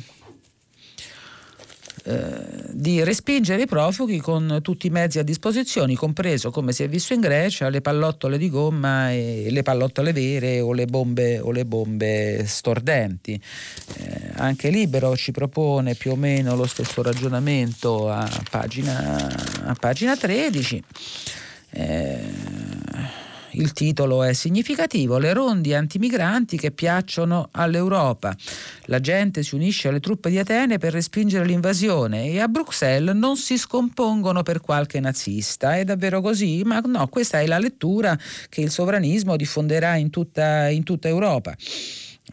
eh, 2.03 2.49
di 2.71 3.03
respingere 3.03 3.61
i 3.61 3.67
profughi 3.67 4.17
con 4.19 4.59
tutti 4.63 4.87
i 4.87 4.89
mezzi 4.89 5.19
a 5.19 5.23
disposizione, 5.23 5.93
compreso, 5.93 6.49
come 6.49 6.71
si 6.71 6.81
è 6.81 6.89
visto 6.89 7.13
in 7.13 7.19
Grecia, 7.19 7.69
le 7.69 7.81
pallottole 7.81 8.39
di 8.39 8.49
gomma 8.49 9.11
e 9.11 9.47
le 9.51 9.61
pallottole 9.61 10.11
vere 10.11 10.61
o 10.61 10.73
le 10.73 10.85
bombe, 10.85 11.39
o 11.39 11.51
le 11.51 11.63
bombe 11.63 12.43
stordenti. 12.47 13.39
Eh, 13.97 14.31
anche 14.35 14.69
Libero 14.69 15.15
ci 15.15 15.31
propone 15.31 15.93
più 15.93 16.11
o 16.11 16.15
meno 16.15 16.55
lo 16.55 16.65
stesso 16.65 17.03
ragionamento 17.03 18.09
a 18.09 18.27
pagina, 18.49 19.27
a 19.65 19.75
pagina 19.79 20.17
13. 20.17 20.83
Eh, 21.69 22.19
il 23.53 23.73
titolo 23.73 24.23
è 24.23 24.33
significativo, 24.33 25.17
le 25.17 25.33
rondi 25.33 25.73
antimigranti 25.73 26.57
che 26.57 26.71
piacciono 26.71 27.49
all'Europa. 27.51 28.35
La 28.85 28.99
gente 28.99 29.43
si 29.43 29.55
unisce 29.55 29.87
alle 29.87 29.99
truppe 29.99 30.29
di 30.29 30.37
Atene 30.37 30.77
per 30.77 30.93
respingere 30.93 31.45
l'invasione 31.45 32.25
e 32.27 32.39
a 32.39 32.47
Bruxelles 32.47 33.15
non 33.15 33.37
si 33.37 33.57
scompongono 33.57 34.43
per 34.43 34.61
qualche 34.61 34.99
nazista. 34.99 35.75
È 35.75 35.83
davvero 35.83 36.21
così? 36.21 36.61
Ma 36.63 36.79
no, 36.79 37.07
questa 37.07 37.39
è 37.39 37.47
la 37.47 37.59
lettura 37.59 38.17
che 38.49 38.61
il 38.61 38.71
sovranismo 38.71 39.35
diffonderà 39.35 39.95
in 39.95 40.09
tutta, 40.09 40.69
in 40.69 40.83
tutta 40.83 41.07
Europa. 41.07 41.55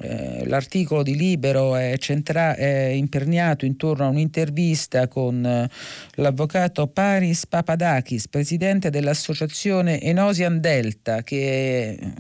Eh, 0.01 0.47
l'articolo 0.47 1.03
di 1.03 1.17
Libero 1.17 1.75
è, 1.75 1.97
centra- 1.99 2.55
è, 2.55 2.89
imperniato 2.89 3.65
intorno 3.65 4.05
a 4.05 4.09
un'intervista 4.09 5.09
con 5.09 5.45
eh, 5.45 5.69
l'avvocato 6.17 6.87
Paris 6.87 7.47
Papadakis, 7.47 8.29
presidente 8.29 8.91
dell'associazione 8.91 10.01
Enosian 10.01 10.61
Delta, 10.61 11.23
che 11.23 11.97
è 11.99 12.05
eh, 12.05 12.13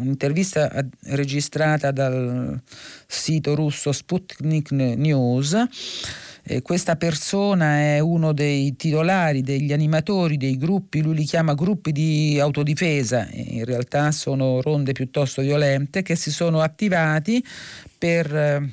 un'intervista 0.00 0.70
registrata 1.06 1.90
dal 1.90 2.60
sito 3.06 3.54
russo 3.54 3.90
Sputnik 3.90 4.70
News 4.70 5.66
eh, 6.46 6.60
questa 6.60 6.96
persona 6.96 7.78
è 7.78 7.98
uno 8.00 8.32
dei 8.32 8.76
titolari, 8.76 9.40
degli 9.40 9.72
animatori 9.72 10.36
dei 10.36 10.58
gruppi, 10.58 11.00
lui 11.00 11.14
li 11.14 11.24
chiama 11.24 11.54
gruppi 11.54 11.90
di 11.90 12.38
autodifesa, 12.38 13.26
in 13.32 13.64
realtà 13.64 14.12
sono 14.12 14.60
ronde 14.60 14.92
piuttosto 14.92 15.40
violente 15.40 16.02
che 16.02 16.16
si 16.16 16.30
sono 16.30 16.60
attivati 16.60 17.42
per 17.96 18.34
eh, 18.34 18.70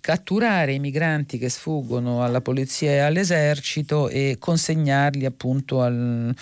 catturare 0.00 0.72
i 0.72 0.80
migranti 0.80 1.38
che 1.38 1.48
sfuggono 1.48 2.24
alla 2.24 2.40
polizia 2.40 2.90
e 2.90 2.98
all'esercito 2.98 4.08
e 4.08 4.36
consegnarli 4.38 5.24
appunto 5.24 5.82
al, 5.82 6.34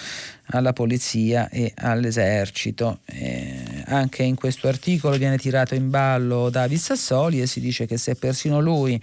alla 0.47 0.73
polizia 0.73 1.51
e 1.51 1.73
all'esercito. 1.75 3.01
Eh, 3.05 3.76
anche 3.87 4.23
in 4.23 4.35
questo 4.35 4.69
articolo 4.69 5.17
viene 5.17 5.39
tirato 5.39 5.75
in 5.75 5.91
ballo 5.91 6.51
David 6.51 6.79
Sassoli 6.79 7.41
e 7.41 7.47
si 7.47 7.61
dice 7.61 7.87
che 7.87 7.97
se 7.99 8.15
persino 8.15 8.61
lui, 8.61 9.01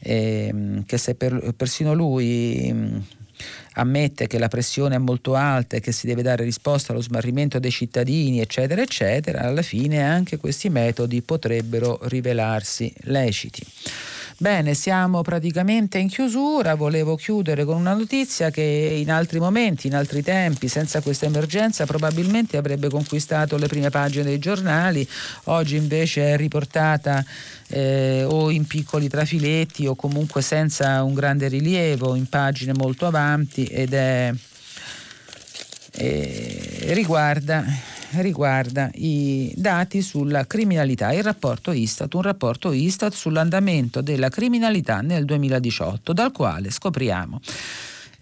eh, 0.00 0.82
che 0.86 0.98
se 0.98 1.14
per, 1.14 1.52
persino 1.56 1.94
lui 1.94 2.70
mm, 2.72 2.98
ammette 3.74 4.26
che 4.26 4.38
la 4.38 4.48
pressione 4.48 4.96
è 4.96 4.98
molto 4.98 5.34
alta 5.34 5.76
e 5.76 5.80
che 5.80 5.92
si 5.92 6.06
deve 6.06 6.22
dare 6.22 6.44
risposta 6.44 6.92
allo 6.92 7.02
smarrimento 7.02 7.58
dei 7.58 7.70
cittadini, 7.70 8.40
eccetera, 8.40 8.82
eccetera, 8.82 9.42
alla 9.42 9.62
fine 9.62 10.02
anche 10.02 10.36
questi 10.36 10.68
metodi 10.68 11.22
potrebbero 11.22 11.98
rivelarsi 12.02 12.92
leciti. 13.02 13.62
Bene, 14.36 14.74
siamo 14.74 15.22
praticamente 15.22 15.98
in 15.98 16.08
chiusura, 16.08 16.74
volevo 16.74 17.14
chiudere 17.14 17.64
con 17.64 17.76
una 17.76 17.94
notizia 17.94 18.50
che 18.50 18.62
in 18.62 19.08
altri 19.08 19.38
momenti, 19.38 19.86
in 19.86 19.94
altri 19.94 20.24
tempi, 20.24 20.66
senza 20.66 21.00
questa 21.00 21.26
emergenza 21.26 21.86
probabilmente 21.86 22.56
avrebbe 22.56 22.88
conquistato 22.88 23.56
le 23.56 23.68
prime 23.68 23.90
pagine 23.90 24.24
dei 24.24 24.40
giornali, 24.40 25.08
oggi 25.44 25.76
invece 25.76 26.32
è 26.32 26.36
riportata 26.36 27.24
eh, 27.68 28.24
o 28.24 28.50
in 28.50 28.66
piccoli 28.66 29.08
trafiletti 29.08 29.86
o 29.86 29.94
comunque 29.94 30.42
senza 30.42 31.04
un 31.04 31.14
grande 31.14 31.46
rilievo, 31.46 32.16
in 32.16 32.28
pagine 32.28 32.72
molto 32.74 33.06
avanti 33.06 33.66
ed 33.66 33.94
è, 33.94 34.34
eh, 35.92 36.86
riguarda 36.88 37.64
riguarda 38.20 38.90
i 38.94 39.52
dati 39.56 40.02
sulla 40.02 40.46
criminalità, 40.46 41.12
il 41.12 41.22
rapporto 41.22 41.72
Istat, 41.72 42.12
un 42.14 42.22
rapporto 42.22 42.72
Istat 42.72 43.12
sull'andamento 43.12 44.00
della 44.00 44.28
criminalità 44.28 45.00
nel 45.00 45.24
2018, 45.24 46.12
dal 46.12 46.32
quale 46.32 46.70
scopriamo 46.70 47.40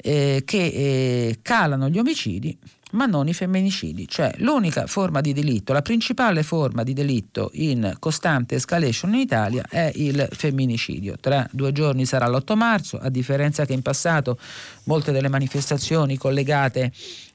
eh, 0.02 0.42
che 0.44 0.64
eh, 0.64 1.38
calano 1.42 1.88
gli 1.88 1.98
omicidi 1.98 2.58
ma 2.92 3.06
non 3.06 3.28
i 3.28 3.34
femminicidi, 3.34 4.06
cioè 4.08 4.32
l'unica 4.38 4.86
forma 4.86 5.20
di 5.20 5.32
delitto, 5.32 5.72
la 5.72 5.82
principale 5.82 6.42
forma 6.42 6.82
di 6.82 6.92
delitto 6.92 7.50
in 7.54 7.96
costante 7.98 8.56
escalation 8.56 9.14
in 9.14 9.20
Italia 9.20 9.64
è 9.68 9.90
il 9.94 10.28
femminicidio. 10.30 11.16
Tra 11.20 11.46
due 11.52 11.72
giorni 11.72 12.04
sarà 12.04 12.28
l'8 12.28 12.54
marzo, 12.54 12.98
a 12.98 13.08
differenza 13.08 13.64
che 13.64 13.72
in 13.72 13.82
passato 13.82 14.38
molte 14.84 15.12
delle 15.12 15.28
manifestazioni 15.28 16.16
collegate 16.16 16.92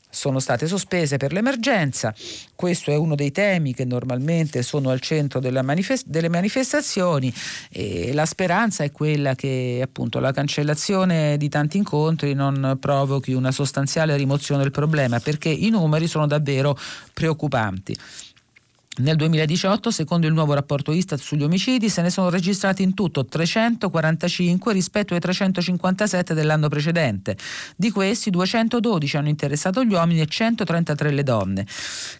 sono 0.09 0.39
state 0.39 0.67
sospese 0.67 1.17
per 1.17 1.31
l'emergenza. 1.31 2.13
Questo 2.55 2.91
è 2.91 2.95
uno 2.95 3.15
dei 3.15 3.31
temi 3.31 3.73
che 3.73 3.85
normalmente 3.85 4.63
sono 4.63 4.89
al 4.89 4.99
centro 4.99 5.39
manifest- 5.61 6.07
delle 6.07 6.29
manifestazioni 6.29 7.33
e 7.69 8.13
la 8.13 8.25
speranza 8.25 8.83
è 8.83 8.91
quella 8.91 9.35
che 9.35 9.79
appunto 9.83 10.19
la 10.19 10.31
cancellazione 10.31 11.37
di 11.37 11.49
tanti 11.49 11.77
incontri 11.77 12.33
non 12.33 12.77
provochi 12.79 13.33
una 13.33 13.51
sostanziale 13.51 14.15
rimozione 14.15 14.63
del 14.63 14.71
problema 14.71 15.19
perché 15.19 15.49
i 15.49 15.69
numeri 15.69 16.07
sono 16.07 16.25
davvero 16.25 16.77
preoccupanti. 17.13 17.95
Nel 18.99 19.15
2018, 19.15 19.91
secondo 19.91 20.25
il 20.25 20.33
nuovo 20.33 20.55
rapporto 20.55 20.91
Istat 20.91 21.19
sugli 21.19 21.43
omicidi, 21.43 21.87
se 21.87 22.01
ne 22.01 22.09
sono 22.09 22.31
registrati 22.31 22.81
in 22.81 22.95
tutto 22.95 23.25
345 23.25 24.73
rispetto 24.73 25.13
ai 25.13 25.19
357 25.19 26.33
dell'anno 26.33 26.67
precedente. 26.67 27.37
Di 27.75 27.91
questi 27.91 28.31
212 28.31 29.17
hanno 29.17 29.27
interessato 29.27 29.83
gli 29.83 29.93
uomini 29.93 30.21
e 30.21 30.25
133 30.25 31.11
le 31.11 31.21
donne, 31.21 31.67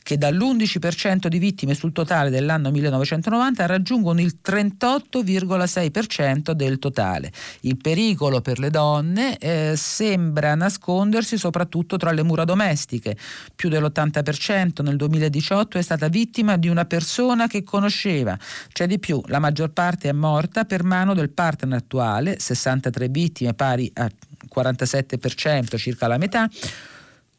che 0.04 0.20
dall'11% 0.20 1.26
di 1.26 1.40
vittime 1.40 1.74
sul 1.74 1.94
totale 1.94 2.30
dell'anno 2.30 2.70
1990 2.70 3.66
raggiungono 3.66 4.22
il 4.22 4.38
38,6% 4.46 6.52
del 6.52 6.78
totale. 6.78 7.32
Il 7.62 7.78
pericolo 7.78 8.42
per 8.42 8.60
le 8.60 8.70
donne 8.70 9.40
eh, 9.40 9.74
sembra 9.76 10.54
nascondersi 10.54 11.40
soprattutto 11.40 11.98
tra 11.98 12.12
le 12.12 12.22
mura 12.22 12.44
domestiche. 12.44 13.18
Più 13.56 13.68
dell'80% 13.68 14.84
nel 14.84 14.96
2018 14.96 15.80
è 15.80 15.82
stata 15.82 16.08
vittima 16.08 16.56
di 16.56 16.66
di 16.68 16.70
una 16.70 16.86
persona 16.86 17.48
che 17.48 17.64
conosceva. 17.64 18.38
C'è 18.72 18.86
di 18.88 19.00
più, 19.00 19.22
la 19.28 19.40
maggior 19.40 19.72
parte 19.72 20.10
è 20.10 20.12
morta 20.12 20.66
per 20.66 20.84
mano 20.84 21.14
del 21.14 21.30
partner 21.30 21.78
attuale, 21.78 22.40
63 22.40 23.08
vittime 23.08 23.54
pari 23.54 23.90
a 23.96 24.10
47%, 24.54 25.78
circa 25.78 26.08
la 26.08 26.18
metà, 26.18 26.50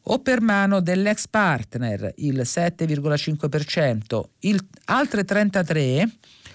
o 0.01 0.19
per 0.19 0.41
mano 0.41 0.81
dell'ex 0.81 1.27
partner, 1.27 2.13
il 2.17 2.41
7,5%. 2.43 4.23
Il, 4.39 4.59
altre 4.85 5.23
33 5.23 6.09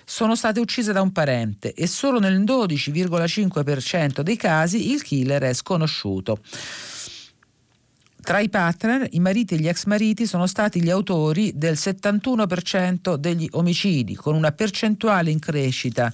sono 0.05 0.35
state 0.35 0.59
uccise 0.61 0.93
da 0.93 1.01
un 1.01 1.12
parente 1.12 1.72
e 1.72 1.87
solo 1.87 2.18
nel 2.18 2.41
12,5% 2.43 4.20
dei 4.20 4.37
casi 4.37 4.91
il 4.91 5.03
killer 5.03 5.43
è 5.43 5.55
sconosciuto. 5.55 6.41
Tra 8.25 8.41
i 8.41 8.49
partner, 8.49 9.07
i 9.11 9.20
mariti 9.20 9.53
e 9.55 9.59
gli 9.59 9.68
ex 9.68 9.85
mariti 9.85 10.27
sono 10.27 10.47
stati 10.47 10.83
gli 10.83 10.89
autori 10.89 11.53
del 11.55 11.75
71% 11.75 13.16
degli 13.16 13.47
omicidi, 13.51 14.14
con 14.14 14.35
una 14.35 14.51
percentuale 14.51 15.31
in 15.31 15.39
crescita 15.39 16.11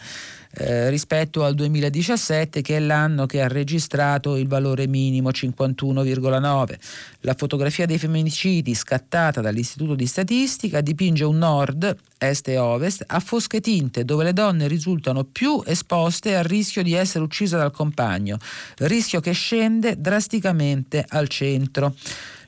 eh, 0.53 0.91
rispetto 0.91 1.45
al 1.45 1.55
2017 1.55 2.61
che 2.61 2.77
è 2.77 2.81
l'anno 2.81 3.27
che 3.27 3.41
ha 3.41 3.47
registrato 3.47 4.37
il 4.37 4.49
valore 4.49 4.89
minimo 4.89 5.31
51,9. 5.31 6.79
La 7.21 7.35
fotografia 7.35 7.87
dei 7.87 7.99
femminicidi 7.99 8.75
scattata 8.75 9.41
dall'Istituto 9.41 9.95
di 9.95 10.07
Statistica 10.07 10.81
dipinge 10.81 11.25
un 11.25 11.39
nord, 11.39 11.97
est 12.19 12.49
e 12.49 12.59
ovest, 12.59 13.05
a 13.07 13.21
fosche 13.21 13.61
tinte 13.61 14.05
dove 14.05 14.25
le 14.25 14.33
donne 14.33 14.67
risultano 14.67 15.25
più 15.25 15.63
esposte 15.65 16.35
al 16.35 16.45
rischio 16.45 16.83
di 16.83 16.95
essere 16.95 17.23
uccise 17.23 17.57
dal 17.57 17.71
compagno, 17.71 18.39
rischio 18.79 19.21
che 19.21 19.33
scende 19.33 20.01
drasticamente 20.01 21.05
al 21.09 21.29
centro. 21.29 21.95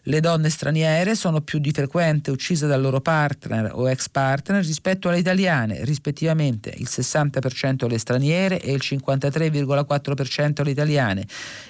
Le 0.06 0.18
donne 0.18 0.50
straniere 0.50 1.14
sono 1.14 1.42
più 1.42 1.60
di 1.60 1.70
frequente 1.70 2.32
uccise 2.32 2.66
dal 2.66 2.80
loro 2.80 3.00
partner 3.00 3.70
o 3.72 3.88
ex 3.88 4.08
partner 4.08 4.64
rispetto 4.64 5.08
alle 5.08 5.18
italiane, 5.18 5.84
rispettivamente 5.84 6.74
il 6.76 6.88
60% 6.90 7.88
le 7.88 7.98
straniere 7.98 8.60
e 8.60 8.72
il 8.72 8.80
53,4% 8.82 10.64
le 10.64 10.70
italiane, 10.70 11.24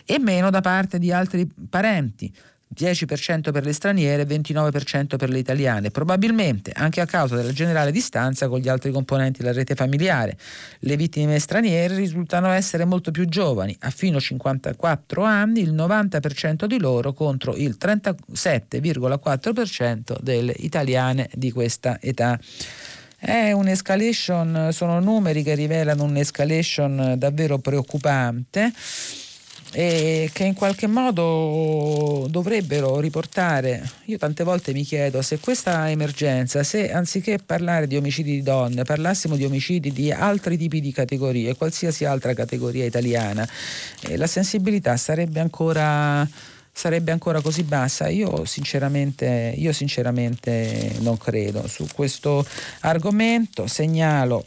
e 0.07 0.19
meno 0.19 0.49
da 0.49 0.63
parte 0.63 0.99
di 0.99 1.13
altri 1.13 1.47
parenti. 1.69 2.33
10% 2.77 3.53
per 3.53 3.65
le 3.65 3.73
straniere 3.73 4.23
e 4.23 4.27
29% 4.27 5.17
per 5.17 5.29
le 5.29 5.39
italiane, 5.39 5.91
probabilmente 5.91 6.73
anche 6.75 7.01
a 7.01 7.07
causa 7.07 7.37
della 7.37 7.53
generale 7.53 7.93
distanza 7.93 8.49
con 8.49 8.59
gli 8.59 8.69
altri 8.69 8.91
componenti 8.91 9.41
della 9.41 9.53
rete 9.53 9.75
familiare. 9.75 10.37
Le 10.81 10.97
vittime 10.97 11.39
straniere 11.39 11.97
risultano 11.97 12.51
essere 12.51 12.85
molto 12.85 13.11
più 13.11 13.27
giovani, 13.27 13.75
a 13.81 13.91
fino 13.91 14.19
a 14.19 14.21
54 14.21 15.23
anni 15.23 15.61
il 15.61 15.75
90% 15.75 16.65
di 16.65 16.79
loro 16.79 17.13
contro 17.13 17.55
il 17.57 17.77
37,4% 17.81 20.19
delle 20.21 20.55
italiane 20.59 21.29
di 21.35 21.51
questa 21.51 21.99
età. 22.01 22.39
È 23.19 23.53
un'escalation, 23.53 24.71
sono 24.73 24.99
numeri 24.99 25.45
che 25.45 25.55
rivelano 25.55 26.03
un'escalation 26.03 27.15
davvero 27.17 27.59
preoccupante 27.59 28.73
e 29.73 30.31
che 30.33 30.45
in 30.45 30.55
qualche 30.55 30.87
modo 30.87 32.27
dovrebbero 32.29 33.01
riportare, 33.01 33.83
io 34.05 34.19
tante 34.19 34.45
volte 34.45 34.73
mi 34.73 34.85
chiedo 34.85 35.23
se 35.23 35.39
questa 35.39 35.91
emergenza, 35.91 36.63
se 36.63 36.93
anziché 36.93 37.39
parlare 37.39 37.87
di 37.87 37.97
omicidi 37.97 38.33
di 38.33 38.43
donne, 38.43 38.85
parlassimo 38.85 39.35
di 39.35 39.45
omicidi 39.45 39.91
di 39.91 40.13
altri 40.13 40.59
tipi 40.59 40.81
di 40.81 40.93
categorie, 40.93 41.57
qualsiasi 41.57 42.05
altra 42.05 42.35
categoria 42.35 42.85
italiana, 42.85 43.49
eh, 44.03 44.17
la 44.17 44.27
sensibilità 44.27 44.97
sarebbe 44.97 45.41
ancora 45.41 46.29
sarebbe 46.75 47.13
ancora 47.13 47.41
così 47.41 47.65
bassa? 47.65 48.09
Io 48.09 48.45
sinceramente, 48.47 49.55
io 49.57 49.73
sinceramente 49.73 50.95
non 51.01 51.19
credo. 51.19 51.67
Su 51.69 51.87
questo 51.95 52.45
argomento 52.81 53.67
segnalo 53.67 54.43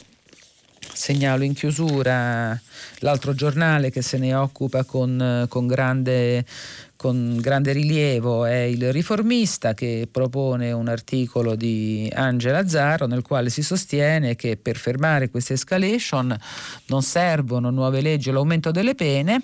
Segnalo 0.96 1.44
in 1.44 1.52
chiusura 1.52 2.58
l'altro 3.00 3.34
giornale 3.34 3.90
che 3.90 4.00
se 4.00 4.16
ne 4.16 4.34
occupa 4.34 4.84
con, 4.84 5.46
con 5.48 5.66
grande 5.66 6.44
con 6.96 7.36
grande 7.40 7.72
rilievo 7.72 8.46
è 8.46 8.62
il 8.62 8.90
riformista 8.90 9.74
che 9.74 10.08
propone 10.10 10.72
un 10.72 10.88
articolo 10.88 11.54
di 11.54 12.10
Angela 12.12 12.66
Zarro 12.66 13.06
nel 13.06 13.20
quale 13.20 13.50
si 13.50 13.62
sostiene 13.62 14.34
che 14.34 14.56
per 14.56 14.76
fermare 14.76 15.28
questa 15.28 15.52
escalation 15.52 16.34
non 16.86 17.02
servono 17.02 17.68
nuove 17.68 18.00
leggi 18.00 18.30
l'aumento 18.30 18.70
delle 18.70 18.94
pene. 18.94 19.42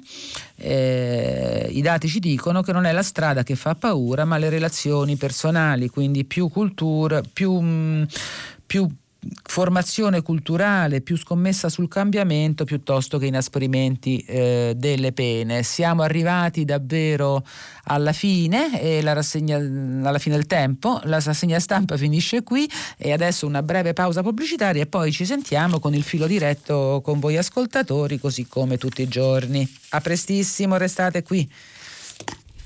Eh, 0.57 1.69
I 1.71 1.83
dati 1.83 2.09
ci 2.09 2.21
dicono 2.21 2.63
che 2.63 2.73
non 2.73 2.87
è 2.87 2.93
la 2.93 3.03
strada 3.03 3.43
che 3.43 3.55
fa 3.55 3.75
paura 3.75 4.25
ma 4.25 4.39
le 4.39 4.49
relazioni 4.49 5.17
personali, 5.17 5.91
quindi 5.91 6.25
più 6.25 6.49
cultura, 6.49 7.21
più, 7.21 7.61
mm, 7.61 8.03
più 8.65 8.89
formazione 9.45 10.23
culturale 10.23 11.01
più 11.01 11.17
scommessa 11.17 11.69
sul 11.69 11.87
cambiamento 11.87 12.65
piuttosto 12.65 13.19
che 13.19 13.27
inasprimenti 13.27 14.19
eh, 14.19 14.75
delle 14.77 15.13
pene. 15.13 15.63
Siamo 15.63 16.03
arrivati 16.03 16.65
davvero 16.65 17.45
alla 17.85 18.13
fine, 18.13 18.81
e 18.81 19.03
la 19.03 19.13
rassegna, 19.13 19.57
alla 19.57 20.19
fine 20.19 20.37
del 20.37 20.47
tempo, 20.47 21.01
la 21.05 21.21
rassegna 21.21 21.61
stampa 21.61 21.97
finisce 21.97 22.43
qui 22.43 22.69
e 22.97 23.13
adesso 23.13 23.47
una 23.47 23.63
breve 23.63 23.93
pausa 23.93 24.23
pubblicitaria 24.23 24.83
e 24.83 24.87
poi 24.87 25.13
ci 25.13 25.25
sentiamo 25.25 25.79
con 25.79 25.95
il 25.95 26.03
filo 26.03 26.27
diretto 26.27 27.01
con 27.03 27.21
voi 27.21 27.37
ascoltatori 27.37 28.19
così 28.19 28.47
come 28.47 28.77
tutti 28.77 29.03
i 29.03 29.09
giorni. 29.09 29.69
A 29.91 30.01
prestissimo, 30.01 30.77
restate 30.77 31.23
qui. 31.23 31.49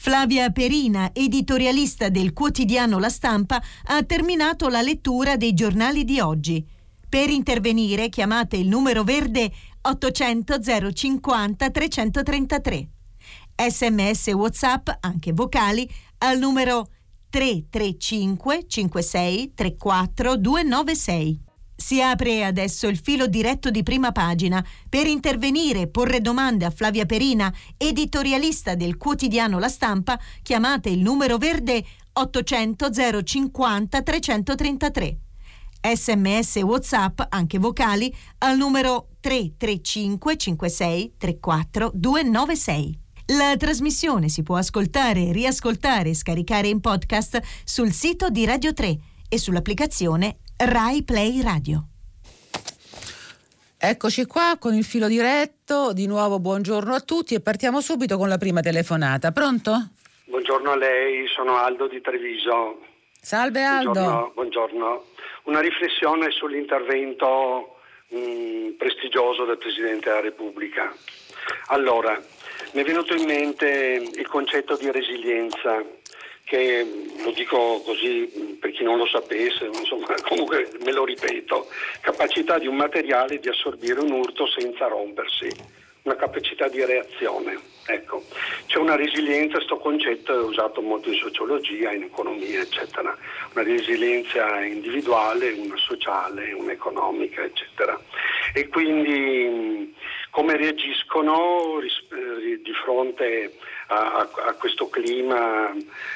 Flavia 0.07 0.50
Perina, 0.50 1.11
editorialista 1.12 2.11
del 2.11 2.32
quotidiano 2.32 3.00
La 3.00 3.09
Stampa, 3.09 3.61
ha 3.86 4.04
terminato 4.04 4.68
la 4.68 4.80
lettura 4.80 5.36
dei 5.36 5.52
giornali 5.52 6.04
di 6.04 6.20
oggi. 6.20 6.64
Per 7.09 7.28
intervenire 7.28 8.09
chiamate 8.09 8.57
il 8.57 8.68
numero 8.68 9.02
verde 9.02 9.50
800 9.80 10.61
050 10.92 11.70
333. 11.70 12.88
Sms 13.68 14.26
WhatsApp, 14.28 14.90
anche 15.00 15.32
vocali, 15.32 15.90
al 16.18 16.38
numero 16.38 16.88
335 17.28 18.66
56 18.68 19.54
34 19.57 20.36
296. 20.36 21.45
Si 21.77 22.01
apre 22.01 22.43
adesso 22.43 22.89
il 22.89 22.99
filo 22.99 23.27
diretto 23.27 23.70
di 23.70 23.83
prima 23.83 24.11
pagina. 24.11 24.64
Per 24.89 25.07
intervenire 25.07 25.83
e 25.83 25.89
porre 25.89 26.22
domande 26.22 26.64
a 26.64 26.70
Flavia 26.70 27.05
Perina, 27.05 27.53
editorialista 27.77 28.74
del 28.74 28.97
quotidiano 28.97 29.59
La 29.59 29.68
Stampa, 29.68 30.18
chiamate 30.43 30.89
il 30.89 31.01
numero 31.01 31.37
verde 31.37 31.85
800 32.14 32.91
050 33.22 34.03
333. 34.03 35.18
Sms 35.95 36.57
WhatsApp, 36.62 37.20
anche 37.29 37.59
vocali, 37.59 38.12
al 38.39 38.57
numero 38.57 39.11
335 39.20 40.37
56 40.37 41.14
34 41.18 41.91
296. 41.95 42.99
La 43.31 43.55
trasmissione 43.57 44.29
si 44.29 44.43
può 44.43 44.57
ascoltare, 44.57 45.33
riascoltare 45.33 46.11
e 46.11 46.14
scaricare 46.14 46.68
in 46.68 46.81
podcast 46.81 47.41
sul 47.64 47.93
sito 47.93 48.31
di 48.31 48.45
Radio 48.45 48.72
3 48.72 48.99
e 49.29 49.39
sull'applicazione 49.39 50.39
Rai 50.59 51.02
Play 51.04 51.42
Radio. 51.42 51.82
Eccoci 53.78 54.24
qua 54.24 54.57
con 54.59 54.72
il 54.72 54.84
filo 54.84 55.07
diretto, 55.07 55.92
di 55.92 56.07
nuovo 56.07 56.40
buongiorno 56.40 56.94
a 56.94 57.00
tutti 57.00 57.34
e 57.34 57.42
partiamo 57.42 57.82
subito 57.82 58.16
con 58.16 58.30
la 58.30 58.38
prima 58.38 58.62
telefonata. 58.62 59.32
Pronto? 59.32 59.90
Buongiorno 60.24 60.70
a 60.70 60.76
lei, 60.76 61.26
sono 61.28 61.59
Aldo 61.59 61.88
di 61.88 62.00
Treviso. 62.00 62.80
Salve 63.20 63.64
Aldo. 63.64 63.92
Buongiorno. 63.92 64.32
buongiorno. 64.32 65.04
Una 65.42 65.61
riflessione 65.61 66.30
sull'intervento 66.30 67.76
mh, 68.09 68.18
mm, 68.18 68.70
prestigioso 68.78 69.44
del 69.44 69.59
Presidente 69.59 70.09
della 70.09 70.22
Repubblica. 70.22 70.90
Allora, 71.66 72.18
mi 72.72 72.80
è 72.80 72.84
venuto 72.84 73.14
in 73.14 73.26
mente 73.26 74.11
il 74.11 74.26
concetto 74.26 74.74
di 74.76 74.90
resilienza 74.90 75.84
che 76.47 76.86
lo 77.24 77.32
dico 77.32 77.82
così 77.84 78.57
per 78.61 78.70
chi 78.70 78.84
non 78.84 78.99
lo 78.99 79.07
sapesse, 79.07 79.64
insomma, 79.64 80.14
comunque 80.22 80.70
me 80.84 80.92
lo 80.92 81.05
ripeto, 81.05 81.66
capacità 82.01 82.57
di 82.59 82.68
un 82.68 82.76
materiale 82.76 83.40
di 83.40 83.49
assorbire 83.49 83.99
un 83.99 84.12
urto 84.12 84.47
senza 84.47 84.86
rompersi, 84.86 85.51
una 86.03 86.14
capacità 86.14 86.68
di 86.68 86.84
reazione. 86.84 87.59
Ecco, 87.88 88.24
c'è 88.66 88.78
una 88.78 88.94
resilienza, 88.94 89.57
questo 89.57 89.78
concetto 89.78 90.32
è 90.32 90.44
usato 90.44 90.80
molto 90.80 91.09
in 91.09 91.18
sociologia, 91.18 91.92
in 91.92 92.05
economia, 92.05 92.61
eccetera, 92.61 93.16
una 93.53 93.64
resilienza 93.64 94.64
individuale, 94.64 95.51
una 95.51 95.76
sociale, 95.76 96.53
una 96.53 96.72
economica, 96.72 97.42
eccetera. 97.42 98.01
E 98.55 98.68
quindi 98.68 99.94
come 100.30 100.57
reagiscono 100.57 101.80
eh, 101.80 102.61
di 102.62 102.72
fronte 102.84 103.44
a, 103.47 103.51
a 103.89 104.55
questo 104.59 104.89
clima 104.89 105.72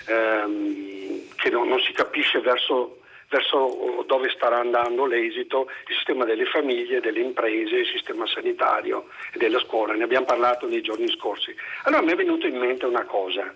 ehm, 0.07 1.35
che 1.37 1.51
non, 1.51 1.69
non, 1.69 1.81
si 1.81 1.93
capisce 1.93 2.41
verso, 2.41 3.01
verso, 3.29 4.05
dove 4.07 4.29
starà 4.31 4.59
andando 4.59 5.07
l'esito, 5.07 5.69
il 5.89 5.95
sistema 5.95 6.25
delle 6.25 6.47
famiglie, 6.47 7.01
delle 7.01 7.21
imprese, 7.21 7.77
il 7.77 7.87
sistema 7.87 8.27
sanitario 8.27 9.09
e 9.33 9.39
della 9.39 9.61
scuola. 9.61 9.95
Ne 9.95 10.05
abbiamo 10.05 10.27
parlato 10.27 10.67
nei 10.67 10.83
giorni 10.83 11.09
scorsi. 11.09 11.55
Allora 11.85 12.03
mi 12.03 12.13
è 12.13 12.17
venuto 12.17 12.47
in 12.47 12.57
mente 12.57 12.87
una 12.87 13.05
cosa. 13.05 13.53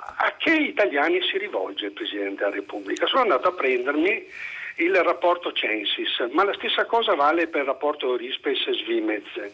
A 0.00 0.34
che 0.38 0.52
italiani 0.52 1.20
si 1.22 1.36
rivolge 1.38 1.86
il 1.86 1.92
Presidente 1.92 2.44
della 2.44 2.54
Repubblica? 2.54 3.06
Sono 3.06 3.22
andato 3.22 3.48
a 3.48 3.52
prendermi 3.52 4.26
il 4.76 4.94
rapporto 4.94 5.52
Censis, 5.52 6.28
ma 6.30 6.44
la 6.44 6.54
stessa 6.54 6.84
cosa 6.86 7.14
vale 7.14 7.48
per 7.48 7.62
il 7.62 7.66
rapporto 7.66 8.16
Rispes-Svimez. 8.16 9.24
Il 9.36 9.52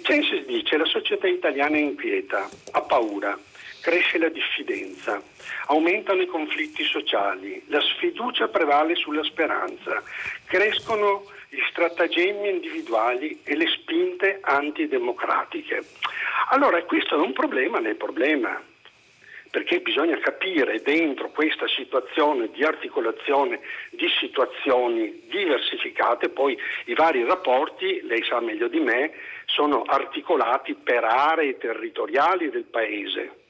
Censis 0.00 0.44
dice 0.46 0.70
che 0.70 0.76
la 0.78 0.84
società 0.84 1.26
italiana 1.26 1.76
è 1.76 1.80
inquieta, 1.80 2.48
ha 2.72 2.80
paura, 2.82 3.38
cresce 3.80 4.18
la 4.18 4.28
diffidenza, 4.28 5.20
aumentano 5.66 6.22
i 6.22 6.26
conflitti 6.26 6.84
sociali, 6.84 7.62
la 7.66 7.80
sfiducia 7.80 8.48
prevale 8.48 8.94
sulla 8.94 9.24
speranza, 9.24 10.02
crescono 10.46 11.24
gli 11.48 11.60
stratagemmi 11.70 12.48
individuali 12.48 13.40
e 13.42 13.56
le 13.56 13.66
spinte 13.66 14.38
antidemocratiche. 14.40 15.84
Allora 16.50 16.82
questo 16.84 17.16
è 17.16 17.18
un 17.18 17.32
problema 17.32 17.78
nel 17.78 17.96
problema 17.96 18.60
perché 19.52 19.80
bisogna 19.80 20.16
capire 20.18 20.80
dentro 20.80 21.28
questa 21.28 21.68
situazione 21.68 22.48
di 22.52 22.64
articolazione 22.64 23.60
di 23.90 24.08
situazioni 24.18 25.24
diversificate, 25.28 26.30
poi 26.30 26.58
i 26.86 26.94
vari 26.94 27.22
rapporti, 27.22 28.00
lei 28.04 28.24
sa 28.24 28.40
meglio 28.40 28.68
di 28.68 28.80
me, 28.80 29.12
sono 29.54 29.82
articolati 29.82 30.74
per 30.74 31.04
aree 31.04 31.58
territoriali 31.58 32.50
del 32.50 32.64
Paese. 32.64 33.40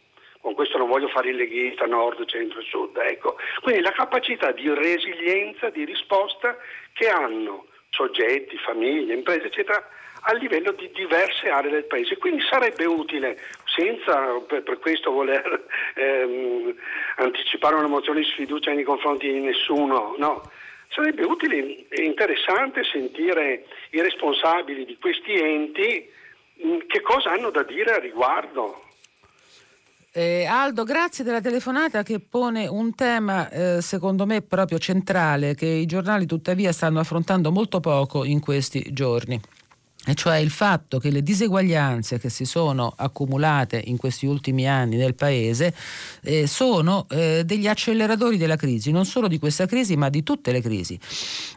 Con 0.40 0.54
questo 0.54 0.76
non 0.76 0.88
voglio 0.88 1.08
fare 1.08 1.30
il 1.30 1.36
leghista 1.36 1.86
nord, 1.86 2.24
centro 2.26 2.58
e 2.60 2.64
sud. 2.64 2.96
Ecco. 2.96 3.36
Quindi 3.62 3.80
la 3.80 3.92
capacità 3.92 4.50
di 4.50 4.68
resilienza, 4.74 5.70
di 5.70 5.84
risposta 5.84 6.56
che 6.92 7.08
hanno 7.08 7.66
soggetti, 7.90 8.58
famiglie, 8.58 9.14
imprese, 9.14 9.46
eccetera, 9.46 9.86
a 10.22 10.32
livello 10.34 10.72
di 10.72 10.90
diverse 10.92 11.48
aree 11.48 11.70
del 11.70 11.84
paese. 11.84 12.16
Quindi 12.16 12.42
sarebbe 12.42 12.84
utile, 12.84 13.38
senza 13.64 14.40
per, 14.46 14.64
per 14.64 14.78
questo 14.80 15.12
voler 15.12 15.66
ehm, 15.94 16.74
anticipare 17.16 17.76
una 17.76 17.86
mozione 17.86 18.20
di 18.20 18.26
sfiducia 18.26 18.72
nei 18.72 18.84
confronti 18.84 19.30
di 19.30 19.40
nessuno, 19.40 20.14
no. 20.18 20.50
Sarebbe 20.94 21.24
utile 21.24 21.86
e 21.88 22.04
interessante 22.04 22.82
sentire 22.84 23.64
i 23.90 24.00
responsabili 24.00 24.84
di 24.84 24.98
questi 25.00 25.32
enti 25.32 26.08
mm, 26.64 26.80
che 26.86 27.00
cosa 27.00 27.30
hanno 27.30 27.50
da 27.50 27.62
dire 27.62 27.94
a 27.94 27.98
riguardo. 27.98 28.90
Eh, 30.14 30.44
Aldo, 30.44 30.84
grazie 30.84 31.24
della 31.24 31.40
telefonata 31.40 32.02
che 32.02 32.20
pone 32.20 32.66
un 32.66 32.94
tema 32.94 33.48
eh, 33.48 33.80
secondo 33.80 34.26
me 34.26 34.42
proprio 34.42 34.78
centrale 34.78 35.54
che 35.54 35.64
i 35.64 35.86
giornali 35.86 36.26
tuttavia 36.26 36.70
stanno 36.70 37.00
affrontando 37.00 37.50
molto 37.50 37.80
poco 37.80 38.24
in 38.24 38.38
questi 38.40 38.92
giorni 38.92 39.40
e 40.04 40.14
cioè 40.14 40.38
il 40.38 40.50
fatto 40.50 40.98
che 40.98 41.10
le 41.10 41.22
diseguaglianze 41.22 42.18
che 42.18 42.28
si 42.28 42.44
sono 42.44 42.92
accumulate 42.96 43.80
in 43.84 43.96
questi 43.96 44.26
ultimi 44.26 44.68
anni 44.68 44.96
nel 44.96 45.14
Paese 45.14 45.72
eh, 46.22 46.48
sono 46.48 47.06
eh, 47.08 47.44
degli 47.44 47.68
acceleratori 47.68 48.36
della 48.36 48.56
crisi, 48.56 48.90
non 48.90 49.04
solo 49.04 49.28
di 49.28 49.38
questa 49.38 49.66
crisi 49.66 49.94
ma 49.96 50.08
di 50.08 50.24
tutte 50.24 50.50
le 50.50 50.60
crisi, 50.60 50.98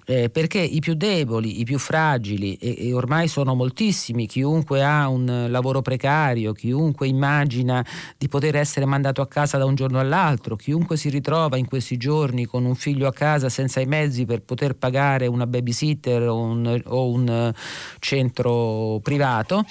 eh, 0.06 0.30
perché 0.30 0.60
i 0.60 0.80
più 0.80 0.94
deboli, 0.94 1.60
i 1.60 1.64
più 1.64 1.80
fragili, 1.80 2.54
e, 2.58 2.88
e, 2.88 2.94
ormai 2.94 3.28
sono 3.28 3.56
moltissimi, 3.56 4.28
chiunque 4.28 4.84
ha 4.84 5.08
un 5.08 5.48
lavoro 5.50 5.82
precario, 5.82 6.54
chiunque 6.54 7.08
immagina 7.08 7.84
di 8.16 8.28
poter 8.28 8.58
essere 8.58 8.86
mandato 8.86 9.24
a 9.24 9.28
casa 9.28 9.58
da 9.58 9.66
un 9.66 9.74
giorno 9.74 10.00
all'altro, 10.00 10.56
chiunque 10.56 10.98
si 10.98 11.10
ritrova 11.10 11.58
in 11.58 11.68
questi 11.68 11.98
giorni 11.98 12.46
con 12.46 12.66
un 12.66 12.76
figlio 12.76 13.08
a 13.08 13.12
casa 13.12 13.50
senza 13.50 13.80
i 13.80 13.88
mezzi 13.88 14.26
per 14.26 14.44
poter 14.44 14.76
pagare 14.76 15.26
una 15.26 15.48
babysitter 15.48 16.28
o 16.28 16.40
un, 16.40 16.82
o 16.86 17.10
un 17.10 17.54
centro 18.00 18.34
centro 18.36 19.00
privato 19.02 19.66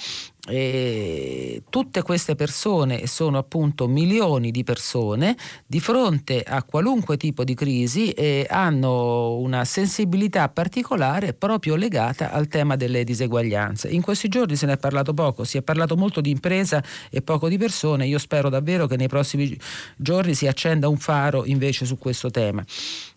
e 0.47 1.63
tutte 1.71 2.03
queste 2.03 2.35
persone, 2.35 3.01
e 3.01 3.07
sono 3.07 3.39
appunto 3.39 3.87
milioni 3.87 4.51
di 4.51 4.63
persone, 4.63 5.35
di 5.65 5.79
fronte 5.79 6.43
a 6.43 6.61
qualunque 6.61 7.17
tipo 7.17 7.43
di 7.43 7.55
crisi 7.55 8.11
eh, 8.11 8.45
hanno 8.47 9.37
una 9.37 9.65
sensibilità 9.65 10.47
particolare 10.49 11.33
proprio 11.33 11.75
legata 11.75 12.31
al 12.31 12.47
tema 12.47 12.75
delle 12.75 13.03
diseguaglianze. 13.03 13.87
In 13.87 14.03
questi 14.03 14.27
giorni 14.27 14.55
se 14.55 14.67
ne 14.67 14.73
è 14.73 14.77
parlato 14.77 15.15
poco, 15.15 15.43
si 15.45 15.57
è 15.57 15.63
parlato 15.63 15.97
molto 15.97 16.21
di 16.21 16.29
impresa 16.29 16.83
e 17.09 17.23
poco 17.23 17.49
di 17.49 17.57
persone, 17.57 18.05
io 18.05 18.19
spero 18.19 18.49
davvero 18.49 18.85
che 18.85 18.97
nei 18.97 19.07
prossimi 19.07 19.57
giorni 19.95 20.35
si 20.35 20.45
accenda 20.45 20.87
un 20.87 20.97
faro 20.97 21.43
invece 21.45 21.85
su 21.85 21.97
questo 21.97 22.29
tema. 22.29 22.63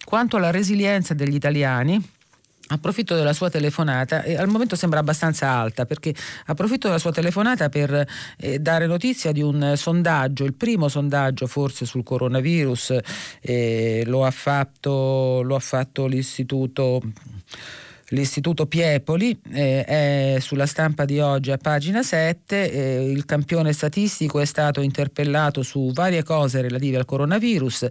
Quanto 0.03 0.38
alla 0.38 0.51
resilienza 0.51 1.12
degli 1.12 1.34
italiani, 1.34 2.03
Approfitto 2.70 3.14
della 3.14 3.32
sua 3.32 3.48
telefonata, 3.48 4.22
e 4.22 4.36
al 4.36 4.48
momento 4.48 4.76
sembra 4.76 5.00
abbastanza 5.00 5.48
alta, 5.48 5.86
perché 5.86 6.14
approfitto 6.46 6.86
della 6.86 6.98
sua 6.98 7.12
telefonata 7.12 7.68
per 7.68 8.06
eh, 8.36 8.58
dare 8.58 8.86
notizia 8.86 9.32
di 9.32 9.40
un 9.40 9.72
sondaggio, 9.74 10.44
il 10.44 10.54
primo 10.54 10.88
sondaggio 10.88 11.46
forse 11.46 11.86
sul 11.86 12.02
coronavirus, 12.02 12.98
eh, 13.40 14.02
lo, 14.06 14.24
ha 14.24 14.30
fatto, 14.30 15.40
lo 15.42 15.54
ha 15.54 15.60
fatto 15.60 16.06
l'istituto 16.06 17.00
l'Istituto 18.11 18.66
Piepoli, 18.66 19.38
eh, 19.52 19.84
è 19.84 20.36
sulla 20.40 20.66
stampa 20.66 21.04
di 21.04 21.20
oggi 21.20 21.50
a 21.50 21.59
pagina 21.59 22.02
7, 22.02 22.70
eh, 22.70 23.11
il 23.11 23.24
campione 23.24 23.72
statistico 23.72 24.40
è 24.40 24.44
stato 24.44 24.80
interpellato 24.80 25.62
su 25.62 25.90
varie 25.92 26.22
cose 26.22 26.61
relative 26.62 26.98
al 26.98 27.04
coronavirus, 27.04 27.86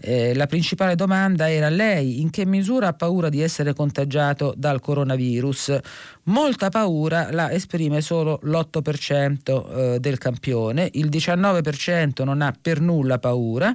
eh, 0.00 0.34
la 0.34 0.46
principale 0.46 0.96
domanda 0.96 1.50
era 1.50 1.68
lei 1.68 2.20
in 2.20 2.30
che 2.30 2.44
misura 2.46 2.88
ha 2.88 2.92
paura 2.94 3.28
di 3.28 3.40
essere 3.40 3.72
contagiato 3.74 4.54
dal 4.56 4.80
coronavirus? 4.80 5.78
Molta 6.24 6.68
paura 6.68 7.30
la 7.30 7.52
esprime 7.52 8.00
solo 8.00 8.40
l'8% 8.42 9.94
eh, 9.94 10.00
del 10.00 10.18
campione, 10.18 10.88
il 10.92 11.08
19% 11.08 12.24
non 12.24 12.42
ha 12.42 12.54
per 12.60 12.80
nulla 12.80 13.18
paura 13.18 13.74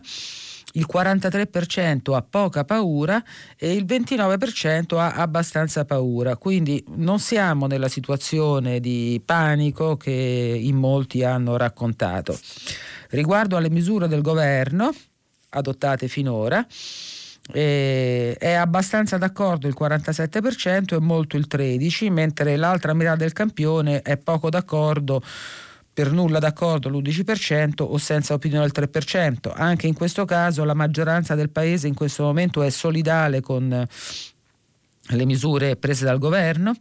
il 0.76 0.88
43% 0.91 2.13
ha 2.13 2.21
poca 2.21 2.63
paura 2.63 3.21
e 3.57 3.73
il 3.73 3.86
29% 3.86 4.97
ha 4.97 5.13
abbastanza 5.13 5.86
paura. 5.86 6.38
Quindi 6.38 6.84
non 6.95 7.19
siamo 7.19 7.67
nella 7.67 7.88
situazione 7.88 8.80
di 8.80 9.21
panico 9.23 9.97
che 9.97 10.11
in 10.11 10.76
molti 10.76 11.23
hanno 11.23 11.57
raccontato. 11.57 12.38
Riguardo 13.09 13.57
alle 13.57 13.69
misure 13.69 14.07
del 14.07 14.21
governo 14.21 14.93
adottate 15.49 16.07
finora, 16.07 16.65
eh, 17.53 18.36
è 18.38 18.53
abbastanza 18.53 19.17
d'accordo 19.17 19.67
il 19.67 19.76
47% 19.80 20.95
e 20.95 20.99
molto 20.99 21.38
il 21.38 21.47
13%, 21.49 22.11
mentre 22.11 22.55
l'altra 22.57 22.93
metà 22.93 23.15
del 23.15 23.34
campione 23.34 24.01
è 24.01 24.17
poco 24.17 24.49
d'accordo 24.49 25.21
per 25.95 26.11
nulla 26.11 26.39
d'accordo 26.39 26.89
l'11% 26.89 27.83
o 27.83 27.97
senza 27.97 28.33
opinione 28.33 28.65
al 28.65 28.73
3%. 28.75 29.53
Anche 29.55 29.87
in 29.87 29.93
questo 29.93 30.25
caso 30.25 30.65
la 30.65 30.73
maggioranza 30.73 31.35
del 31.35 31.49
paese 31.49 31.87
in 31.87 31.93
questo 31.93 32.23
momento 32.23 32.63
è 32.63 32.69
solidale 32.69 33.39
con 33.39 33.87
le 35.09 35.25
misure 35.25 35.75
prese 35.75 36.05
dal 36.05 36.17
governo 36.17 36.75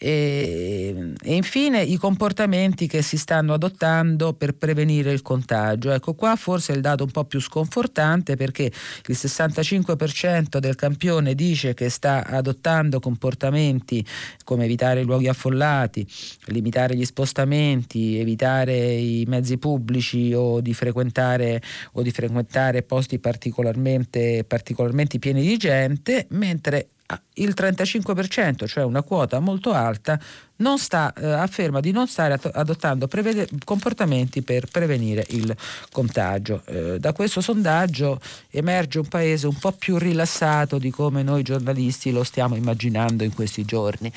e, 0.00 1.14
e, 1.20 1.34
infine 1.34 1.82
i 1.82 1.96
comportamenti 1.96 2.86
che 2.86 3.02
si 3.02 3.18
stanno 3.18 3.52
adottando 3.52 4.32
per 4.32 4.54
prevenire 4.54 5.12
il 5.12 5.22
contagio. 5.22 5.90
Ecco 5.90 6.14
qua 6.14 6.36
forse 6.36 6.72
è 6.72 6.76
il 6.76 6.80
dato 6.80 7.04
un 7.04 7.10
po' 7.10 7.24
più 7.24 7.40
sconfortante 7.40 8.36
perché 8.36 8.62
il 8.64 9.16
65% 9.18 10.58
del 10.58 10.76
campione 10.76 11.34
dice 11.34 11.74
che 11.74 11.90
sta 11.90 12.24
adottando 12.24 13.00
comportamenti 13.00 14.06
come 14.44 14.64
evitare 14.64 15.00
i 15.00 15.04
luoghi 15.04 15.28
affollati, 15.28 16.06
limitare 16.46 16.94
gli 16.94 17.04
spostamenti, 17.04 18.18
evitare 18.18 18.76
i 18.76 19.24
mezzi 19.26 19.58
pubblici 19.58 20.32
o 20.32 20.60
di 20.60 20.72
frequentare, 20.72 21.60
o 21.92 22.02
di 22.02 22.12
frequentare 22.12 22.82
posti 22.82 23.18
particolarmente, 23.18 24.44
particolarmente 24.46 25.18
pieni 25.18 25.42
di 25.42 25.56
gente, 25.56 26.26
mentre 26.30 26.90
il 27.34 27.54
35%, 27.56 28.66
cioè 28.66 28.84
una 28.84 29.02
quota 29.02 29.38
molto 29.38 29.72
alta, 29.72 30.18
non 30.56 30.78
sta, 30.78 31.12
eh, 31.16 31.24
afferma 31.24 31.80
di 31.80 31.90
non 31.90 32.06
stare 32.06 32.38
adottando 32.52 33.06
prevede- 33.06 33.48
comportamenti 33.64 34.42
per 34.42 34.66
prevenire 34.70 35.24
il 35.30 35.54
contagio. 35.90 36.62
Eh, 36.66 36.98
da 36.98 37.12
questo 37.12 37.40
sondaggio 37.40 38.20
emerge 38.50 38.98
un 38.98 39.08
paese 39.08 39.46
un 39.46 39.56
po' 39.58 39.72
più 39.72 39.96
rilassato 39.96 40.78
di 40.78 40.90
come 40.90 41.22
noi 41.22 41.42
giornalisti 41.42 42.10
lo 42.10 42.24
stiamo 42.24 42.56
immaginando 42.56 43.24
in 43.24 43.34
questi 43.34 43.64
giorni. 43.64 44.12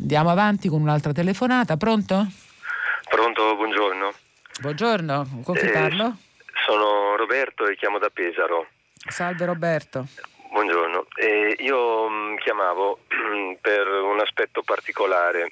Andiamo 0.00 0.30
avanti 0.30 0.68
con 0.68 0.80
un'altra 0.80 1.12
telefonata, 1.12 1.76
pronto? 1.76 2.26
Pronto, 3.08 3.54
buongiorno. 3.54 4.12
Buongiorno, 4.60 5.42
con 5.44 5.54
chi 5.54 5.66
eh, 5.66 5.70
parlo? 5.70 6.16
Sono 6.66 7.16
Roberto 7.16 7.66
e 7.66 7.76
chiamo 7.76 7.98
da 7.98 8.08
Pesaro. 8.12 8.66
Salve 9.06 9.44
Roberto. 9.44 10.06
Buongiorno, 10.54 11.06
eh, 11.16 11.56
io 11.58 12.08
mh, 12.08 12.14
mm, 12.14 12.36
chiamavo 12.36 13.00
per 13.60 13.88
un 13.88 14.20
aspetto 14.20 14.62
particolare 14.62 15.50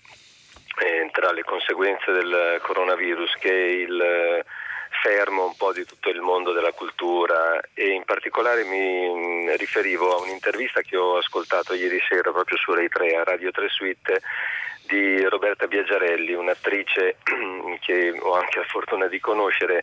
eh, 0.79 1.11
tra 1.11 1.33
le 1.33 1.43
conseguenze 1.43 2.13
del 2.13 2.61
coronavirus 2.63 3.35
che 3.41 3.51
è 3.51 3.67
il 3.83 4.01
eh, 4.01 4.45
fermo 5.03 5.47
un 5.47 5.57
po' 5.57 5.73
di 5.73 5.85
tutto 5.85 6.09
il 6.09 6.21
mondo 6.21 6.53
della 6.53 6.71
cultura 6.71 7.61
e 7.75 7.89
in 7.89 8.05
particolare 8.05 8.63
mi 8.63 9.09
mm, 9.09 9.57
riferivo 9.57 10.15
a 10.15 10.23
un'intervista 10.23 10.83
che 10.83 10.97
ho 10.97 11.17
ascoltato 11.17 11.75
ieri 11.75 11.99
sera 12.09 12.31
proprio 12.31 12.57
su 12.57 12.73
Rai 12.73 12.89
3 12.89 13.17
a 13.17 13.25
Radio 13.25 13.51
3 13.51 13.69
Suite 13.71 14.23
di 14.87 15.21
Roberta 15.25 15.67
Biagiarelli, 15.67 16.33
un'attrice 16.33 17.17
che 17.81 18.17
ho 18.21 18.35
anche 18.35 18.59
la 18.61 18.67
fortuna 18.67 19.09
di 19.09 19.19
conoscere 19.19 19.83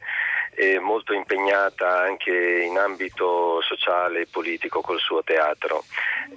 molto 0.80 1.14
impegnata 1.14 2.02
anche 2.02 2.32
in 2.32 2.78
ambito 2.78 3.62
sociale 3.62 4.22
e 4.22 4.28
politico 4.30 4.82
col 4.82 5.00
suo 5.00 5.24
teatro 5.24 5.84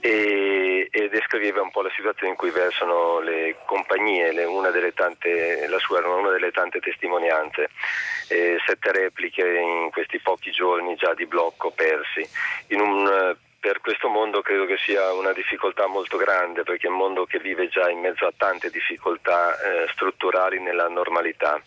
e, 0.01 0.89
e, 0.91 1.09
descriveva 1.09 1.61
un 1.61 1.71
po' 1.71 1.83
la 1.83 1.91
situazione 1.95 2.31
in 2.33 2.39
cui 2.39 2.51
versano 2.51 3.19
le 3.21 3.57
compagnie, 3.67 4.33
le, 4.33 4.45
una 4.45 4.71
tante, 4.95 5.67
la 5.67 5.79
sua 5.79 5.99
era 5.99 6.09
una 6.09 6.31
delle 6.31 6.51
tante 6.53 6.79
testimonianze, 6.79 7.71
eh, 8.29 8.57
sette 8.65 8.93
repliche 8.93 9.47
in 9.47 9.91
questi 9.91 10.21
pochi 10.21 10.51
giorni 10.51 10.95
già 10.95 11.15
di 11.15 11.27
blocco 11.27 11.71
persi. 11.71 12.29
Un, 12.69 13.37
per 13.63 13.81
questo 13.81 14.09
mondo 14.09 14.43
credo 14.43 14.67
che 14.67 14.77
sia 14.77 15.13
una 15.13 15.33
difficoltà 15.33 15.87
molto 15.87 16.17
grande 16.17 16.65
perché 16.65 16.89
è 16.89 16.91
un 16.91 16.97
mondo 16.97 17.27
che 17.27 17.39
vive 17.39 17.69
già 17.69 17.89
in 17.89 18.01
mezzo 18.01 18.27
a 18.27 18.33
tante 18.37 18.71
difficoltà 18.71 19.55
eh, 19.55 19.89
strutturali 19.93 20.59
nella 20.59 20.89
normalità. 20.89 21.61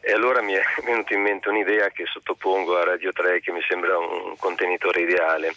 E 0.00 0.12
allora 0.12 0.40
mi 0.42 0.52
è 0.52 0.62
venuta 0.84 1.14
in 1.14 1.22
mente 1.22 1.48
un'idea 1.48 1.90
che 1.90 2.04
sottopongo 2.06 2.76
a 2.76 2.84
Radio 2.84 3.12
3 3.12 3.40
che 3.40 3.52
mi 3.52 3.62
sembra 3.68 3.98
un 3.98 4.36
contenitore 4.38 5.00
ideale. 5.02 5.54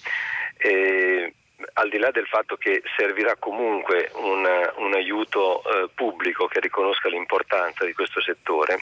E, 0.57 1.33
al 1.73 1.89
di 1.89 1.97
là 1.97 2.11
del 2.11 2.27
fatto 2.27 2.57
che 2.57 2.81
servirà 2.97 3.35
comunque 3.37 4.11
un, 4.15 4.45
un 4.77 4.93
aiuto 4.93 5.63
eh, 5.63 5.89
pubblico 5.93 6.47
che 6.47 6.59
riconosca 6.59 7.07
l'importanza 7.07 7.85
di 7.85 7.93
questo 7.93 8.21
settore, 8.21 8.79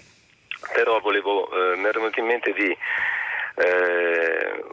però 0.74 1.00
volevo, 1.00 1.50
eh, 1.52 1.78
mi 1.78 1.88
è 1.88 1.92
venuto 1.92 2.20
in 2.20 2.26
mente 2.26 2.54
di 2.54 2.76
eh, 3.56 4.64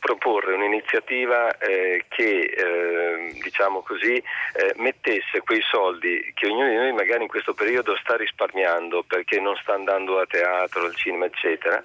proporre 0.00 0.54
un'iniziativa 0.54 1.56
eh, 1.58 2.04
che 2.08 2.40
eh, 2.40 3.32
diciamo 3.40 3.82
così, 3.82 4.14
eh, 4.14 4.72
mettesse 4.76 5.42
quei 5.42 5.60
soldi 5.62 6.32
che 6.34 6.46
ognuno 6.46 6.68
di 6.68 6.74
noi 6.74 6.92
magari 6.92 7.22
in 7.22 7.28
questo 7.28 7.54
periodo 7.54 7.94
sta 7.96 8.16
risparmiando 8.16 9.04
perché 9.06 9.38
non 9.38 9.54
sta 9.62 9.74
andando 9.74 10.18
a 10.18 10.26
teatro, 10.26 10.84
al 10.84 10.96
cinema 10.96 11.26
eccetera 11.26 11.84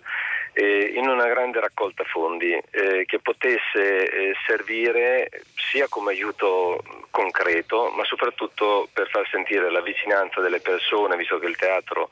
in 0.58 1.10
una 1.10 1.28
grande 1.28 1.60
raccolta 1.60 2.06
fondi 2.06 2.54
eh, 2.54 3.04
che 3.06 3.20
potesse 3.20 4.10
eh, 4.10 4.34
servire 4.48 5.30
sia 5.54 5.88
come 5.90 6.12
aiuto 6.12 6.82
concreto 7.10 7.90
ma 7.90 8.06
soprattutto 8.06 8.88
per 8.94 9.10
far 9.10 9.28
sentire 9.30 9.70
la 9.70 9.82
vicinanza 9.82 10.40
delle 10.40 10.62
persone 10.62 11.18
visto 11.18 11.40
che 11.40 11.48
il 11.48 11.58
teatro 11.58 12.10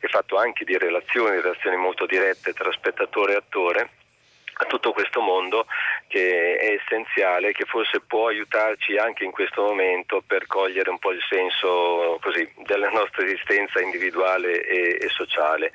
è 0.00 0.06
fatto 0.08 0.36
anche 0.36 0.64
di 0.64 0.76
relazioni, 0.76 1.40
relazioni 1.40 1.76
molto 1.76 2.04
dirette 2.04 2.52
tra 2.52 2.70
spettatore 2.70 3.32
e 3.32 3.36
attore 3.36 3.90
a 4.58 4.64
tutto 4.64 4.92
questo 4.92 5.20
mondo 5.20 5.66
che 6.06 6.56
è 6.56 6.78
essenziale, 6.80 7.52
che 7.52 7.64
forse 7.66 8.00
può 8.00 8.28
aiutarci 8.28 8.96
anche 8.96 9.24
in 9.24 9.30
questo 9.30 9.62
momento 9.62 10.22
per 10.26 10.46
cogliere 10.46 10.88
un 10.88 10.98
po' 10.98 11.12
il 11.12 11.22
senso 11.28 12.18
così, 12.22 12.48
della 12.64 12.88
nostra 12.88 13.24
esistenza 13.24 13.80
individuale 13.80 14.64
e, 14.64 14.98
e 15.00 15.08
sociale. 15.08 15.72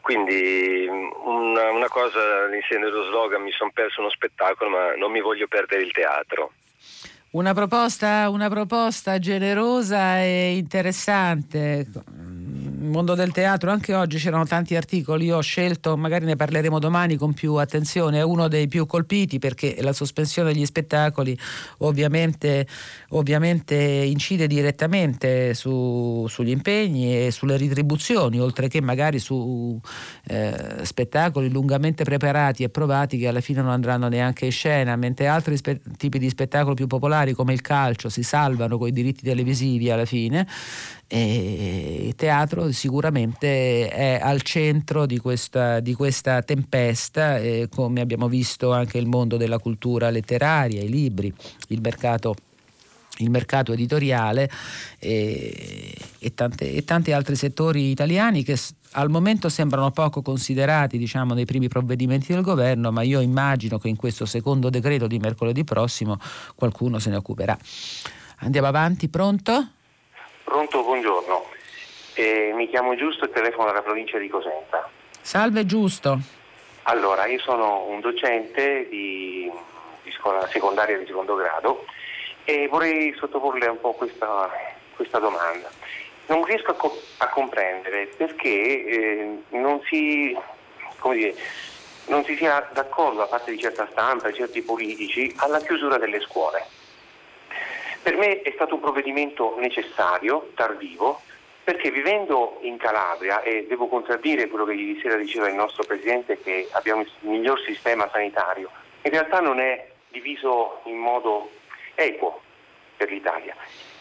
Quindi 0.00 0.86
una, 0.88 1.70
una 1.70 1.88
cosa 1.88 2.44
all'insieme 2.44 2.84
dello 2.84 3.04
slogan, 3.04 3.42
mi 3.42 3.52
sono 3.52 3.70
perso 3.72 4.00
uno 4.00 4.10
spettacolo 4.10 4.70
ma 4.70 4.94
non 4.94 5.10
mi 5.10 5.20
voglio 5.20 5.48
perdere 5.48 5.82
il 5.82 5.92
teatro. 5.92 6.52
Una 7.32 7.54
proposta, 7.54 8.28
una 8.28 8.50
proposta 8.50 9.18
generosa 9.18 10.20
e 10.20 10.54
interessante 10.56 11.86
mondo 12.82 13.14
del 13.14 13.32
teatro, 13.32 13.70
anche 13.70 13.94
oggi 13.94 14.18
c'erano 14.18 14.44
tanti 14.44 14.76
articoli, 14.76 15.26
io 15.26 15.36
ho 15.36 15.40
scelto, 15.40 15.96
magari 15.96 16.24
ne 16.24 16.36
parleremo 16.36 16.78
domani 16.78 17.16
con 17.16 17.32
più 17.32 17.54
attenzione, 17.54 18.18
è 18.18 18.22
uno 18.22 18.48
dei 18.48 18.68
più 18.68 18.86
colpiti 18.86 19.38
perché 19.38 19.76
la 19.80 19.92
sospensione 19.92 20.52
degli 20.52 20.64
spettacoli 20.64 21.38
ovviamente, 21.78 22.66
ovviamente 23.10 23.74
incide 23.74 24.46
direttamente 24.46 25.54
su, 25.54 26.26
sugli 26.28 26.50
impegni 26.50 27.26
e 27.26 27.30
sulle 27.30 27.56
ritribuzioni, 27.56 28.40
oltre 28.40 28.68
che 28.68 28.80
magari 28.80 29.18
su 29.18 29.80
eh, 30.26 30.80
spettacoli 30.82 31.50
lungamente 31.50 32.04
preparati 32.04 32.62
e 32.62 32.68
provati 32.68 33.18
che 33.18 33.28
alla 33.28 33.40
fine 33.40 33.62
non 33.62 33.70
andranno 33.70 34.08
neanche 34.08 34.46
in 34.46 34.52
scena, 34.52 34.96
mentre 34.96 35.26
altri 35.26 35.56
spe- 35.56 35.80
tipi 35.96 36.18
di 36.18 36.28
spettacoli 36.28 36.74
più 36.74 36.86
popolari 36.86 37.32
come 37.32 37.52
il 37.52 37.60
calcio 37.60 38.08
si 38.08 38.22
salvano 38.22 38.78
con 38.78 38.88
i 38.88 38.92
diritti 38.92 39.22
televisivi 39.22 39.90
alla 39.90 40.04
fine 40.04 40.46
e 41.06 42.06
il 42.06 42.14
teatro 42.14 42.72
sicuramente 42.72 43.88
è 43.88 44.18
al 44.22 44.42
centro 44.42 45.04
di 45.04 45.18
questa, 45.18 45.80
di 45.80 45.94
questa 45.94 46.42
tempesta, 46.42 47.38
eh, 47.38 47.68
come 47.70 48.00
abbiamo 48.00 48.28
visto 48.28 48.72
anche 48.72 48.98
il 48.98 49.06
mondo 49.06 49.36
della 49.36 49.58
cultura 49.58 50.08
letteraria, 50.10 50.82
i 50.82 50.88
libri, 50.88 51.32
il 51.68 51.80
mercato 51.80 52.34
il 53.18 53.30
mercato 53.30 53.72
editoriale 53.72 54.50
e, 54.98 55.94
e, 56.18 56.34
tante, 56.34 56.72
e, 56.72 56.82
tanti 56.84 57.12
altri 57.12 57.36
settori 57.36 57.90
italiani 57.90 58.42
che 58.42 58.58
al 58.92 59.10
momento 59.10 59.48
sembrano 59.48 59.90
poco 59.90 60.22
considerati 60.22 60.98
diciamo, 60.98 61.34
nei 61.34 61.44
primi 61.44 61.68
provvedimenti 61.68 62.32
del 62.32 62.42
governo, 62.42 62.90
ma 62.90 63.02
io 63.02 63.20
immagino 63.20 63.78
che 63.78 63.88
in 63.88 63.96
questo 63.96 64.24
secondo 64.24 64.70
decreto 64.70 65.06
di 65.06 65.18
mercoledì 65.18 65.62
prossimo 65.62 66.18
qualcuno 66.54 66.98
se 66.98 67.10
ne 67.10 67.16
occuperà. 67.16 67.56
Andiamo 68.38 68.66
avanti, 68.66 69.08
pronto? 69.08 69.68
Pronto, 70.52 70.82
buongiorno. 70.82 71.46
Eh, 72.12 72.52
mi 72.54 72.68
chiamo 72.68 72.94
Giusto 72.94 73.24
e 73.24 73.30
telefono 73.30 73.68
dalla 73.68 73.80
provincia 73.80 74.18
di 74.18 74.28
Cosenza. 74.28 74.86
Salve 75.18 75.64
Giusto. 75.64 76.18
Allora, 76.82 77.24
io 77.24 77.38
sono 77.38 77.86
un 77.86 78.00
docente 78.00 78.86
di, 78.90 79.50
di 80.02 80.10
scuola 80.10 80.46
secondaria 80.48 80.98
di 80.98 81.06
secondo 81.06 81.36
grado 81.36 81.86
e 82.44 82.68
vorrei 82.68 83.14
sottoporle 83.16 83.66
un 83.66 83.80
po' 83.80 83.94
questa, 83.94 84.50
questa 84.94 85.18
domanda. 85.18 85.70
Non 86.26 86.44
riesco 86.44 86.72
a, 86.72 86.74
co- 86.74 87.00
a 87.16 87.28
comprendere 87.28 88.08
perché 88.14 88.84
eh, 88.84 89.42
non, 89.52 89.80
si, 89.88 90.36
dire, 91.14 91.34
non 92.08 92.24
si 92.24 92.36
sia 92.36 92.68
d'accordo 92.74 93.20
da 93.20 93.26
parte 93.26 93.52
di 93.52 93.58
certa 93.58 93.88
stampa, 93.90 94.28
di 94.28 94.34
certi 94.34 94.60
politici, 94.60 95.32
alla 95.38 95.60
chiusura 95.60 95.96
delle 95.96 96.20
scuole. 96.20 96.81
Per 98.02 98.16
me 98.16 98.42
è 98.42 98.50
stato 98.54 98.74
un 98.74 98.80
provvedimento 98.80 99.54
necessario, 99.58 100.50
tardivo, 100.54 101.20
perché 101.62 101.92
vivendo 101.92 102.58
in 102.62 102.76
Calabria, 102.76 103.42
e 103.42 103.66
devo 103.68 103.86
contraddire 103.86 104.48
quello 104.48 104.64
che 104.64 104.72
ieri 104.72 105.00
sera 105.00 105.14
diceva 105.14 105.48
il 105.48 105.54
nostro 105.54 105.84
Presidente 105.84 106.40
che 106.40 106.68
abbiamo 106.72 107.02
il 107.02 107.10
miglior 107.20 107.60
sistema 107.60 108.08
sanitario, 108.10 108.68
in 109.02 109.10
realtà 109.10 109.38
non 109.38 109.60
è 109.60 109.88
diviso 110.08 110.80
in 110.84 110.96
modo 110.96 111.50
equo 111.94 112.42
per 112.96 113.10
l'Italia. 113.10 113.54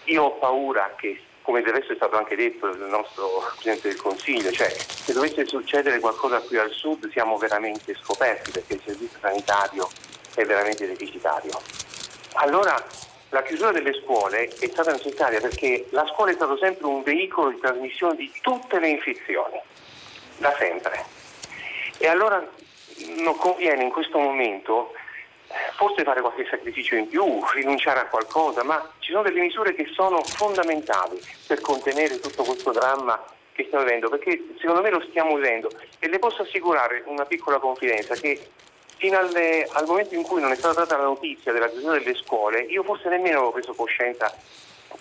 Io 0.06 0.24
ho 0.24 0.32
paura 0.34 0.96
che, 0.98 1.22
come 1.44 1.62
del 1.62 1.74
resto 1.74 1.94
è 1.94 1.96
stato 1.96 2.18
anche 2.18 2.36
detto 2.36 2.72
dal 2.72 2.90
nostro 2.90 3.44
Presidente 3.52 3.90
del 3.90 4.02
Consiglio, 4.02 4.52
cioè 4.52 4.70
se 4.70 5.14
dovesse 5.14 5.46
succedere 5.46 6.00
qualcosa 6.00 6.42
qui 6.42 6.58
al 6.58 6.72
sud 6.72 7.12
siamo 7.12 7.38
veramente 7.38 7.96
scoperti 8.02 8.50
perché 8.50 8.74
il 8.74 8.82
servizio 8.84 9.20
sanitario 9.20 9.88
è 10.34 10.44
veramente 10.44 10.88
deficitario. 10.88 11.52
Allora 12.34 12.84
la 13.32 13.44
chiusura 13.44 13.72
delle 13.72 13.94
scuole 13.94 14.48
è 14.48 14.68
stata 14.68 14.92
necessaria 14.92 15.40
perché 15.40 15.88
la 15.92 16.06
scuola 16.08 16.32
è 16.32 16.34
stato 16.34 16.58
sempre 16.58 16.86
un 16.86 17.02
veicolo 17.02 17.50
di 17.50 17.60
trasmissione 17.60 18.16
di 18.16 18.32
tutte 18.42 18.80
le 18.80 18.90
infezioni, 18.90 19.60
da 20.38 20.54
sempre. 20.58 21.06
E 21.98 22.08
allora 22.08 22.46
non 23.20 23.36
conviene 23.38 23.84
in 23.84 23.90
questo 23.90 24.20
momento 24.20 24.94
eh, 25.48 25.54
forse 25.76 26.04
fare 26.04 26.20
qualche 26.20 26.46
sacrificio 26.50 26.96
in 26.96 27.08
più, 27.08 27.24
rinunciare 27.54 28.02
a 28.02 28.08
qualcosa, 28.08 28.64
ma 28.64 28.92
ci 29.00 29.12
sono 29.12 29.24
delle 29.24 29.42
misure 29.42 29.74
che 29.74 29.88
sono 29.94 30.22
fondamentali 30.24 31.22
per 31.48 31.62
contenere 31.62 32.20
tutto 32.20 32.44
questo 32.44 32.72
dramma 32.72 33.24
che 33.54 33.64
stiamo 33.66 33.86
vivendo, 33.86 34.10
perché 34.10 34.44
secondo 34.60 34.82
me 34.82 34.90
lo 34.90 35.02
stiamo 35.10 35.36
vivendo 35.36 35.70
e 36.00 36.10
le 36.10 36.20
posso 36.20 36.42
assicurare 36.42 37.04
una 37.06 37.26
piccola 37.26 37.60
confidenza 37.60 38.14
che 38.16 38.50
fino 39.02 39.18
alle, 39.18 39.68
al 39.72 39.88
momento 39.88 40.14
in 40.14 40.22
cui 40.22 40.40
non 40.40 40.52
è 40.52 40.56
stata 40.56 40.82
data 40.82 40.96
la 40.96 41.06
notizia 41.06 41.52
della 41.52 41.68
chiusura 41.68 41.98
delle 41.98 42.14
scuole, 42.14 42.60
io 42.60 42.84
forse 42.84 43.10
nemmeno 43.10 43.38
avevo 43.38 43.52
preso 43.52 43.74
coscienza 43.74 44.32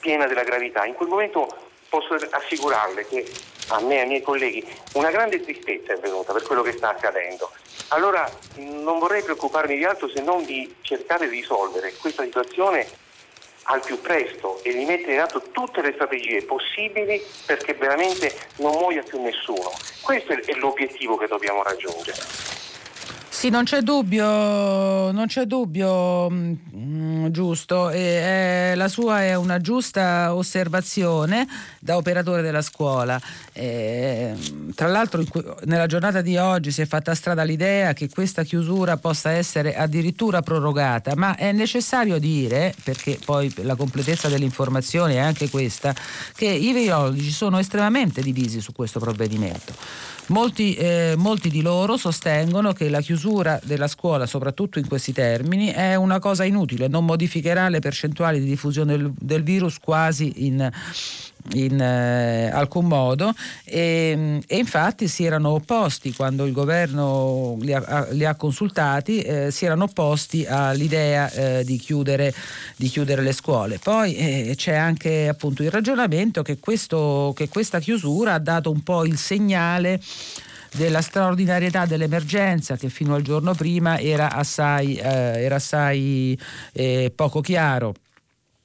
piena 0.00 0.26
della 0.26 0.42
gravità. 0.42 0.86
In 0.86 0.94
quel 0.94 1.10
momento 1.10 1.46
posso 1.86 2.14
assicurarle 2.14 3.06
che 3.06 3.30
a 3.68 3.80
me 3.82 3.96
e 3.96 4.00
ai 4.00 4.06
miei 4.06 4.22
colleghi 4.22 4.66
una 4.94 5.10
grande 5.10 5.42
tristezza 5.42 5.92
è 5.92 5.98
venuta 5.98 6.32
per 6.32 6.44
quello 6.44 6.62
che 6.62 6.72
sta 6.72 6.88
accadendo. 6.88 7.50
Allora 7.88 8.26
non 8.54 8.98
vorrei 8.98 9.22
preoccuparmi 9.22 9.76
di 9.76 9.84
altro 9.84 10.08
se 10.08 10.22
non 10.22 10.46
di 10.46 10.76
cercare 10.80 11.28
di 11.28 11.36
risolvere 11.36 11.92
questa 12.00 12.22
situazione 12.22 12.88
al 13.64 13.82
più 13.82 14.00
presto 14.00 14.62
e 14.62 14.72
di 14.72 14.86
mettere 14.86 15.12
in 15.12 15.20
atto 15.20 15.42
tutte 15.52 15.82
le 15.82 15.92
strategie 15.92 16.42
possibili 16.44 17.22
perché 17.44 17.74
veramente 17.74 18.34
non 18.56 18.72
muoia 18.72 19.02
più 19.02 19.20
nessuno. 19.20 19.70
Questo 20.00 20.32
è 20.32 20.54
l'obiettivo 20.54 21.18
che 21.18 21.26
dobbiamo 21.26 21.62
raggiungere. 21.62 22.59
Sì, 23.40 23.48
non 23.48 23.64
c'è 23.64 23.80
dubbio, 23.80 24.22
non 25.12 25.24
c'è 25.26 25.46
dubbio, 25.46 26.28
mh, 26.28 26.58
mm, 26.76 27.26
giusto, 27.28 27.88
e, 27.88 28.72
eh, 28.72 28.74
la 28.74 28.86
sua 28.86 29.22
è 29.22 29.34
una 29.34 29.56
giusta 29.62 30.34
osservazione 30.34 31.48
da 31.78 31.96
operatore 31.96 32.42
della 32.42 32.60
scuola. 32.60 33.18
E, 33.54 34.34
tra 34.74 34.88
l'altro 34.88 35.24
nella 35.64 35.86
giornata 35.86 36.20
di 36.20 36.36
oggi 36.36 36.70
si 36.70 36.82
è 36.82 36.86
fatta 36.86 37.14
strada 37.14 37.42
l'idea 37.42 37.94
che 37.94 38.10
questa 38.10 38.42
chiusura 38.42 38.98
possa 38.98 39.30
essere 39.30 39.74
addirittura 39.74 40.42
prorogata, 40.42 41.16
ma 41.16 41.34
è 41.34 41.50
necessario 41.52 42.18
dire, 42.18 42.74
perché 42.84 43.18
poi 43.24 43.50
la 43.62 43.74
completezza 43.74 44.28
dell'informazione 44.28 45.14
è 45.14 45.18
anche 45.18 45.48
questa, 45.48 45.94
che 46.34 46.44
i 46.44 46.74
virologi 46.74 47.30
sono 47.30 47.58
estremamente 47.58 48.20
divisi 48.20 48.60
su 48.60 48.72
questo 48.72 49.00
provvedimento. 49.00 49.72
Molti, 50.30 50.74
eh, 50.74 51.14
molti 51.16 51.50
di 51.50 51.60
loro 51.60 51.96
sostengono 51.96 52.72
che 52.72 52.88
la 52.88 53.00
chiusura 53.00 53.58
della 53.64 53.88
scuola, 53.88 54.26
soprattutto 54.26 54.78
in 54.78 54.86
questi 54.86 55.12
termini, 55.12 55.68
è 55.68 55.96
una 55.96 56.20
cosa 56.20 56.44
inutile, 56.44 56.86
non 56.86 57.04
modificherà 57.04 57.68
le 57.68 57.80
percentuali 57.80 58.38
di 58.38 58.46
diffusione 58.46 58.96
del, 58.96 59.12
del 59.18 59.42
virus 59.42 59.78
quasi 59.80 60.46
in 60.46 60.70
in 61.52 61.80
eh, 61.80 62.50
alcun 62.50 62.86
modo 62.86 63.32
e, 63.64 64.40
e, 64.46 64.56
infatti 64.56 65.08
si 65.08 65.24
erano 65.24 65.50
opposti 65.50 66.12
quando 66.12 66.44
il 66.44 66.52
governo 66.52 67.56
li 67.60 67.72
ha, 67.72 68.06
li 68.10 68.24
ha 68.24 68.34
consultati 68.34 69.20
eh, 69.20 69.50
si 69.50 69.64
erano 69.64 69.84
opposti 69.84 70.44
all'idea 70.46 71.30
eh, 71.30 71.64
di, 71.64 71.78
chiudere, 71.78 72.32
di, 72.76 72.88
chiudere, 72.88 73.22
le 73.22 73.32
scuole 73.32 73.78
poi 73.78 74.14
eh, 74.14 74.54
c'è 74.56 74.74
anche 74.74 75.28
appunto 75.28 75.62
il 75.62 75.70
ragionamento 75.70 76.42
che, 76.42 76.58
questo, 76.58 77.32
che 77.34 77.48
questa 77.48 77.80
chiusura 77.80 78.34
ha 78.34 78.38
dato 78.38 78.70
un 78.70 78.82
po' 78.82 79.04
il 79.04 79.16
segnale 79.16 80.00
della 80.72 81.00
straordinarietà 81.00 81.86
dell'emergenza 81.86 82.76
che 82.76 82.88
fino 82.88 83.14
al 83.14 83.22
giorno 83.22 83.54
prima 83.54 83.98
era 83.98 84.32
assai, 84.32 84.94
eh, 84.94 85.42
era 85.42 85.56
assai 85.56 86.38
eh, 86.72 87.12
poco 87.14 87.40
chiaro. 87.40 87.94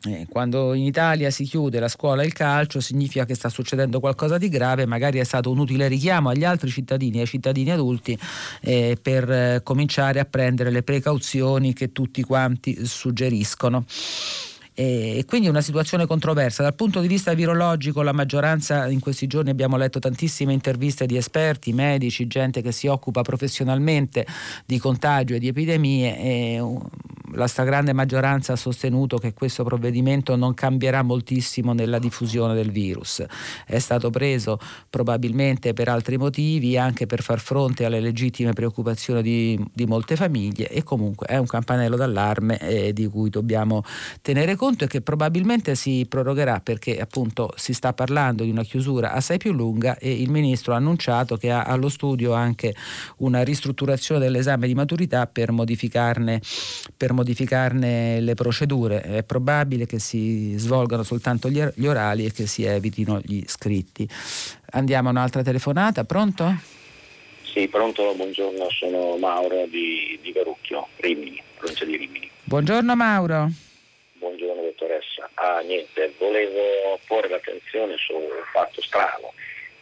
Eh, 0.08 0.28
quando 0.30 0.74
in 0.74 0.84
Italia 0.84 1.32
si 1.32 1.46
chiude 1.46 1.80
la 1.80 1.88
scuola 1.88 2.22
e 2.22 2.26
il 2.26 2.34
calcio 2.34 2.80
significa 2.80 3.26
che 3.26 3.36
sta 3.36 3.50
succedendo 3.50 4.00
qualcosa 4.00 4.38
di 4.38 4.50
grave, 4.50 4.86
magari 4.86 5.20
è 5.20 5.24
stato 5.24 5.50
un 5.52 5.60
utile 5.60 5.88
richiamo 5.88 6.30
agli 6.30 6.44
altri 6.44 6.70
cittadini, 6.70 7.20
ai 7.20 7.26
cittadini 7.26 7.72
adulti, 7.72 8.18
eh, 8.62 8.98
per 9.02 9.32
eh, 9.32 9.62
cominciare 9.64 10.20
a 10.20 10.26
prendere 10.26 10.70
le 10.70 10.84
precauzioni 10.84 11.74
che 11.74 11.92
tutti 11.92 12.22
quanti 12.22 12.86
suggeriscono 12.86 13.86
e 14.78 15.24
quindi 15.26 15.48
una 15.48 15.62
situazione 15.62 16.06
controversa. 16.06 16.62
Dal 16.62 16.76
punto 16.76 17.00
di 17.00 17.08
vista 17.08 17.34
virologico 17.34 18.02
la 18.02 18.12
maggioranza 18.12 18.88
in 18.90 19.00
questi 19.00 19.26
giorni 19.26 19.50
abbiamo 19.50 19.78
letto 19.78 20.00
tantissime 20.00 20.52
interviste 20.52 21.06
di 21.06 21.16
esperti, 21.16 21.72
medici, 21.72 22.28
gente 22.28 22.62
che 22.62 22.74
si 22.74 22.88
occupa 22.88 23.22
professionalmente 23.22 24.28
di 24.66 24.78
contagio 24.78 25.36
e 25.36 25.40
di 25.40 25.48
epidemie 25.48 26.20
e 26.20 26.64
la 27.36 27.48
stragrande 27.48 27.94
maggioranza 27.94 28.54
ha 28.54 28.58
sostenuto 28.58 29.18
che 29.18 29.34
questo 29.34 29.64
provvedimento 29.64 30.36
non 30.36 30.54
cambierà 30.54 31.04
moltissimo 31.04 31.74
nella 31.74 32.00
diffusione 32.00 32.54
del 32.54 32.72
virus. 32.72 33.24
È 33.66 33.80
stato 33.80 34.10
preso 34.10 34.60
probabilmente 34.90 35.74
per 35.74 35.88
altri 35.88 36.18
motivi, 36.18 36.78
anche 36.78 37.06
per 37.06 37.22
far 37.22 37.40
fronte 37.40 37.86
alle 37.86 38.00
legittime 38.00 38.54
preoccupazioni 38.54 39.22
di, 39.22 39.66
di 39.74 39.86
molte 39.86 40.16
famiglie 40.16 40.70
e 40.70 40.84
comunque 40.84 41.28
è 41.28 41.38
un 41.38 41.48
campanello 41.48 41.96
d'allarme 41.96 42.60
eh, 42.60 42.94
di 42.94 43.08
cui 43.08 43.30
dobbiamo 43.30 43.84
tenere 44.22 44.56
conto 44.56 44.65
e 44.68 44.88
che 44.88 45.02
probabilmente 45.02 45.76
si 45.76 46.08
prorogherà 46.10 46.60
perché 46.60 47.00
appunto 47.00 47.54
si 47.56 47.72
sta 47.72 47.94
parlando 47.94 48.44
di 48.44 48.50
una 48.50 48.64
chiusura 48.64 49.12
assai 49.12 49.38
più 49.38 49.54
lunga 49.54 49.96
e 50.00 50.12
il 50.12 50.32
ministro 50.32 50.74
ha 50.74 50.78
annunciato 50.78 51.38
che 51.38 51.52
ha 51.52 51.64
allo 51.64 51.88
studio 51.88 52.34
anche 52.34 52.74
una 53.18 53.44
ristrutturazione 53.44 54.20
dell'esame 54.22 54.66
di 54.66 54.74
maturità 54.74 55.28
per 55.28 55.52
modificarne, 55.52 56.42
per 56.98 57.14
modificarne 57.14 58.20
le 58.20 58.34
procedure. 58.34 59.02
È 59.02 59.24
probabile 59.24 59.86
che 59.86 60.00
si 60.00 60.56
svolgano 60.58 61.04
soltanto 61.04 61.50
gli, 61.50 61.64
gli 61.76 61.86
orali 61.86 62.26
e 62.26 62.32
che 62.32 62.48
si 62.48 62.64
evitino 62.64 63.20
gli 63.24 63.44
scritti. 63.46 64.10
Andiamo 64.72 65.10
a 65.10 65.12
un'altra 65.12 65.44
telefonata, 65.44 66.04
pronto? 66.06 66.74
Sì, 67.44 67.68
pronto, 67.68 68.14
buongiorno, 68.16 68.68
sono 68.72 69.16
Mauro 69.18 69.68
di, 69.70 70.20
di 70.22 70.32
Verucchio, 70.32 70.88
Rimini, 70.98 71.42
provincia 71.56 71.86
di 71.86 71.96
Rimini. 71.96 72.30
Buongiorno 72.44 72.96
Mauro. 72.96 73.50
Buongiorno 74.18 74.55
dottoressa. 75.16 75.30
Ah, 75.36 75.60
niente, 75.62 76.14
volevo 76.18 77.00
porre 77.08 77.30
l'attenzione 77.30 77.96
su 77.98 78.14
un 78.14 78.30
fatto 78.52 78.82
strano. 78.82 79.34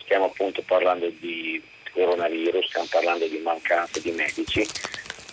Stiamo 0.01 0.25
appunto 0.25 0.61
parlando 0.63 1.09
di 1.09 1.61
coronavirus, 1.91 2.67
stiamo 2.67 2.88
parlando 2.89 3.27
di 3.27 3.38
mancanza 3.39 3.99
di 3.99 4.11
medici 4.11 4.65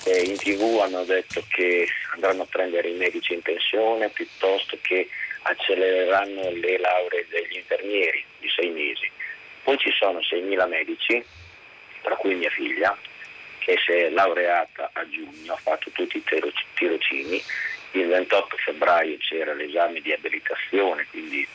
eh, 0.05 0.22
in 0.22 0.36
tv 0.36 0.80
hanno 0.80 1.05
detto 1.05 1.44
che 1.48 1.86
andranno 2.14 2.42
a 2.42 2.46
prendere 2.46 2.88
i 2.88 2.96
medici 2.96 3.34
in 3.34 3.42
pensione 3.42 4.09
piuttosto 4.09 4.78
che 4.80 5.09
accelereranno 5.42 6.51
le 6.51 6.78
lauree 6.78 7.26
degli 7.28 7.57
infermieri 7.57 8.24
di 8.38 8.48
sei 8.48 8.70
mesi. 8.70 9.11
Poi 9.62 9.76
ci 9.78 9.90
sono 9.98 10.20
6.000 10.20 10.68
medici, 10.68 11.22
tra 12.03 12.14
cui 12.16 12.34
mia 12.34 12.51
figlia, 12.51 12.96
che 13.59 13.76
si 13.84 13.92
è 13.92 14.09
laureata 14.09 14.90
a 14.92 15.07
giugno, 15.09 15.53
ha 15.53 15.57
fatto 15.57 15.90
tutti 15.90 16.16
i 16.16 16.24
tirocini, 16.74 17.42
il 17.93 18.07
28 18.07 18.57
febbraio 18.57 19.16
c'era 19.18 19.53
l'esame 19.55 20.01
di 20.01 20.12
abilitazione, 20.12 21.07
quindi 21.11 21.47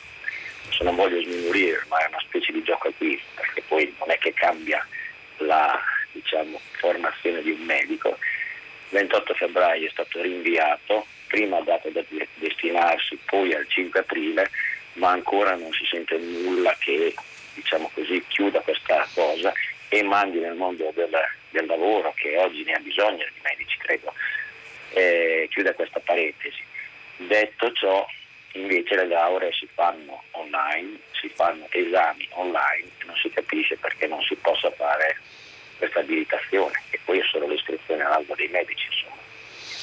se 0.70 0.84
non 0.84 0.96
voglio 0.96 1.22
sminuire, 1.22 1.84
ma 1.88 1.98
è 1.98 2.08
una 2.08 2.20
specie 2.20 2.52
di 2.52 2.62
gioco 2.62 2.92
qui, 2.96 3.20
perché 3.34 3.62
poi 3.66 3.94
non 3.98 4.10
è 4.10 4.18
che 4.18 4.32
cambia 4.34 4.86
la 5.38 5.80
diciamo, 6.12 6.60
formazione 6.72 7.42
di 7.42 7.50
un 7.50 7.60
medico, 7.60 8.18
28 8.90 9.34
febbraio 9.34 9.86
è 9.86 9.90
stato 9.90 10.20
rinviato, 10.20 11.06
prima 11.26 11.60
data 11.60 11.88
da 11.90 12.04
destinarsi, 12.34 13.18
poi 13.24 13.52
al 13.54 13.66
5 13.66 14.00
aprile, 14.00 14.50
ma 14.94 15.10
ancora 15.10 15.54
non 15.54 15.72
si 15.72 15.84
sente 15.86 16.16
nulla 16.16 16.74
che 16.78 17.14
diciamo 17.54 17.90
così, 17.94 18.22
chiuda 18.28 18.60
questa 18.60 19.06
cosa 19.14 19.52
e 19.88 20.02
mandi 20.02 20.38
nel 20.38 20.54
mondo 20.54 20.90
del, 20.94 21.10
del 21.50 21.66
lavoro, 21.66 22.12
che 22.16 22.36
oggi 22.36 22.64
ne 22.64 22.74
ha 22.74 22.78
bisogno 22.78 23.24
di 23.32 23.40
medici, 23.42 23.76
credo, 23.78 24.12
eh, 24.96 25.46
chiuda 25.50 25.74
questa 25.74 26.00
parentesi. 26.00 26.62
Detto 27.18 27.70
ciò, 27.72 28.06
invece 28.52 28.96
le 28.96 29.06
lauree 29.06 29.52
si 29.52 29.68
fanno 29.74 30.22
online, 30.30 30.98
si 31.12 31.28
fanno 31.28 31.66
esami 31.70 32.26
online, 32.30 32.88
non 33.04 33.14
si 33.16 33.28
capisce 33.28 33.76
perché 33.76 34.06
non 34.06 34.22
si 34.22 34.34
possa 34.36 34.70
fare 34.70 35.18
questa 35.76 36.00
abilitazione 36.00 36.82
e 36.90 36.98
poi 37.04 37.18
è 37.18 37.24
solo 37.30 37.46
l'iscrizione 37.46 38.04
all'albo 38.04 38.34
dei 38.34 38.48
medici. 38.48 38.86
Insomma. 38.86 39.22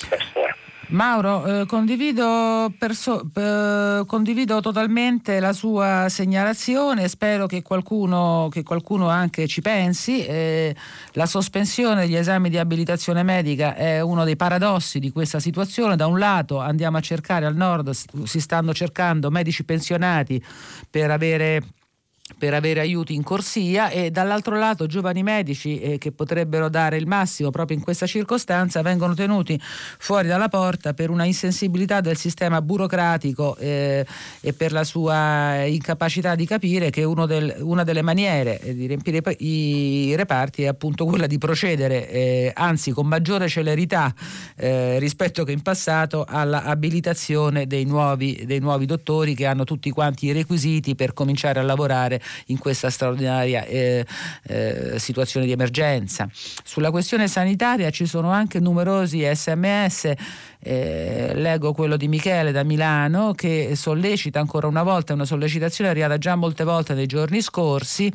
Questo 0.09 0.47
è. 0.47 0.53
Mauro, 0.94 1.46
eh, 1.46 1.66
condivido, 1.66 2.72
perso- 2.78 3.28
eh, 3.34 4.04
condivido, 4.06 4.62
totalmente 4.62 5.39
la 5.39 5.52
sua 5.52 6.06
segnalazione, 6.08 7.08
spero 7.08 7.48
che 7.48 7.64
qualcuno, 7.64 8.48
che 8.52 8.62
qualcuno 8.62 9.10
anche 9.10 9.48
ci 9.48 9.62
pensi. 9.62 10.24
Eh, 10.24 10.76
la 11.14 11.26
sospensione 11.26 12.02
degli 12.02 12.16
esami 12.16 12.50
di 12.50 12.60
abilitazione 12.60 13.24
medica 13.24 13.74
è 13.74 14.02
uno 14.02 14.24
dei 14.24 14.36
paradossi 14.36 15.00
di 15.00 15.12
questa 15.12 15.39
situazione. 15.39 15.96
Da 15.96 16.06
un 16.06 16.20
lato 16.20 16.60
andiamo 16.60 16.98
a 16.98 17.02
cercare 17.02 17.48
al 17.48 17.56
nord, 17.56 17.89
si 17.89 18.39
stanno 18.39 18.72
cercando 18.72 19.32
medici 19.32 19.64
pensionati 19.64 20.44
per 20.91 21.10
avere 21.10 21.62
per 22.38 22.53
avere 22.53 22.80
aiuti 22.80 23.13
in 23.13 23.21
corsia 23.21 23.89
e 23.89 24.09
dall'altro 24.09 24.57
lato 24.57 24.86
giovani 24.86 25.24
medici 25.24 25.80
eh, 25.80 25.97
che 25.97 26.13
potrebbero 26.13 26.69
dare 26.69 26.95
il 26.95 27.05
massimo 27.05 27.49
proprio 27.49 27.76
in 27.76 27.84
questa 27.84 28.05
circostanza 28.05 28.82
vengono 28.82 29.13
tenuti 29.13 29.59
fuori 29.61 30.30
dalla 30.30 30.47
porta 30.47 30.93
per 30.93 31.09
una 31.09 31.26
insensibilità 31.26 31.99
del 31.99 32.15
sistema 32.15 32.61
burocratico 32.61 33.57
eh, 33.57 34.05
e 34.39 34.53
per 34.53 34.71
la 34.71 34.86
sua 34.86 35.63
incapacità 35.65 36.36
di 36.36 36.45
capire 36.45 36.89
che 36.89 37.05
del, 37.28 37.57
una 37.59 37.84
delle 37.84 38.01
maniere 38.01 38.59
di 38.74 38.88
riempire 38.88 39.21
i 39.39 40.13
reparti 40.15 40.63
è 40.63 40.67
appunto 40.67 41.05
quella 41.05 41.28
di 41.28 41.38
procedere 41.38 42.09
eh, 42.09 42.51
anzi 42.55 42.91
con 42.91 43.05
maggiore 43.05 43.49
celerità 43.49 44.13
eh, 44.55 44.97
rispetto 44.97 45.43
che 45.43 45.51
in 45.51 45.61
passato 45.61 46.26
all'abilitazione 46.28 47.67
dei 47.67 47.84
nuovi, 47.84 48.43
dei 48.45 48.59
nuovi 48.59 48.86
dottori 48.86 49.36
che 49.36 49.45
hanno 49.45 49.65
tutti 49.65 49.89
quanti 49.91 50.28
i 50.28 50.32
requisiti 50.32 50.95
per 50.95 51.13
cominciare 51.13 51.59
a 51.59 51.63
lavorare 51.63 52.12
in 52.47 52.57
questa 52.57 52.89
straordinaria 52.89 53.66
eh, 53.66 54.05
eh, 54.43 54.99
situazione 54.99 55.45
di 55.45 55.51
emergenza. 55.51 56.30
Sulla 56.64 56.91
questione 56.91 57.28
sanitaria 57.28 57.89
ci 57.89 58.05
sono 58.05 58.32
anche 58.32 58.59
numerosi 58.59 59.24
sms 59.34 60.14
eh, 60.64 61.32
leggo 61.36 61.74
quello 61.74 61.97
di 61.97 62.07
Michele 62.07 62.51
da 62.51 62.64
Milano 62.64 63.34
che 63.34 63.76
sollecita 63.76 64.39
ancora 64.39 64.68
una 64.68 64.84
volta 64.84 65.14
una 65.14 65.26
sollecitazione 65.26 65.89
arrivata 65.89 66.18
già 66.18 66.36
molte 66.36 66.64
volte 66.64 66.93
nei 66.93 67.05
giorni 67.05 67.41
scorsi 67.41 68.11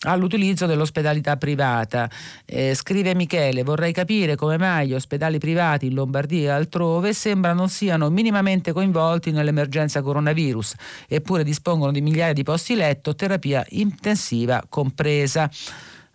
all'utilizzo 0.00 0.66
dell'ospedalità 0.66 1.36
privata. 1.36 2.08
Eh, 2.44 2.74
scrive 2.74 3.14
Michele, 3.14 3.62
vorrei 3.62 3.92
capire 3.92 4.36
come 4.36 4.58
mai 4.58 4.88
gli 4.88 4.94
ospedali 4.94 5.38
privati 5.38 5.86
in 5.86 5.94
Lombardia 5.94 6.52
e 6.52 6.56
altrove 6.56 7.12
sembra 7.12 7.52
non 7.52 7.68
siano 7.68 8.10
minimamente 8.10 8.72
coinvolti 8.72 9.30
nell'emergenza 9.30 10.02
coronavirus, 10.02 10.74
eppure 11.08 11.44
dispongono 11.44 11.92
di 11.92 12.00
migliaia 12.00 12.32
di 12.32 12.42
posti 12.42 12.74
letto, 12.74 13.14
terapia 13.14 13.64
intensiva 13.70 14.64
compresa. 14.68 15.50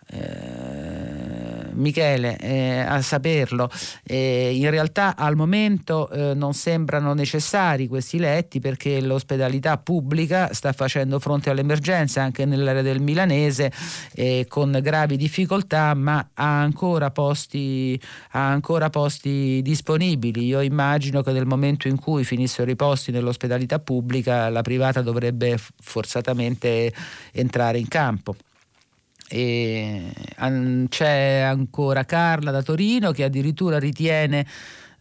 Eh, 0.07 0.92
Michele 1.75 2.37
eh, 2.37 2.79
a 2.79 3.01
saperlo. 3.01 3.69
Eh, 4.03 4.55
in 4.55 4.69
realtà 4.69 5.15
al 5.15 5.35
momento 5.35 6.09
eh, 6.09 6.33
non 6.33 6.53
sembrano 6.53 7.13
necessari 7.13 7.87
questi 7.87 8.17
letti 8.17 8.59
perché 8.59 9.01
l'ospedalità 9.01 9.77
pubblica 9.77 10.53
sta 10.53 10.73
facendo 10.73 11.19
fronte 11.19 11.49
all'emergenza 11.49 12.21
anche 12.21 12.45
nell'area 12.45 12.81
del 12.81 13.01
Milanese 13.01 13.71
eh, 14.13 14.45
con 14.47 14.77
gravi 14.81 15.17
difficoltà 15.17 15.93
ma 15.93 16.29
ha 16.33 16.61
ancora, 16.61 17.11
posti, 17.11 17.99
ha 18.31 18.49
ancora 18.49 18.89
posti 18.89 19.61
disponibili. 19.61 20.45
Io 20.45 20.61
immagino 20.61 21.21
che 21.21 21.31
nel 21.31 21.45
momento 21.45 21.87
in 21.87 21.99
cui 21.99 22.23
finissero 22.23 22.69
i 22.69 22.75
posti 22.75 23.11
nell'ospedalità 23.11 23.79
pubblica 23.79 24.49
la 24.49 24.61
privata 24.61 25.01
dovrebbe 25.01 25.57
forzatamente 25.79 26.93
entrare 27.31 27.77
in 27.77 27.87
campo. 27.87 28.35
E 29.27 30.11
c'è 30.89 31.39
ancora 31.39 32.03
Carla 32.03 32.51
da 32.51 32.61
Torino 32.61 33.11
che 33.11 33.23
addirittura 33.23 33.79
ritiene 33.79 34.45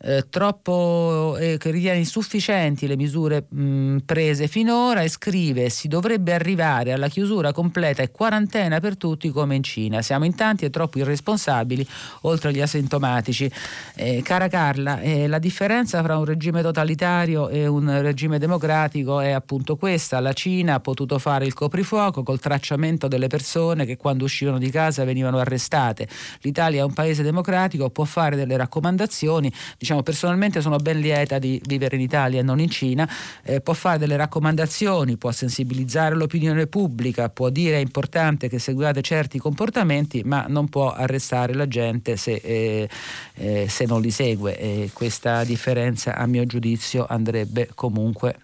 eh, 0.05 0.27
troppo, 0.29 1.37
eh, 1.39 1.57
che 1.59 1.71
ritiene 1.71 1.99
insufficienti 1.99 2.87
le 2.87 2.97
misure 2.97 3.47
mh, 3.49 3.99
prese 4.05 4.49
finora 4.49 5.03
e 5.03 5.09
scrive 5.09 5.69
si 5.69 5.87
dovrebbe 5.87 6.33
arrivare 6.33 6.93
alla 6.93 7.09
chiusura 7.09 7.53
completa 7.53 8.03
e 8.03 8.11
quarantena 8.11 8.81
per 8.81 8.97
tutti 8.97 9.31
come 9.31 9.55
in 9.55 9.63
Cina. 9.63 10.03
Siamo 10.03 10.25
in 10.25 10.35
tanti 10.35 10.65
e 10.65 10.71
troppo 10.71 10.99
irresponsabili 10.99 11.87
oltre 12.23 12.49
agli 12.49 12.61
asintomatici. 12.61 13.51
Eh, 13.95 14.23
cara 14.23 14.49
Carla, 14.49 15.01
eh, 15.01 15.29
la 15.29 15.39
differenza 15.39 16.03
fra 16.03 16.19
un 16.19 16.25
regime 16.25 16.63
totalitario 16.63 17.49
e 17.49 17.67
un 17.67 18.01
regime 18.03 18.39
democratico 18.39 19.21
è 19.21 19.31
appunto 19.31 19.77
questa. 19.77 20.19
La 20.19 20.33
Cina 20.33 20.75
ha 20.75 20.81
potuto 20.81 21.19
fare 21.19 21.47
il 21.47 21.55
coprifuoco 21.55 22.23
col 22.23 22.41
tracciamento 22.41 23.07
delle 23.07 23.29
persone 23.29 23.87
che 23.87 23.97
quando 23.97 24.25
uscivano 24.25 24.59
di 24.59 24.71
casa 24.71 25.05
venivano 25.05 25.39
arrestate. 25.39 26.09
L'Italia 26.41 26.81
è 26.81 26.85
un 26.85 26.93
paese 26.93 27.23
democratico, 27.23 27.91
può 27.91 28.05
fare 28.05 28.35
delle 28.35 28.57
raccomandazioni, 28.57 29.53
diciamo 29.79 29.92
diciamo, 29.93 30.03
personalmente 30.03 30.61
sono 30.61 30.77
ben 30.79 30.99
lieta 31.01 31.39
di 31.39 31.61
vivere 31.65 31.97
in 31.97 32.03
Italia 32.03 32.41
e 32.41 32.43
non 32.43 32.59
in 32.59 32.71
Cina, 32.71 33.09
eh, 33.45 33.61
può 33.61 33.75
fare 33.75 33.99
delle 33.99 34.17
raccomandazioni, 34.17 35.17
può 35.17 35.31
sensibilizzare 35.31 36.15
l'opinione 36.15 36.67
pubblica, 36.67 37.29
può 37.29 37.51
dire 37.51 37.77
è 37.77 37.81
importante 37.81 38.49
che 38.49 38.59
seguiate 38.59 39.03
certi 39.03 39.39
comportamenti, 39.39 40.23
ma 40.25 40.47
non 40.49 40.69
può 40.69 40.93
arrestare 40.93 41.55
la 41.55 41.69
gente 41.69 42.17
se, 42.17 42.41
eh, 42.43 42.89
eh, 43.35 43.69
se 43.69 43.87
non 43.87 44.01
li 44.01 44.11
segue. 44.11 44.91
Questa 44.93 45.45
differenza, 45.45 46.17
a 46.17 46.27
mio 46.27 46.47
giudizio, 46.47 47.07
andrebbe 47.09 47.69
comunque 47.75 48.37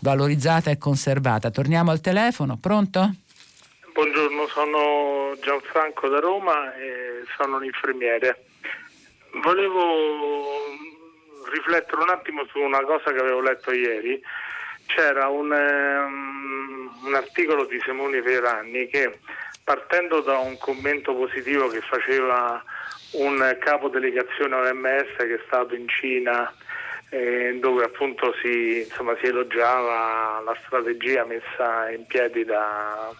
valorizzata 0.00 0.70
e 0.70 0.78
conservata. 0.78 1.50
Torniamo 1.50 1.90
al 1.90 2.00
telefono, 2.00 2.56
pronto? 2.56 3.14
Buongiorno, 3.92 4.46
sono 4.48 5.36
Gianfranco 5.42 6.08
da 6.08 6.20
Roma 6.20 6.74
e 6.74 7.24
sono 7.36 7.56
un 7.56 7.64
infermiere. 7.64 8.44
Volevo 9.42 10.76
riflettere 11.50 12.00
un 12.02 12.10
attimo 12.10 12.44
su 12.46 12.58
una 12.58 12.82
cosa 12.82 13.12
che 13.12 13.18
avevo 13.18 13.40
letto 13.40 13.72
ieri. 13.72 14.20
C'era 14.86 15.28
un, 15.28 15.50
um, 15.50 17.06
un 17.06 17.14
articolo 17.14 17.64
di 17.66 17.80
Simone 17.84 18.22
Ferranni 18.22 18.86
che 18.88 19.18
partendo 19.64 20.20
da 20.20 20.38
un 20.38 20.56
commento 20.58 21.14
positivo 21.14 21.68
che 21.68 21.80
faceva 21.80 22.62
un 23.12 23.56
capo 23.60 23.88
delegazione 23.88 24.54
OMS 24.54 25.16
che 25.16 25.34
è 25.34 25.40
stato 25.46 25.74
in 25.74 25.88
Cina 25.88 26.52
eh, 27.10 27.56
dove 27.60 27.84
appunto 27.84 28.34
si, 28.40 28.80
insomma, 28.80 29.16
si, 29.20 29.26
elogiava 29.26 30.40
la 30.44 30.56
strategia 30.66 31.24
messa 31.24 31.90
in 31.90 32.04
piedi 32.06 32.44
da, 32.44 33.12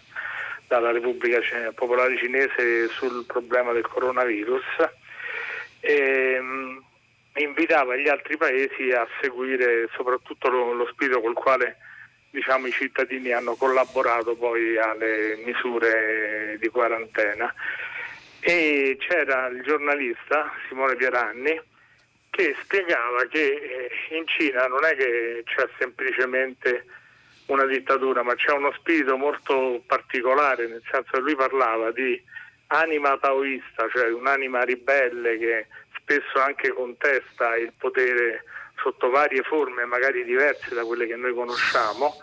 dalla 0.67 0.91
Repubblica 0.91 1.39
Popolare 1.73 2.17
Cinese 2.17 2.87
sul 2.89 3.25
problema 3.25 3.71
del 3.71 3.87
coronavirus. 3.87 4.63
E, 5.79 6.41
invitava 7.37 7.95
gli 7.95 8.07
altri 8.07 8.37
paesi 8.37 8.91
a 8.91 9.07
seguire 9.21 9.89
soprattutto 9.95 10.49
lo, 10.49 10.73
lo 10.73 10.87
spirito 10.87 11.21
col 11.21 11.33
quale 11.33 11.77
diciamo, 12.29 12.67
i 12.67 12.71
cittadini 12.71 13.31
hanno 13.31 13.55
collaborato 13.55 14.35
poi 14.35 14.77
alle 14.77 15.41
misure 15.45 16.57
di 16.59 16.67
quarantena. 16.69 17.53
E 18.39 18.97
c'era 18.99 19.47
il 19.47 19.61
giornalista 19.63 20.51
Simone 20.67 20.95
Pieranni 20.95 21.59
che 22.29 22.55
spiegava 22.61 23.25
che 23.25 23.45
eh, 23.45 24.15
in 24.15 24.27
Cina 24.27 24.67
non 24.67 24.85
è 24.85 24.95
che 24.95 25.43
c'è 25.45 25.67
semplicemente 25.79 26.85
una 27.47 27.65
dittatura, 27.65 28.21
ma 28.23 28.35
c'è 28.35 28.51
uno 28.51 28.71
spirito 28.73 29.17
molto 29.17 29.81
particolare, 29.87 30.67
nel 30.67 30.83
senso 30.91 31.11
che 31.11 31.19
lui 31.19 31.35
parlava 31.35 31.91
di 31.91 32.21
anima 32.67 33.17
taoista, 33.17 33.87
cioè 33.91 34.11
un'anima 34.11 34.61
ribelle 34.63 35.37
che 35.37 35.67
spesso 36.07 36.39
anche 36.39 36.69
contesta 36.69 37.57
il 37.57 37.73
potere 37.77 38.45
sotto 38.77 39.09
varie 39.09 39.41
forme 39.41 39.83
magari 39.83 40.23
diverse 40.23 40.73
da 40.73 40.85
quelle 40.85 41.05
che 41.05 41.17
noi 41.17 41.33
conosciamo 41.33 42.15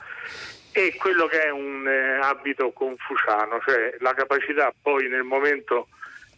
e 0.72 0.94
quello 0.96 1.26
che 1.26 1.42
è 1.42 1.50
un 1.50 1.86
eh, 1.86 2.18
abito 2.20 2.72
confuciano, 2.72 3.60
cioè 3.64 3.94
la 4.00 4.14
capacità 4.14 4.72
poi 4.80 5.08
nel 5.08 5.22
momento 5.22 5.88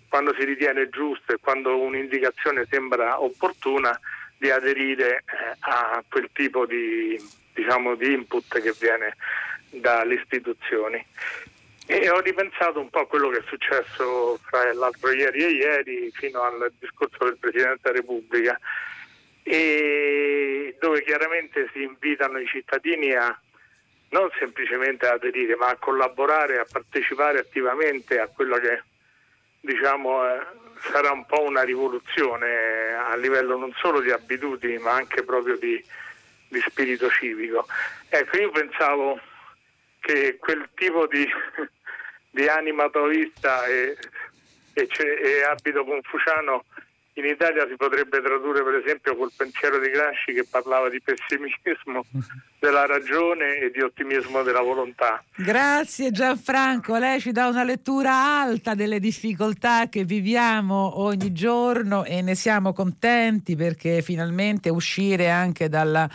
quando 0.09 0.35
si 0.37 0.45
ritiene 0.45 0.89
giusto 0.89 1.33
e 1.33 1.39
quando 1.41 1.79
un'indicazione 1.79 2.67
sembra 2.69 3.23
opportuna 3.23 3.99
di 4.37 4.51
aderire 4.51 5.19
eh, 5.19 5.57
a 5.61 6.03
quel 6.09 6.29
tipo 6.33 6.67
di, 6.67 7.19
diciamo, 7.55 7.95
di 7.95 8.13
input 8.13 8.61
che 8.61 8.75
viene 8.79 9.17
dalle 9.71 10.15
istituzioni. 10.15 11.05
E 11.89 12.11
ho 12.11 12.21
ripensato 12.21 12.81
un 12.81 12.91
po' 12.91 13.01
a 13.01 13.07
quello 13.07 13.29
che 13.29 13.39
è 13.39 13.45
successo 13.47 14.39
fra 14.43 14.73
l'altro 14.73 15.13
ieri 15.13 15.45
e 15.45 15.51
ieri 15.51 16.11
fino 16.13 16.43
al 16.43 16.73
discorso 16.79 17.25
del 17.25 17.39
Presidente 17.39 17.79
della 17.83 17.97
Repubblica, 17.97 18.59
dove 20.81 21.03
chiaramente 21.05 21.71
si 21.73 21.83
invitano 21.83 22.39
i 22.39 22.47
cittadini 22.47 23.15
a 23.15 23.39
non 24.11 24.29
semplicemente 24.39 25.07
aderire, 25.07 25.57
ma 25.57 25.69
a 25.69 25.77
collaborare, 25.77 26.59
a 26.59 26.67
partecipare 26.71 27.39
attivamente 27.39 28.19
a 28.19 28.29
quello 28.29 28.59
che 28.59 28.83
diciamo, 29.61 30.27
eh, 30.29 30.47
sarà 30.91 31.11
un 31.11 31.27
po' 31.27 31.43
una 31.43 31.63
rivoluzione 31.63 32.95
a 32.95 33.17
livello 33.17 33.57
non 33.57 33.73
solo 33.77 34.01
di 34.01 34.11
abitudini, 34.11 34.79
ma 34.79 34.93
anche 34.93 35.23
proprio 35.23 35.57
di, 35.57 35.83
di 36.49 36.61
spirito 36.61 37.11
civico. 37.11 37.67
Ecco, 38.09 38.39
io 38.39 38.51
pensavo 38.51 39.21
che 40.01 40.37
quel 40.39 40.69
tipo 40.75 41.07
di 41.07 41.29
di 42.37 42.47
anima 42.49 42.91
taoista 42.91 43.65
e, 43.65 43.97
e, 44.75 44.89
e 44.93 45.43
abito 45.51 45.85
confuciano 45.85 46.65
in 47.15 47.25
Italia 47.25 47.67
si 47.67 47.77
potrebbe 47.77 48.21
tradurre 48.21 48.63
per 48.63 48.75
esempio 48.75 49.17
col 49.17 49.33
pensiero 49.35 49.79
di 49.79 49.89
Gramsci 49.89 50.35
che 50.35 50.45
parlava 50.45 50.91
di 50.91 51.01
pessimismo 51.01 52.05
della 52.61 52.85
ragione 52.85 53.57
e 53.57 53.71
di 53.71 53.81
ottimismo 53.81 54.43
della 54.43 54.61
volontà. 54.61 55.25
Grazie 55.35 56.11
Gianfranco, 56.11 56.99
lei 56.99 57.19
ci 57.19 57.33
dà 57.33 57.49
una 57.49 57.65
lettura 57.65 58.13
alta 58.13 58.75
delle 58.75 59.01
difficoltà 59.01 59.89
che 59.89 60.05
viviamo 60.05 61.01
ogni 61.01 61.33
giorno 61.33 62.05
e 62.05 62.21
ne 62.21 62.35
siamo 62.35 62.75
contenti 62.75 63.57
perché 63.57 64.03
finalmente 64.03 64.69
uscire 64.69 65.31
anche 65.31 65.71
dalla 65.71 66.07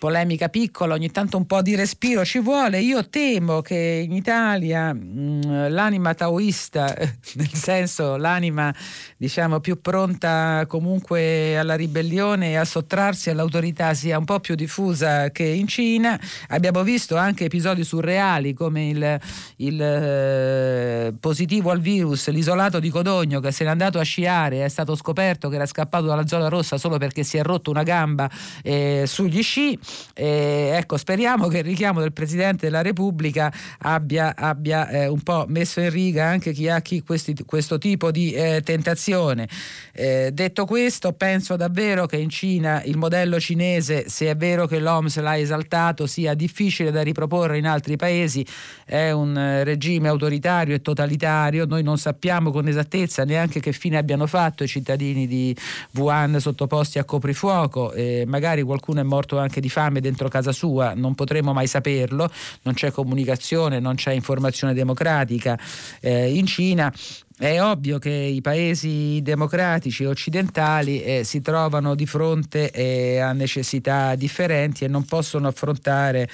polemica 0.00 0.48
piccola, 0.48 0.94
ogni 0.94 1.10
tanto 1.10 1.36
un 1.36 1.44
po' 1.44 1.60
di 1.60 1.74
respiro 1.74 2.24
ci 2.24 2.38
vuole. 2.38 2.80
Io 2.80 3.06
temo 3.10 3.60
che 3.60 4.02
in 4.02 4.12
Italia 4.12 4.94
mh, 4.94 4.98
mm, 4.98 5.66
l'anima 5.68 6.14
taoista, 6.14 6.96
nel 7.36 7.52
senso 7.52 8.16
l'anima 8.16 8.74
diciamo 9.18 9.60
più 9.60 9.78
pronta 9.82 10.64
comunque 10.66 11.58
alla 11.58 11.74
ribellione 11.74 12.52
e 12.52 12.56
a 12.56 12.64
sottrarsi 12.64 13.28
all'autorità 13.28 13.92
sia 13.92 14.16
un 14.16 14.24
po' 14.24 14.40
più 14.40 14.54
diffusa 14.54 15.28
che 15.30 15.44
in 15.44 15.68
Cina. 15.68 16.18
Abbiamo 16.48 16.82
visto 16.82 17.16
anche 17.16 17.44
episodi 17.44 17.84
surreali 17.84 18.54
come 18.54 18.88
il, 18.88 19.20
il 19.56 19.82
eh, 19.82 21.12
positivo 21.20 21.70
al 21.70 21.80
virus, 21.80 22.30
l'isolato 22.30 22.80
di 22.80 22.88
Codogno 22.88 23.40
che 23.40 23.52
se 23.52 23.64
n'è 23.64 23.70
andato 23.70 23.98
a 23.98 24.02
sciare, 24.02 24.64
è 24.64 24.68
stato 24.68 24.96
scoperto 24.96 25.50
che 25.50 25.56
era 25.56 25.66
scappato 25.66 26.06
dalla 26.06 26.26
zona 26.26 26.48
rossa 26.48 26.78
solo 26.78 26.96
perché 26.96 27.22
si 27.22 27.36
è 27.36 27.42
rotto 27.42 27.70
una 27.70 27.82
gamba 27.82 28.30
eh, 28.62 29.04
sugli 29.06 29.42
sci 29.42 29.78
e 30.14 30.70
ecco, 30.74 30.96
speriamo 30.96 31.48
che 31.48 31.58
il 31.58 31.64
richiamo 31.64 32.00
del 32.00 32.12
Presidente 32.12 32.66
della 32.66 32.82
Repubblica 32.82 33.52
abbia, 33.78 34.34
abbia 34.36 34.88
eh, 34.88 35.06
un 35.06 35.20
po' 35.20 35.44
messo 35.48 35.80
in 35.80 35.90
riga 35.90 36.26
anche 36.26 36.52
chi 36.52 36.68
ha 36.68 36.80
chi 36.80 37.02
questi, 37.02 37.34
questo 37.44 37.78
tipo 37.78 38.10
di 38.10 38.32
eh, 38.32 38.62
tentazione. 38.64 39.48
Eh, 39.92 40.30
detto 40.32 40.64
questo, 40.64 41.12
penso 41.12 41.56
davvero 41.56 42.06
che 42.06 42.16
in 42.16 42.28
Cina 42.28 42.82
il 42.84 42.96
modello 42.96 43.40
cinese, 43.40 44.08
se 44.08 44.28
è 44.28 44.36
vero 44.36 44.66
che 44.66 44.78
l'OMS 44.78 45.18
l'ha 45.20 45.38
esaltato, 45.38 46.06
sia 46.06 46.34
difficile 46.34 46.90
da 46.90 47.02
riproporre 47.02 47.58
in 47.58 47.66
altri 47.66 47.96
paesi. 47.96 48.44
È 48.84 49.10
un 49.10 49.36
eh, 49.36 49.64
regime 49.64 50.08
autoritario 50.08 50.74
e 50.74 50.82
totalitario. 50.82 51.66
Noi 51.66 51.82
non 51.82 51.98
sappiamo 51.98 52.50
con 52.50 52.68
esattezza 52.68 53.24
neanche 53.24 53.60
che 53.60 53.72
fine 53.72 53.96
abbiano 53.96 54.26
fatto 54.26 54.64
i 54.64 54.68
cittadini 54.68 55.26
di 55.26 55.56
Wuhan 55.94 56.38
sottoposti 56.40 56.98
a 56.98 57.04
coprifuoco. 57.04 57.92
magari 58.26 58.62
qualcuno 58.62 59.00
è 59.00 59.02
morto 59.02 59.38
anche 59.38 59.60
di 59.60 59.68
fame 59.68 59.79
fame 59.80 60.00
dentro 60.00 60.28
casa 60.28 60.52
sua, 60.52 60.92
non 60.94 61.14
potremo 61.14 61.54
mai 61.54 61.66
saperlo, 61.66 62.30
non 62.62 62.74
c'è 62.74 62.90
comunicazione, 62.90 63.80
non 63.80 63.94
c'è 63.94 64.12
informazione 64.12 64.74
democratica 64.74 65.58
eh, 66.00 66.34
in 66.34 66.44
Cina. 66.46 66.92
È 67.38 67.62
ovvio 67.62 67.98
che 67.98 68.10
i 68.10 68.42
paesi 68.42 69.20
democratici 69.22 70.04
occidentali 70.04 71.02
eh, 71.02 71.24
si 71.24 71.40
trovano 71.40 71.94
di 71.94 72.04
fronte 72.04 72.70
eh, 72.70 73.18
a 73.18 73.32
necessità 73.32 74.14
differenti 74.14 74.84
e 74.84 74.88
non 74.88 75.04
possono 75.06 75.48
affrontare 75.48 76.28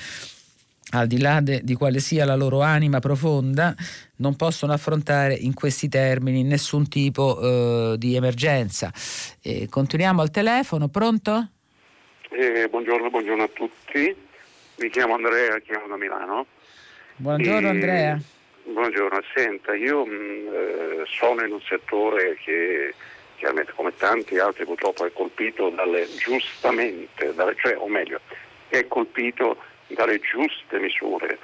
al 0.91 1.07
di 1.07 1.19
là 1.19 1.41
de, 1.41 1.61
di 1.63 1.75
quale 1.75 2.01
sia 2.01 2.25
la 2.25 2.35
loro 2.35 2.61
anima 2.63 2.99
profonda, 2.99 3.75
non 4.17 4.35
possono 4.35 4.73
affrontare 4.73 5.35
in 5.35 5.53
questi 5.55 5.89
termini 5.89 6.43
nessun 6.43 6.89
tipo 6.89 7.41
eh, 7.41 7.99
di 7.99 8.17
emergenza. 8.17 8.93
Eh, 9.41 9.69
continuiamo 9.69 10.23
al 10.23 10.31
telefono, 10.31 10.89
pronto? 10.89 11.51
Eh, 12.29 12.69
buongiorno, 12.69 13.09
buongiorno, 13.09 13.45
a 13.45 13.49
tutti. 13.49 14.15
Mi 14.77 14.91
chiamo 14.91 15.15
Andrea, 15.15 15.59
chiamo 15.61 15.87
da 15.87 15.97
Milano. 15.97 16.47
Buongiorno 17.17 17.69
e... 17.69 17.71
Andrea. 17.71 18.21
Buongiorno, 18.65 19.23
senta, 19.33 19.75
io 19.75 20.05
mh, 20.05 20.11
mm, 20.11 20.49
eh, 20.49 21.05
sono 21.07 21.45
in 21.45 21.53
un 21.53 21.61
settore 21.63 22.37
che 22.43 22.93
chiaramente 23.37 23.73
come 23.77 23.95
tanti 23.97 24.39
altri 24.39 24.65
purtroppo 24.65 25.07
è 25.07 25.13
colpito 25.13 25.69
dalle 25.71 26.09
giustamente, 26.17 27.33
dalle, 27.33 27.55
cioè, 27.57 27.77
o 27.79 27.87
meglio, 27.87 28.19
è 28.69 28.85
colpito 28.89 29.59
dalle 29.87 30.19
giuste 30.19 30.81
misure 30.81 31.39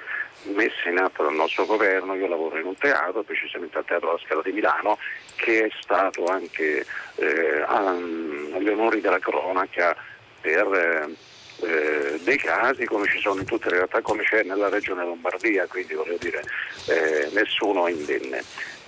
messe 0.53 0.89
in 0.89 0.97
atto 0.97 1.23
dal 1.23 1.33
nostro 1.33 1.65
governo. 1.65 2.13
Io 2.15 2.27
lavoro 2.27 2.59
in 2.59 2.65
un 2.65 2.75
teatro, 2.75 3.23
precisamente 3.23 3.77
al 3.77 3.85
Teatro 3.85 4.11
La 4.11 4.19
Scala 4.25 4.41
di 4.41 4.51
Milano, 4.51 4.97
che 5.37 5.65
è 5.65 5.69
stato 5.79 6.25
anche 6.25 6.85
eh, 7.15 7.63
agli 7.65 8.67
onori 8.67 8.99
della 8.99 9.19
cronaca 9.19 9.95
per 10.43 11.15
eh, 11.61 12.19
dei 12.21 12.37
casi 12.37 12.83
come 12.85 13.07
ci 13.07 13.19
sono 13.19 13.39
in 13.39 13.45
tutte 13.45 13.69
le 13.69 13.77
realtà, 13.77 14.01
come 14.01 14.23
c'è 14.23 14.43
nella 14.43 14.67
regione 14.67 15.05
Lombardia, 15.05 15.65
quindi 15.67 15.93
voglio 15.93 16.17
dire 16.17 16.43
eh, 16.87 17.29
nessuno 17.31 17.87
è 17.87 17.91
indenne. 17.91 18.43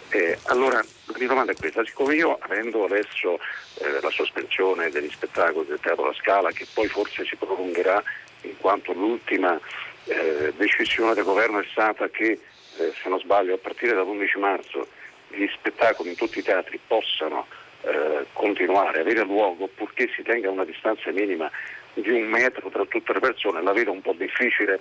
Eh, 0.10 0.38
allora 0.44 0.84
la 1.06 1.18
mia 1.18 1.28
domanda 1.28 1.54
è 1.54 1.56
questa, 1.56 1.84
siccome 1.86 2.16
io 2.16 2.38
avendo 2.42 2.84
adesso 2.84 3.40
eh, 3.80 4.00
la 4.02 4.10
sospensione 4.10 4.90
degli 4.90 5.10
spettacoli 5.10 5.68
del 5.68 5.80
Teatro 5.80 6.06
La 6.08 6.14
Scala, 6.14 6.52
che 6.52 6.68
poi 6.74 6.88
forse 6.88 7.26
si 7.26 7.36
prolungherà 7.38 8.04
in 8.42 8.58
quanto 8.58 8.92
l'ultima 8.92 9.60
eh, 10.04 10.54
decisione 10.58 11.14
del 11.14 11.24
governo 11.24 11.60
è 11.60 11.66
stata 11.72 12.10
che, 12.10 12.32
eh, 12.78 12.94
se 13.02 13.10
non 13.10 13.20
sbaglio, 13.20 13.56
a 13.56 13.60
partire 13.60 13.94
dall'11 13.94 14.40
marzo 14.40 14.88
gli 15.30 15.48
spettacoli 15.48 16.10
in 16.10 16.16
tutti 16.16 16.40
i 16.40 16.44
teatri 16.44 16.80
possano 16.86 17.48
eh, 17.86 18.26
continuare, 18.34 19.02
avere 19.02 19.24
luogo 19.24 19.68
purché 19.74 20.10
si 20.16 20.24
tenga 20.24 20.50
una 20.50 20.66
distanza 20.66 21.12
minima 21.12 21.50
di 21.94 22.10
un 22.10 22.24
metro 22.24 22.70
tra 22.70 22.86
tutte 22.86 23.14
le 23.14 23.20
persone, 23.20 23.62
la 23.62 23.72
vedo 23.72 23.92
un 23.92 24.02
po' 24.02 24.14
difficile 24.14 24.80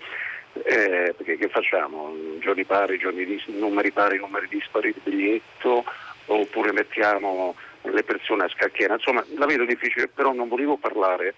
eh, 0.63 1.13
perché 1.17 1.37
che 1.37 1.49
facciamo? 1.49 2.15
Giorni 2.39 2.65
pari, 2.65 2.99
giorni 2.99 3.25
dis- 3.25 3.47
numeri 3.47 3.91
pari, 3.91 4.19
numeri 4.19 4.47
dispari 4.49 4.93
di 4.93 5.01
biglietto 5.03 5.85
oppure 6.27 6.73
mettiamo 6.73 7.55
le 7.83 8.03
persone 8.03 8.45
a 8.45 8.49
scacchiera, 8.49 8.95
insomma 8.95 9.25
la 9.37 9.47
vedo 9.47 9.65
difficile, 9.65 10.09
però 10.09 10.33
non 10.33 10.49
volevo 10.49 10.77
parlare 10.77 11.35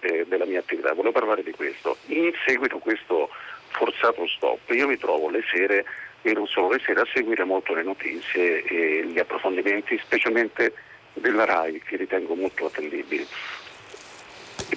eh, 0.00 0.24
della 0.28 0.46
mia 0.46 0.60
attività, 0.60 0.94
volevo 0.94 1.12
parlare 1.12 1.42
di 1.42 1.50
questo. 1.50 1.96
In 2.06 2.32
seguito 2.46 2.76
a 2.76 2.80
questo 2.80 3.28
forzato 3.68 4.26
stop 4.26 4.70
io 4.70 4.88
mi 4.88 4.96
trovo 4.96 5.28
le 5.28 5.42
sere 5.52 5.84
e 6.22 6.32
non 6.32 6.46
solo 6.46 6.70
le 6.70 6.80
sere 6.84 7.00
a 7.00 7.06
seguire 7.12 7.44
molto 7.44 7.74
le 7.74 7.82
notizie 7.82 8.62
e 8.62 9.06
gli 9.06 9.18
approfondimenti, 9.18 9.98
specialmente 9.98 10.72
della 11.14 11.44
RAI 11.44 11.80
che 11.80 11.96
ritengo 11.96 12.34
molto 12.34 12.66
attendibili. 12.66 13.26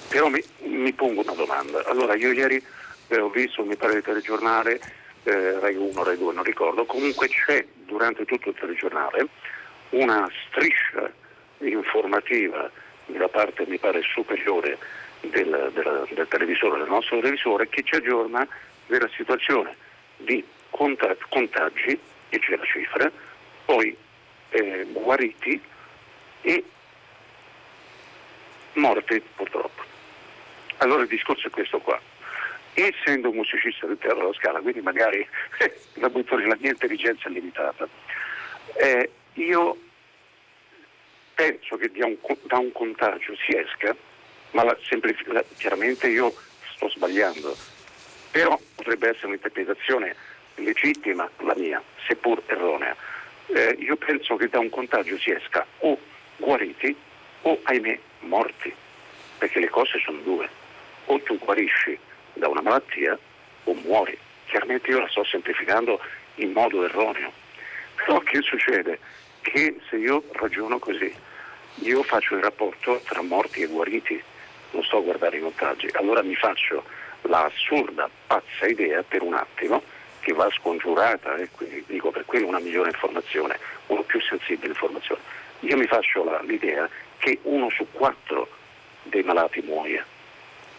Però 0.08 0.28
mi, 0.28 0.42
mi 0.62 0.92
pongo 0.92 1.22
una 1.22 1.34
domanda. 1.34 1.84
Allora 1.86 2.14
io 2.14 2.32
ieri 2.32 2.62
eh, 3.08 3.18
ho 3.18 3.30
visto, 3.30 3.64
mi 3.64 3.76
pare, 3.76 3.94
il 3.94 4.02
telegiornale, 4.02 4.80
eh, 5.24 5.58
Rai 5.58 5.76
1, 5.76 6.02
Rai 6.02 6.18
2, 6.18 6.32
non 6.32 6.44
ricordo, 6.44 6.84
comunque 6.84 7.28
c'è 7.28 7.64
durante 7.74 8.24
tutto 8.24 8.50
il 8.50 8.56
telegiornale 8.58 9.28
una 9.90 10.28
striscia 10.46 11.10
informativa 11.58 12.70
nella 13.06 13.28
parte, 13.28 13.64
mi 13.66 13.78
pare, 13.78 14.02
superiore 14.02 14.78
del, 15.20 15.70
del, 15.72 16.08
del 16.10 16.28
televisore, 16.28 16.78
del 16.78 16.88
nostro 16.88 17.20
televisore, 17.20 17.68
che 17.68 17.82
ci 17.82 17.94
aggiorna 17.94 18.46
della 18.86 19.08
situazione 19.14 19.76
di 20.16 20.44
contagi, 20.70 21.98
e 22.28 22.38
c'è 22.38 22.56
la 22.56 22.64
cifra, 22.64 23.10
poi 23.64 23.96
eh, 24.50 24.86
guariti 24.90 25.60
e 26.44 26.62
morti 28.74 29.20
purtroppo. 29.34 29.82
Allora 30.78 31.02
il 31.02 31.08
discorso 31.08 31.48
è 31.48 31.50
questo 31.50 31.78
qua. 31.78 32.00
Essendo 32.74 33.30
un 33.30 33.36
musicista 33.36 33.86
del 33.86 33.98
Teatro 33.98 34.20
della 34.20 34.32
Scala, 34.34 34.60
quindi 34.60 34.80
magari 34.80 35.26
la 35.94 36.10
butto 36.10 36.36
la 36.36 36.56
mia 36.60 36.70
intelligenza 36.70 37.28
è 37.28 37.32
limitata, 37.32 37.88
eh, 38.74 39.10
io 39.34 39.78
penso 41.34 41.76
che 41.76 41.90
da 41.90 42.06
un, 42.06 42.16
da 42.42 42.58
un, 42.58 42.72
contagio 42.72 43.34
si 43.36 43.56
esca, 43.56 43.94
ma 44.50 44.64
la, 44.64 44.76
la, 45.26 45.44
chiaramente 45.56 46.08
io 46.08 46.34
sto 46.74 46.88
sbagliando, 46.90 47.56
però 48.32 48.58
potrebbe 48.74 49.10
essere 49.10 49.28
un'interpretazione 49.28 50.14
legittima 50.56 51.28
la 51.38 51.54
mia, 51.56 51.82
seppur 52.06 52.42
erronea. 52.46 52.94
Eh, 53.46 53.76
io 53.78 53.96
penso 53.96 54.36
che 54.36 54.48
da 54.48 54.58
un 54.58 54.70
contagio 54.70 55.16
si 55.18 55.30
esca 55.30 55.64
o 55.78 55.98
guariti 56.36 56.96
o, 57.42 57.58
ahimè, 57.62 57.98
morti, 58.20 58.74
perché 59.38 59.60
le 59.60 59.68
cose 59.68 59.98
sono 60.04 60.18
due. 60.20 60.48
O 61.06 61.20
tu 61.20 61.38
guarisci 61.38 61.98
da 62.32 62.48
una 62.48 62.62
malattia 62.62 63.18
o 63.64 63.74
muori. 63.84 64.16
Chiaramente 64.46 64.90
io 64.90 65.00
la 65.00 65.08
sto 65.08 65.24
semplificando 65.24 66.00
in 66.36 66.52
modo 66.52 66.84
erroneo. 66.84 67.32
Però 67.96 68.18
che 68.20 68.40
succede? 68.42 68.98
Che 69.42 69.76
se 69.88 69.96
io 69.96 70.24
ragiono 70.32 70.78
così, 70.78 71.12
io 71.76 72.02
faccio 72.02 72.34
il 72.34 72.42
rapporto 72.42 73.00
tra 73.04 73.22
morti 73.22 73.62
e 73.62 73.66
guariti, 73.66 74.22
non 74.70 74.82
sto 74.82 74.98
a 74.98 75.02
guardare 75.02 75.36
i 75.36 75.40
contagi, 75.40 75.88
allora 75.92 76.22
mi 76.22 76.34
faccio 76.34 76.82
la 77.22 77.44
assurda, 77.44 78.08
pazza 78.26 78.66
idea 78.66 79.02
per 79.02 79.22
un 79.22 79.34
attimo 79.34 79.82
che 80.20 80.32
va 80.32 80.48
scongiurata 80.50 81.36
e 81.36 81.48
quindi 81.50 81.84
dico 81.86 82.10
per 82.10 82.24
quello 82.24 82.46
una 82.46 82.58
migliore 82.58 82.90
informazione, 82.90 83.58
una 83.88 84.02
più 84.02 84.20
sensibile 84.20 84.68
informazione 84.68 85.20
io 85.64 85.76
mi 85.76 85.86
faccio 85.86 86.24
l'idea 86.46 86.88
che 87.18 87.38
uno 87.42 87.70
su 87.70 87.86
quattro 87.90 88.48
dei 89.04 89.22
malati 89.22 89.62
muoia. 89.64 90.04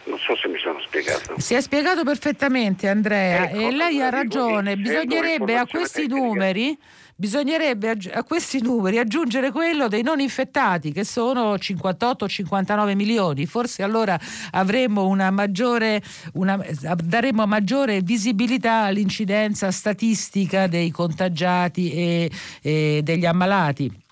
Non 0.04 0.18
so 0.20 0.36
se 0.36 0.46
mi 0.46 0.58
sono 0.58 0.80
spiegato. 0.80 1.34
Si 1.38 1.54
è 1.54 1.60
spiegato 1.60 2.04
perfettamente 2.04 2.88
Andrea 2.88 3.50
ecco, 3.50 3.58
e 3.58 3.72
lei 3.72 4.00
ha 4.00 4.08
ragione, 4.08 4.76
bisognerebbe 4.76 5.56
a 5.56 5.66
questi 5.66 6.06
tecnica. 6.06 6.24
numeri 6.24 6.78
bisognerebbe 7.18 7.96
a 8.12 8.22
questi 8.24 8.62
numeri 8.62 8.98
aggiungere 8.98 9.50
quello 9.50 9.88
dei 9.88 10.02
non 10.02 10.20
infettati 10.20 10.92
che 10.92 11.02
sono 11.02 11.54
58-59 11.54 12.94
milioni 12.94 13.46
forse 13.46 13.82
allora 13.82 14.20
avremmo 14.50 15.06
una 15.06 15.30
maggiore 15.30 16.02
una, 16.34 16.62
daremmo 17.02 17.46
maggiore 17.46 18.02
visibilità 18.02 18.82
all'incidenza 18.82 19.70
statistica 19.70 20.66
dei 20.66 20.90
contagiati 20.90 21.90
e, 21.90 22.30
e 22.60 23.00
degli 23.02 23.24
ammalati 23.24 24.04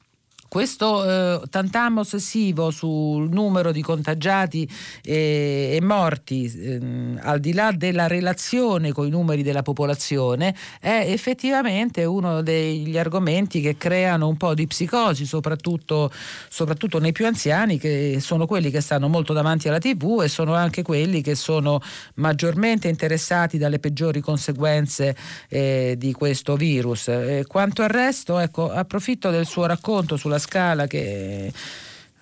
questo 0.55 1.43
eh, 1.43 1.49
tantamo 1.51 2.03
ossessivo 2.03 2.71
sul 2.71 3.29
numero 3.29 3.73
di 3.73 3.83
contagiati 3.83 4.71
e, 5.03 5.71
e 5.73 5.81
morti, 5.83 6.45
ehm, 6.45 7.19
al 7.21 7.41
di 7.41 7.53
là 7.53 7.73
della 7.73 8.07
relazione 8.07 8.93
con 8.93 9.05
i 9.05 9.11
numeri 9.11 9.43
della 9.43 9.63
popolazione, 9.63 10.55
è 10.79 11.07
effettivamente 11.09 12.05
uno 12.05 12.41
degli 12.41 12.97
argomenti 12.97 13.61
che 13.61 13.77
creano 13.77 14.29
un 14.29 14.37
po' 14.37 14.55
di 14.55 14.69
psicosi, 14.69 15.27
soprattutto, 15.27 16.13
soprattutto 16.49 17.01
nei 17.01 17.11
più 17.11 17.27
anziani, 17.27 17.77
che 17.77 18.19
sono 18.21 18.47
quelli 18.47 18.71
che 18.71 18.81
stanno 18.81 19.09
molto 19.09 19.33
davanti 19.33 19.67
alla 19.67 19.81
TV 19.81 20.21
e 20.23 20.29
sono 20.29 20.55
anche 20.55 20.83
quelli 20.83 21.21
che 21.21 21.35
sono 21.35 21.81
maggiormente 22.15 22.87
interessati 22.87 23.59
dalle 23.59 23.81
peggiori 23.81 24.21
conseguenze 24.21 25.17
eh, 25.49 25.97
di 25.99 26.13
questo 26.13 26.55
virus. 26.55 27.09
Eh, 27.09 27.45
quanto 27.49 27.83
al 27.83 27.89
resto, 27.89 28.39
ecco, 28.39 28.71
approfitto 28.71 29.31
del 29.31 29.47
suo 29.47 29.67
racconto 29.67 30.17
sulla 30.17 30.43
scala 30.45 30.87
che 30.87 31.53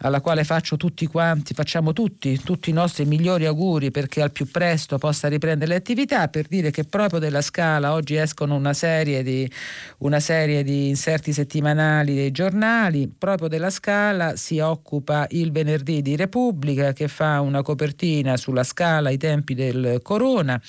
alla 0.02 0.20
quale 0.20 0.44
faccio 0.44 0.76
tutti 0.76 1.06
quanti, 1.06 1.54
facciamo 1.54 1.92
tutti, 1.92 2.40
tutti 2.42 2.70
i 2.70 2.72
nostri 2.72 3.04
migliori 3.04 3.46
auguri 3.46 3.90
perché 3.90 4.20
al 4.20 4.32
più 4.32 4.50
presto 4.50 4.98
possa 4.98 5.28
riprendere 5.28 5.70
le 5.70 5.76
attività, 5.76 6.28
per 6.28 6.46
dire 6.48 6.70
che 6.70 6.84
proprio 6.84 7.20
della 7.20 7.40
Scala 7.40 7.92
oggi 7.92 8.16
escono 8.16 8.54
una 8.54 8.72
serie 8.72 9.22
di, 9.22 9.50
una 9.98 10.20
serie 10.20 10.62
di 10.64 10.88
inserti 10.88 11.32
settimanali 11.32 12.14
dei 12.14 12.30
giornali, 12.30 13.12
proprio 13.16 13.48
della 13.48 13.70
Scala 13.70 14.36
si 14.36 14.58
occupa 14.58 15.26
il 15.30 15.52
venerdì 15.52 16.02
di 16.02 16.16
Repubblica 16.16 16.92
che 16.92 17.08
fa 17.08 17.40
una 17.40 17.62
copertina 17.62 18.36
sulla 18.36 18.64
Scala 18.64 19.08
ai 19.08 19.18
tempi 19.18 19.54
del 19.54 20.00
Corona. 20.02 20.60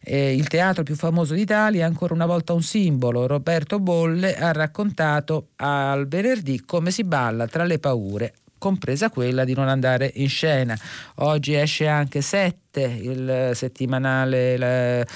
Eh, 0.00 0.34
il 0.34 0.48
teatro 0.48 0.82
più 0.82 0.94
famoso 0.94 1.34
d'Italia 1.34 1.82
è 1.82 1.84
ancora 1.84 2.14
una 2.14 2.26
volta 2.26 2.52
un 2.52 2.62
simbolo. 2.62 3.26
Roberto 3.26 3.78
Bolle 3.78 4.36
ha 4.36 4.52
raccontato 4.52 5.48
al 5.56 6.06
venerdì 6.08 6.64
come 6.64 6.90
si 6.90 7.04
balla 7.04 7.46
tra 7.46 7.64
le 7.64 7.78
paure 7.78 8.32
compresa 8.58 9.08
quella 9.08 9.44
di 9.44 9.54
non 9.54 9.68
andare 9.68 10.10
in 10.16 10.28
scena. 10.28 10.76
Oggi 11.16 11.54
esce 11.54 11.86
anche 11.86 12.20
Sette, 12.20 12.82
il 12.82 13.50
settimanale... 13.54 14.56
La, 14.56 15.06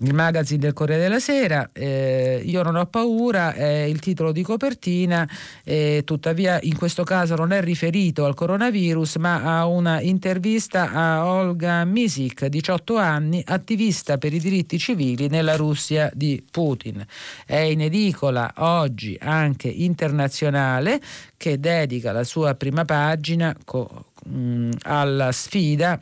il 0.00 0.14
magazine 0.14 0.60
del 0.60 0.72
Corriere 0.72 1.02
della 1.02 1.20
Sera, 1.20 1.68
eh, 1.72 2.42
Io 2.44 2.62
non 2.62 2.76
ho 2.76 2.86
paura, 2.86 3.52
è 3.52 3.82
il 3.82 3.98
titolo 3.98 4.32
di 4.32 4.42
copertina, 4.42 5.28
eh, 5.64 6.02
tuttavia 6.04 6.58
in 6.62 6.76
questo 6.76 7.04
caso 7.04 7.34
non 7.34 7.52
è 7.52 7.60
riferito 7.60 8.24
al 8.24 8.34
coronavirus, 8.34 9.16
ma 9.16 9.58
a 9.58 9.66
una 9.66 10.00
intervista 10.00 10.90
a 10.92 11.26
Olga 11.26 11.84
Misik, 11.84 12.46
18 12.46 12.96
anni, 12.96 13.42
attivista 13.46 14.16
per 14.18 14.32
i 14.32 14.40
diritti 14.40 14.78
civili 14.78 15.28
nella 15.28 15.56
Russia 15.56 16.10
di 16.14 16.42
Putin. 16.50 17.04
È 17.44 17.56
in 17.56 17.82
edicola 17.82 18.52
oggi 18.56 19.16
anche 19.20 19.68
internazionale 19.68 21.00
che 21.36 21.60
dedica 21.60 22.12
la 22.12 22.24
sua 22.24 22.54
prima 22.54 22.84
pagina 22.84 23.54
co- 23.64 24.06
mh, 24.24 24.70
alla 24.82 25.32
sfida 25.32 26.00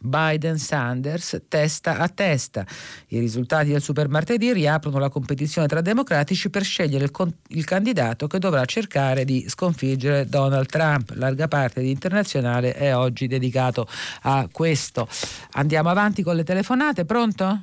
Biden-Sanders 0.00 1.42
testa 1.48 1.98
a 1.98 2.08
testa. 2.08 2.64
I 3.08 3.18
risultati 3.18 3.70
del 3.70 3.80
supermartedì 3.80 4.52
riaprono 4.52 4.98
la 4.98 5.08
competizione 5.08 5.66
tra 5.66 5.80
democratici 5.80 6.50
per 6.50 6.62
scegliere 6.62 7.04
il, 7.04 7.10
con- 7.10 7.32
il, 7.48 7.64
candidato 7.64 8.26
che 8.26 8.38
dovrà 8.38 8.64
cercare 8.64 9.24
di 9.24 9.48
sconfiggere 9.48 10.26
Donald 10.26 10.66
Trump. 10.66 11.12
Larga 11.14 11.48
parte 11.48 11.80
di 11.80 11.90
internazionale 11.90 12.74
è 12.74 12.94
oggi 12.94 13.26
dedicato 13.26 13.86
a 14.22 14.48
questo. 14.50 15.08
Andiamo 15.52 15.88
avanti 15.88 16.22
con 16.22 16.36
le 16.36 16.44
telefonate, 16.44 17.04
pronto? 17.04 17.62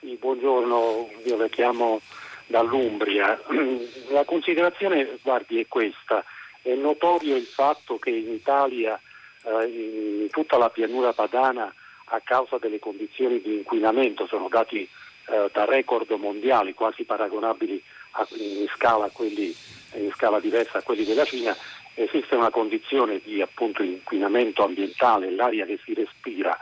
Sì, 0.00 0.16
buongiorno, 0.20 1.08
io 1.24 1.36
le 1.36 1.50
chiamo 1.50 2.00
dall'Umbria. 2.46 3.38
La 4.10 4.24
considerazione, 4.24 5.18
guardi, 5.22 5.60
è 5.60 5.66
questa. 5.68 6.24
È 6.62 6.74
notorio 6.74 7.36
il 7.36 7.44
fatto 7.44 7.98
che 7.98 8.10
in 8.10 8.32
Italia 8.32 9.00
eh, 9.44 10.22
in 10.22 10.30
tutta 10.30 10.56
la 10.56 10.70
pianura 10.70 11.12
padana 11.12 11.72
a 12.10 12.20
causa 12.24 12.58
delle 12.58 12.78
condizioni 12.78 13.40
di 13.40 13.56
inquinamento, 13.56 14.26
sono 14.26 14.48
dati 14.48 14.88
eh, 15.30 15.50
da 15.52 15.64
record 15.64 16.10
mondiali 16.12 16.74
quasi 16.74 17.04
paragonabili 17.04 17.82
a, 18.12 18.26
in, 18.36 18.66
scala 18.74 19.08
quelli, 19.10 19.54
in, 19.94 20.10
scala 20.12 20.40
diversa 20.40 20.78
a 20.78 20.82
quelli 20.82 21.04
della 21.04 21.24
Cina, 21.24 21.54
esiste 21.94 22.34
una 22.34 22.50
condizione 22.50 23.20
di 23.22 23.42
appunto, 23.42 23.82
inquinamento 23.82 24.64
ambientale, 24.64 25.30
l'aria 25.30 25.66
che 25.66 25.78
si 25.84 25.92
respira 25.94 26.56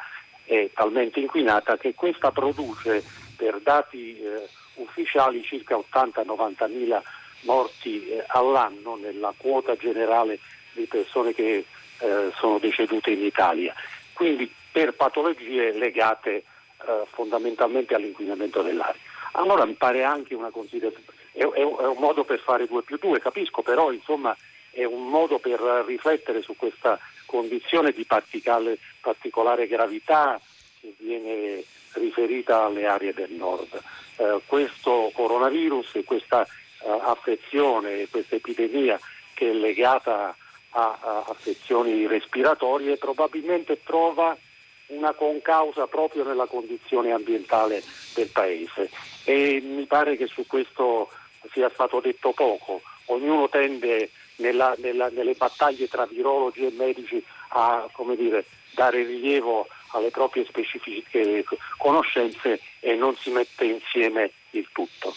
è 0.44 0.70
talmente 0.72 1.20
inquinata 1.20 1.76
che 1.76 1.94
questa 1.94 2.30
produce 2.30 3.04
per 3.36 3.60
dati 3.60 4.18
eh, 4.18 4.48
ufficiali 4.74 5.42
circa 5.42 5.76
80-90 5.76 6.70
mila 6.70 7.02
morti 7.42 8.08
eh, 8.08 8.24
all'anno 8.28 8.96
nella 8.96 9.34
quota 9.36 9.76
generale 9.76 10.38
di 10.72 10.86
persone 10.86 11.34
che 11.34 11.64
eh, 11.98 12.30
sono 12.36 12.58
decedute 12.58 13.10
in 13.10 13.24
Italia, 13.24 13.74
quindi 14.12 14.52
per 14.70 14.94
patologie 14.94 15.72
legate 15.72 16.30
eh, 16.32 16.44
fondamentalmente 17.10 17.94
all'inquinamento 17.94 18.62
dell'aria. 18.62 19.00
Allora 19.32 19.64
mi 19.64 19.74
pare 19.74 20.04
anche 20.04 20.34
una 20.34 20.50
considerazione, 20.50 21.06
è, 21.32 21.42
è, 21.42 21.62
un 21.62 21.98
modo 21.98 22.24
per 22.24 22.40
fare 22.40 22.66
2 22.66 22.82
più 22.82 22.96
2, 22.98 23.20
capisco, 23.20 23.62
però 23.62 23.92
insomma 23.92 24.36
è 24.70 24.84
un 24.84 25.08
modo 25.08 25.38
per 25.38 25.60
riflettere 25.86 26.42
su 26.42 26.54
questa 26.56 26.98
condizione 27.24 27.92
di 27.92 28.04
particolare, 28.04 28.78
particolare 29.00 29.66
gravità 29.66 30.40
che 30.80 30.94
viene 30.98 31.64
riferita 31.92 32.64
alle 32.64 32.86
aree 32.86 33.14
del 33.14 33.32
nord. 33.32 33.80
Eh, 34.16 34.40
questo 34.46 35.10
coronavirus 35.14 35.94
e 35.94 36.04
questa 36.04 36.42
eh, 36.44 36.98
affezione, 37.02 38.08
questa 38.08 38.36
epidemia 38.36 38.98
che 39.34 39.50
è 39.50 39.52
legata 39.52 40.34
a, 40.76 40.98
a 41.00 41.24
affezioni 41.26 42.06
respiratorie 42.06 42.98
probabilmente 42.98 43.80
trova 43.82 44.36
una 44.88 45.14
concausa 45.14 45.86
proprio 45.86 46.22
nella 46.22 46.46
condizione 46.46 47.12
ambientale 47.12 47.82
del 48.14 48.28
paese 48.28 48.90
e 49.24 49.60
mi 49.64 49.86
pare 49.86 50.16
che 50.16 50.26
su 50.26 50.46
questo 50.46 51.10
sia 51.50 51.70
stato 51.72 52.00
detto 52.00 52.32
poco. 52.32 52.82
Ognuno 53.06 53.48
tende 53.48 54.10
nella, 54.36 54.74
nella, 54.78 55.08
nelle 55.08 55.34
battaglie 55.34 55.88
tra 55.88 56.06
virologi 56.06 56.66
e 56.66 56.72
medici 56.72 57.24
a 57.48 57.88
dire, 58.16 58.44
dare 58.74 59.02
rilievo 59.02 59.66
alle 59.92 60.10
proprie 60.10 60.44
specifiche 60.44 61.44
conoscenze 61.78 62.60
e 62.80 62.94
non 62.94 63.16
si 63.16 63.30
mette 63.30 63.64
insieme 63.64 64.32
il 64.58 64.68
tutto. 64.72 65.14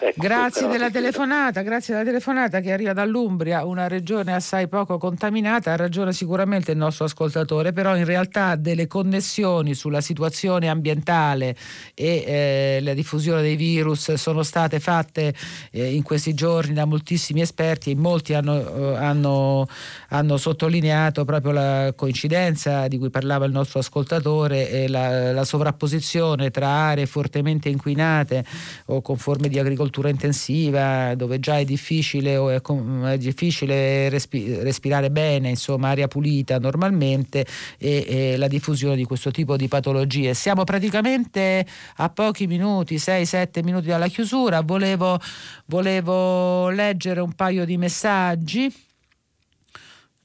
Ecco, 0.00 0.20
grazie 0.20 0.68
della 0.68 0.90
telefonata, 0.90 1.62
grazie 1.62 1.92
della 1.92 2.06
telefonata 2.06 2.60
che 2.60 2.70
arriva 2.70 2.92
dall'Umbria, 2.92 3.64
una 3.64 3.88
regione 3.88 4.32
assai 4.32 4.68
poco 4.68 4.96
contaminata, 4.96 5.72
ha 5.72 5.76
ragione 5.76 6.12
sicuramente 6.12 6.70
il 6.70 6.76
nostro 6.76 7.06
ascoltatore, 7.06 7.72
però 7.72 7.96
in 7.96 8.04
realtà 8.04 8.54
delle 8.54 8.86
connessioni 8.86 9.74
sulla 9.74 10.00
situazione 10.00 10.68
ambientale 10.68 11.56
e 11.94 12.24
eh, 12.26 12.78
la 12.80 12.94
diffusione 12.94 13.42
dei 13.42 13.56
virus 13.56 14.12
sono 14.14 14.44
state 14.44 14.78
fatte 14.78 15.34
eh, 15.72 15.92
in 15.92 16.04
questi 16.04 16.32
giorni 16.32 16.74
da 16.74 16.84
moltissimi 16.84 17.40
esperti 17.40 17.90
e 17.90 17.96
molti 17.96 18.34
hanno, 18.34 18.92
eh, 18.92 18.96
hanno, 18.96 19.66
hanno, 20.10 20.36
sottolineato 20.36 21.24
proprio 21.24 21.50
la 21.50 21.92
coincidenza 21.96 22.86
di 22.86 22.98
cui 22.98 23.10
parlava 23.10 23.46
il 23.46 23.52
nostro 23.52 23.80
ascoltatore 23.80 24.70
e 24.70 24.88
la, 24.88 25.32
la 25.32 25.44
sovrapposizione 25.44 26.52
tra 26.52 26.68
aree 26.68 27.06
fortemente 27.06 27.68
inquinate 27.68 28.44
o 28.86 29.00
con 29.00 29.16
forme 29.16 29.48
di 29.48 29.58
agricoltura 29.58 30.08
intensiva 30.08 31.14
dove 31.14 31.38
già 31.40 31.58
è 31.58 31.64
difficile, 31.64 32.34
è, 32.34 32.60
è 32.60 33.18
difficile 33.18 34.08
respi- 34.08 34.54
respirare 34.62 35.10
bene, 35.10 35.50
insomma 35.50 35.90
aria 35.90 36.08
pulita 36.08 36.58
normalmente 36.58 37.46
e, 37.78 38.04
e, 38.06 38.36
la 38.36 38.48
diffusione 38.48 38.96
di 38.96 39.04
questo 39.04 39.30
tipo 39.30 39.56
di 39.56 39.68
patologie. 39.68 40.34
Siamo 40.34 40.64
praticamente 40.64 41.66
a 41.96 42.08
pochi 42.10 42.46
minuti, 42.46 42.96
6-7 42.96 43.62
minuti 43.62 43.86
dalla 43.86 44.08
chiusura, 44.08 44.60
volevo, 44.62 45.18
volevo 45.66 46.68
leggere 46.70 47.20
un 47.20 47.32
paio 47.34 47.64
di 47.64 47.76
messaggi. 47.76 48.86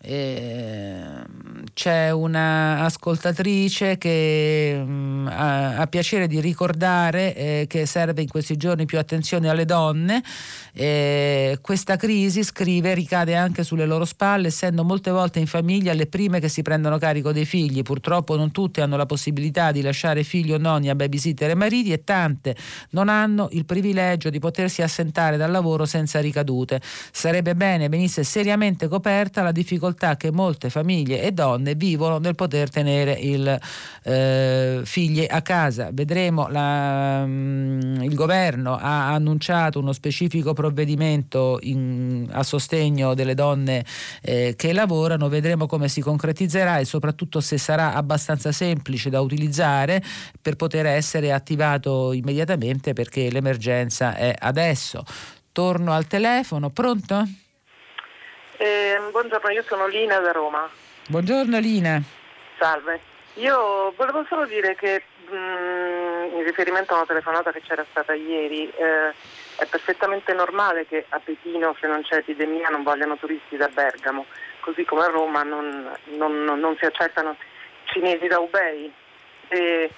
Eh, 0.05 1.01
c'è 1.73 2.11
una 2.11 2.83
ascoltatrice 2.83 3.97
che 3.97 4.83
mm, 4.83 5.27
ha, 5.27 5.77
ha, 5.77 5.87
piacere 5.87 6.27
di 6.27 6.41
ricordare 6.41 7.33
eh, 7.33 7.65
che 7.69 7.85
serve 7.85 8.21
in 8.21 8.27
questi 8.27 8.57
giorni 8.57 8.85
più 8.85 8.99
attenzione 8.99 9.47
alle 9.47 9.63
donne. 9.63 10.21
Eh, 10.75 11.59
questa 11.61 11.97
crisi, 11.97 12.43
scrive, 12.43 12.95
ricade 12.95 13.35
anche 13.35 13.63
sulle 13.63 13.85
loro 13.85 14.05
spalle, 14.05 14.47
essendo 14.47 14.83
molte 14.83 15.11
volte 15.11 15.39
in 15.39 15.45
famiglia 15.45 15.93
le 15.93 16.07
prime 16.07 16.39
che 16.39 16.49
si 16.49 16.63
prendono 16.63 16.97
carico 16.97 17.31
dei 17.31 17.45
figli. 17.45 17.83
Purtroppo 17.83 18.35
non 18.35 18.51
tutte 18.51 18.81
hanno 18.81 18.97
la 18.97 19.05
possibilità 19.05 19.71
di 19.71 19.81
lasciare 19.81 20.23
figli 20.23 20.51
o 20.51 20.57
nonni 20.57 20.89
a 20.89 20.95
babysitter 20.95 21.51
e 21.51 21.55
mariti 21.55 21.91
e 21.91 22.03
tante 22.03 22.55
non 22.91 23.07
hanno 23.07 23.49
il 23.51 23.65
privilegio 23.65 24.31
di 24.31 24.39
potersi 24.39 24.81
assentare 24.81 25.37
dal 25.37 25.51
lavoro 25.51 25.85
senza 25.85 26.19
ricadute. 26.19 26.81
Sarebbe 27.11 27.53
bene 27.55 27.87
venisse 27.87 28.23
seriamente 28.23 28.87
coperta 28.87 29.43
la 29.43 29.51
difficoltà 29.51 30.17
che 30.17 30.31
molte 30.31 30.71
famiglie 30.71 31.21
e 31.21 31.31
donne 31.31 31.75
vivono 31.75 32.17
nel 32.17 32.33
poter 32.33 32.69
tenere 32.69 33.13
il 33.13 33.59
eh, 34.03 34.81
figli 34.83 35.25
a 35.29 35.41
casa. 35.43 35.89
Vedremo, 35.93 36.47
la, 36.47 37.23
mm, 37.25 38.01
il 38.01 38.15
governo 38.15 38.75
ha 38.75 39.13
annunciato 39.13 39.79
uno 39.79 39.93
specifico 39.93 40.53
provvedimento 40.63 41.57
in, 41.63 42.29
a 42.31 42.41
sostegno 42.43 43.13
delle 43.13 43.33
donne 43.33 43.83
eh, 44.21 44.53
che 44.55 44.71
lavorano, 44.71 45.27
vedremo 45.27 45.65
come 45.65 45.89
si 45.89 45.99
concretizzerà 45.99 46.77
e 46.77 46.85
soprattutto 46.85 47.41
se 47.41 47.57
sarà 47.57 47.93
abbastanza 47.93 48.53
semplice 48.53 49.09
da 49.09 49.19
utilizzare 49.19 50.01
per 50.41 50.55
poter 50.55 50.85
essere 50.85 51.33
attivato 51.33 52.13
immediatamente 52.13 52.93
perché 52.93 53.29
l'emergenza 53.29 54.15
è 54.15 54.33
adesso. 54.39 55.03
Torno 55.51 55.91
al 55.91 56.07
telefono, 56.07 56.69
pronto? 56.69 57.23
Eh, 58.57 58.97
buongiorno, 59.11 59.49
io 59.49 59.63
sono 59.67 59.87
Lina 59.87 60.19
da 60.19 60.31
Roma. 60.31 60.69
Buongiorno 61.09 61.59
Lina. 61.59 62.01
Salve. 62.57 63.01
Io 63.35 63.93
volevo 63.97 64.23
solo 64.29 64.45
dire 64.45 64.75
che 64.75 65.03
mh, 65.29 65.35
mm, 65.35 66.37
in 66.37 66.43
riferimento 66.45 66.93
a 66.93 66.97
una 66.97 67.05
telefonata 67.05 67.51
che 67.51 67.61
c'era 67.61 67.85
stata 67.89 68.13
ieri, 68.13 68.69
eh, 68.69 69.13
è 69.57 69.65
perfettamente 69.65 70.33
normale 70.33 70.85
che 70.85 71.05
a 71.09 71.19
Pechino, 71.19 71.75
se 71.79 71.87
non 71.87 72.01
c'è 72.01 72.17
epidemia, 72.17 72.69
non 72.69 72.83
vogliano 72.83 73.17
turisti 73.17 73.55
da 73.55 73.67
Bergamo, 73.67 74.25
così 74.59 74.83
come 74.83 75.03
a 75.03 75.07
Roma 75.07 75.43
non, 75.43 75.91
non, 76.15 76.43
non 76.43 76.75
si 76.77 76.85
accettano 76.85 77.35
cinesi 77.85 78.27
da 78.27 78.39
Ubei. 78.39 78.91
E, 79.49 79.89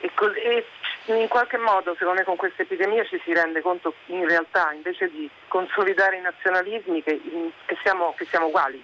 e, 0.00 0.10
e, 0.34 0.64
in 1.06 1.28
qualche 1.28 1.58
modo, 1.58 1.94
secondo 1.98 2.20
me, 2.20 2.24
con 2.24 2.36
questa 2.36 2.62
epidemia 2.62 3.04
ci 3.04 3.20
si 3.24 3.32
rende 3.32 3.60
conto 3.60 3.94
in 4.06 4.26
realtà, 4.26 4.72
invece 4.72 5.10
di 5.10 5.28
consolidare 5.48 6.16
i 6.16 6.20
nazionalismi, 6.20 7.02
che, 7.02 7.20
che, 7.66 7.76
siamo, 7.82 8.14
che 8.16 8.26
siamo, 8.26 8.46
uguali. 8.46 8.82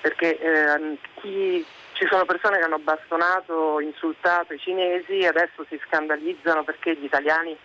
Perché 0.00 0.38
eh, 0.38 0.96
chi, 1.20 1.64
ci 1.92 2.06
sono 2.10 2.24
persone 2.24 2.58
che 2.58 2.64
hanno 2.64 2.78
bastonato, 2.78 3.78
insultato 3.80 4.54
i 4.54 4.58
cinesi 4.58 5.18
e 5.18 5.26
adesso 5.26 5.64
si 5.68 5.78
scandalizzano 5.86 6.64
perché 6.64 6.96
gli 6.96 7.04
italiani 7.04 7.56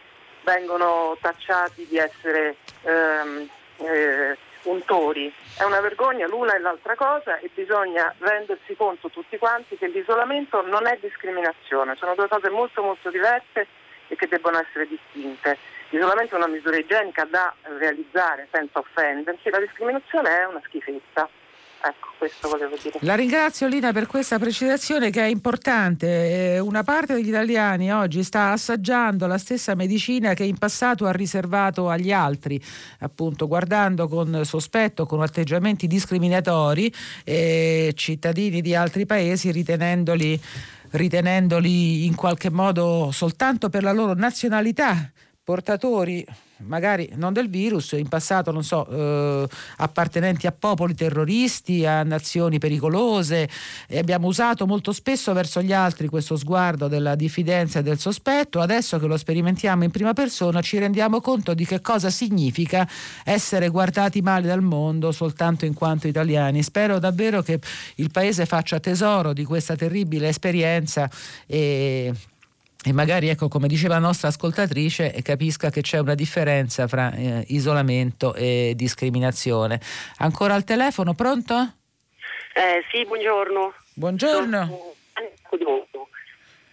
vengono 0.46 1.18
tacciati 1.20 1.86
di 1.88 1.98
essere 1.98 2.56
ehm, 2.84 3.50
eh, 3.78 4.38
untori. 4.64 5.34
È 5.58 5.64
una 5.64 5.82
vergogna 5.82 6.28
l'una 6.28 6.56
e 6.56 6.60
l'altra 6.60 6.96
cosa 6.96 7.38
e 7.40 7.50
bisogna 7.54 8.14
rendersi 8.20 8.76
conto 8.76 9.10
tutti 9.10 9.38
quanti 9.38 9.76
che 9.78 9.88
l'isolamento 9.88 10.66
non 10.66 10.88
è 10.88 10.98
discriminazione, 11.02 11.96
sono 11.96 12.16
due 12.16 12.28
cose 12.28 12.50
molto 12.50 12.82
molto 12.82 13.10
diverse 13.10 13.68
e 14.08 14.16
che 14.16 14.28
debbono 14.28 14.60
essere 14.60 14.88
distinte. 14.88 15.58
L'isolamento 15.90 16.36
è 16.36 16.38
una 16.38 16.48
misura 16.48 16.78
igienica 16.78 17.26
da 17.26 17.54
realizzare 17.78 18.48
senza 18.52 18.80
offendersi, 18.80 19.50
la 19.50 19.60
discriminazione 19.60 20.30
è 20.30 20.46
una 20.46 20.62
schifezza. 20.66 21.28
Ecco, 21.84 22.10
questo 22.18 22.50
volevo 22.50 22.76
dire. 22.82 22.98
La 23.02 23.16
ringrazio 23.16 23.68
Lina 23.68 23.92
per 23.92 24.08
questa 24.08 24.40
precisazione 24.40 25.12
che 25.12 25.22
è 25.22 25.28
importante. 25.28 26.54
Eh, 26.56 26.60
una 26.60 26.84
parte 26.84 27.14
degli 27.14 27.28
italiani 27.28 27.92
oggi 27.92 28.24
sta 28.24 28.52
assaggiando 28.52 29.28
la 29.28 29.38
stessa 29.38 29.76
medicina 29.76 30.34
che 30.34 30.44
in 30.44 30.58
passato 30.58 31.06
ha 31.06 31.12
riservato 31.12 31.90
agli 31.90 32.12
altri, 32.12 32.62
appunto 33.00 33.48
guardando 33.48 34.08
con 34.08 34.42
sospetto, 34.44 35.06
con 35.06 35.22
atteggiamenti 35.22 35.88
discriminatori 35.88 36.92
eh, 37.24 37.94
cittadini 37.96 38.62
di 38.62 38.74
altri 38.76 39.06
paesi 39.06 39.52
ritenendoli 39.52 40.40
ritenendoli 40.92 42.06
in 42.06 42.16
qualche 42.16 42.50
modo 42.50 43.10
soltanto 43.12 43.70
per 43.70 43.84
la 43.84 43.92
loro 43.92 44.14
nazionalità 44.14 45.12
portatori 45.46 46.26
magari 46.60 47.10
non 47.16 47.34
del 47.34 47.50
virus, 47.50 47.92
in 47.94 48.08
passato 48.08 48.52
non 48.52 48.64
so, 48.64 48.88
eh, 48.88 49.48
appartenenti 49.78 50.48
a 50.48 50.52
popoli 50.52 50.96
terroristi, 50.96 51.86
a 51.86 52.04
nazioni 52.04 52.60
pericolose 52.60 53.50
e 53.88 53.98
abbiamo 54.00 54.28
usato 54.28 54.66
molto 54.66 54.92
spesso 54.92 55.34
verso 55.34 55.62
gli 55.62 55.74
altri 55.74 56.08
questo 56.08 56.36
sguardo 56.36 56.88
della 56.88 57.16
diffidenza 57.16 57.80
e 57.80 57.84
del 57.84 58.00
sospetto, 58.00 58.60
adesso 58.60 58.98
che 59.00 59.06
lo 59.06 59.18
sperimentiamo 59.18 59.84
in 59.84 59.92
prima 59.92 60.14
persona 60.14 60.62
ci 60.62 60.78
rendiamo 60.78 61.22
conto 61.22 61.54
di 61.54 61.66
che 61.66 61.82
cosa 61.82 62.10
significa 62.10 62.88
essere 63.24 63.70
guardati 63.70 64.22
male 64.22 64.48
dal 64.48 64.62
mondo 64.62 65.12
soltanto 65.12 65.66
in 65.66 65.74
quanto 65.74 66.08
italiani. 66.08 66.64
Spero 66.64 67.00
davvero 67.00 67.42
che 67.42 67.60
il 67.96 68.10
Paese 68.12 68.46
faccia 68.46 68.80
tesoro 68.80 69.34
di 69.34 69.44
questa 69.44 69.76
terribile 69.76 70.30
esperienza 70.30 71.10
e 71.46 72.14
e 72.88 72.94
magari, 72.94 73.30
ecco, 73.30 73.48
come 73.48 73.68
diceva 73.68 73.96
la 73.96 74.00
nostra 74.00 74.28
ascoltatrice, 74.28 75.12
capisca 75.24 75.72
che 75.72 75.82
c'è 75.82 75.98
una 75.98 76.14
differenza 76.14 76.88
fra 76.88 77.12
eh, 77.14 77.44
isolamento 77.48 78.36
e 78.36 78.74
discriminazione. 78.76 79.82
Ancora 80.18 80.54
al 80.54 80.64
telefono, 80.64 81.16
pronto? 81.16 81.74
Eh, 82.54 82.84
sì, 82.92 83.04
buongiorno. 83.06 83.74
Buongiorno. 83.96 84.94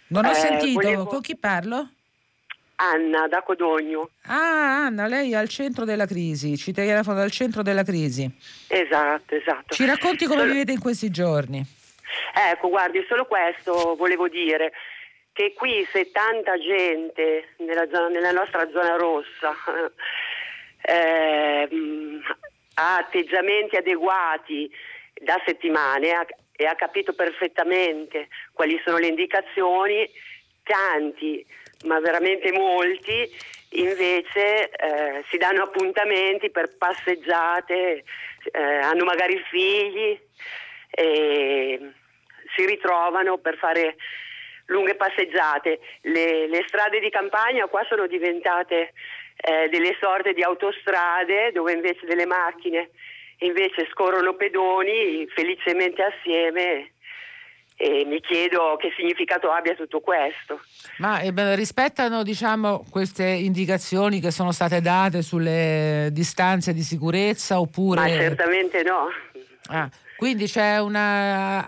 Non 0.08 0.24
ho 0.26 0.30
eh, 0.30 0.34
sentito, 0.34 0.80
volevo... 0.82 1.06
con 1.06 1.22
chi 1.22 1.34
parlo? 1.34 1.88
Anna 2.74 3.26
da 3.28 3.42
Codogno. 3.42 4.10
Ah, 4.26 4.84
Anna, 4.84 5.06
lei 5.06 5.32
è 5.32 5.36
al 5.36 5.48
centro 5.48 5.86
della 5.86 6.04
crisi, 6.04 6.58
ci 6.58 6.72
telefono 6.72 7.16
dal 7.16 7.30
centro 7.30 7.62
della 7.62 7.84
crisi. 7.84 8.30
Esatto, 8.66 9.34
esatto. 9.34 9.74
Ci 9.74 9.86
racconti 9.86 10.26
come 10.26 10.40
solo... 10.40 10.52
vivete 10.52 10.72
in 10.72 10.80
questi 10.80 11.10
giorni? 11.10 11.64
Ecco, 12.34 12.68
guardi, 12.68 13.02
solo 13.08 13.24
questo 13.24 13.94
volevo 13.96 14.28
dire 14.28 14.72
che 15.32 15.54
qui 15.54 15.86
se 15.92 16.10
tanta 16.10 16.58
gente 16.58 17.48
nella, 17.58 17.86
zona, 17.90 18.08
nella 18.08 18.32
nostra 18.32 18.68
zona 18.70 18.96
rossa 18.96 19.54
eh, 20.82 21.68
ha 22.74 22.96
atteggiamenti 22.96 23.76
adeguati 23.76 24.70
da 25.14 25.40
settimane 25.44 26.10
ha, 26.10 26.26
e 26.54 26.66
ha 26.66 26.74
capito 26.74 27.12
perfettamente 27.12 28.28
quali 28.52 28.80
sono 28.84 28.98
le 28.98 29.06
indicazioni, 29.06 30.08
tanti, 30.62 31.44
ma 31.84 31.98
veramente 32.00 32.52
molti, 32.52 33.28
invece 33.70 34.70
eh, 34.70 35.24
si 35.30 35.38
danno 35.38 35.64
appuntamenti 35.64 36.50
per 36.50 36.76
passeggiate, 36.76 38.04
eh, 38.52 38.60
hanno 38.60 39.04
magari 39.04 39.42
figli 39.50 40.18
e 40.90 41.92
si 42.54 42.66
ritrovano 42.66 43.38
per 43.38 43.56
fare 43.56 43.96
lunghe 44.66 44.94
passeggiate. 44.94 45.80
Le, 46.02 46.48
le 46.48 46.64
strade 46.66 47.00
di 47.00 47.10
campagna 47.10 47.66
qua 47.66 47.84
sono 47.88 48.06
diventate 48.06 48.92
eh, 49.36 49.68
delle 49.68 49.96
sorte 50.00 50.32
di 50.32 50.42
autostrade 50.42 51.52
dove 51.52 51.72
invece 51.72 52.06
delle 52.06 52.26
macchine 52.26 52.90
invece 53.38 53.88
scorrono 53.90 54.34
pedoni 54.34 55.26
felicemente 55.34 56.02
assieme 56.02 56.92
e 57.76 58.04
mi 58.04 58.20
chiedo 58.20 58.76
che 58.78 58.92
significato 58.96 59.50
abbia 59.50 59.74
tutto 59.74 60.00
questo. 60.00 60.60
Ma 60.98 61.20
eh, 61.20 61.32
rispettano 61.56 62.22
diciamo, 62.22 62.84
queste 62.90 63.24
indicazioni 63.24 64.20
che 64.20 64.30
sono 64.30 64.52
state 64.52 64.80
date 64.80 65.22
sulle 65.22 66.08
distanze 66.12 66.72
di 66.72 66.82
sicurezza 66.82 67.58
oppure... 67.58 68.00
Ma 68.00 68.08
certamente 68.08 68.82
no. 68.82 69.08
Ah, 69.70 69.88
quindi 70.22 70.46
c'è 70.46 70.78
una, 70.78 71.66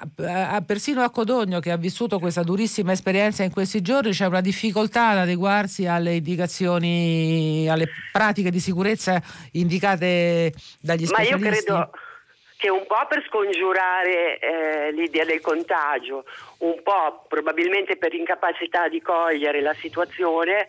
persino 0.65 1.03
a 1.03 1.11
Codogno 1.11 1.59
che 1.59 1.73
ha 1.73 1.77
vissuto 1.77 2.21
questa 2.21 2.45
durissima 2.45 2.93
esperienza 2.93 3.43
in 3.43 3.51
questi 3.51 3.83
giorni, 3.83 4.13
c'è 4.13 4.27
una 4.27 4.41
difficoltà 4.41 5.09
ad 5.09 5.19
adeguarsi 5.19 5.89
alle 5.89 6.15
indicazioni, 6.15 7.67
alle 7.69 7.89
pratiche 8.13 8.53
di 8.53 8.61
sicurezza 8.61 9.21
indicate 9.55 10.53
dagli 10.81 11.05
specialisti. 11.05 11.35
Ma 11.35 11.49
io 11.49 11.53
credo 11.53 11.91
che 12.57 12.71
un 12.71 12.87
po' 12.87 13.05
per 13.09 13.25
scongiurare 13.27 14.39
eh, 14.39 14.93
l'idea 14.93 15.25
del 15.25 15.41
contagio, 15.41 16.25
un 16.59 16.81
po' 16.85 17.25
probabilmente 17.27 17.97
per 17.97 18.15
incapacità 18.15 18.87
di 18.87 19.03
cogliere 19.03 19.63
la 19.63 19.75
situazione, 19.75 20.69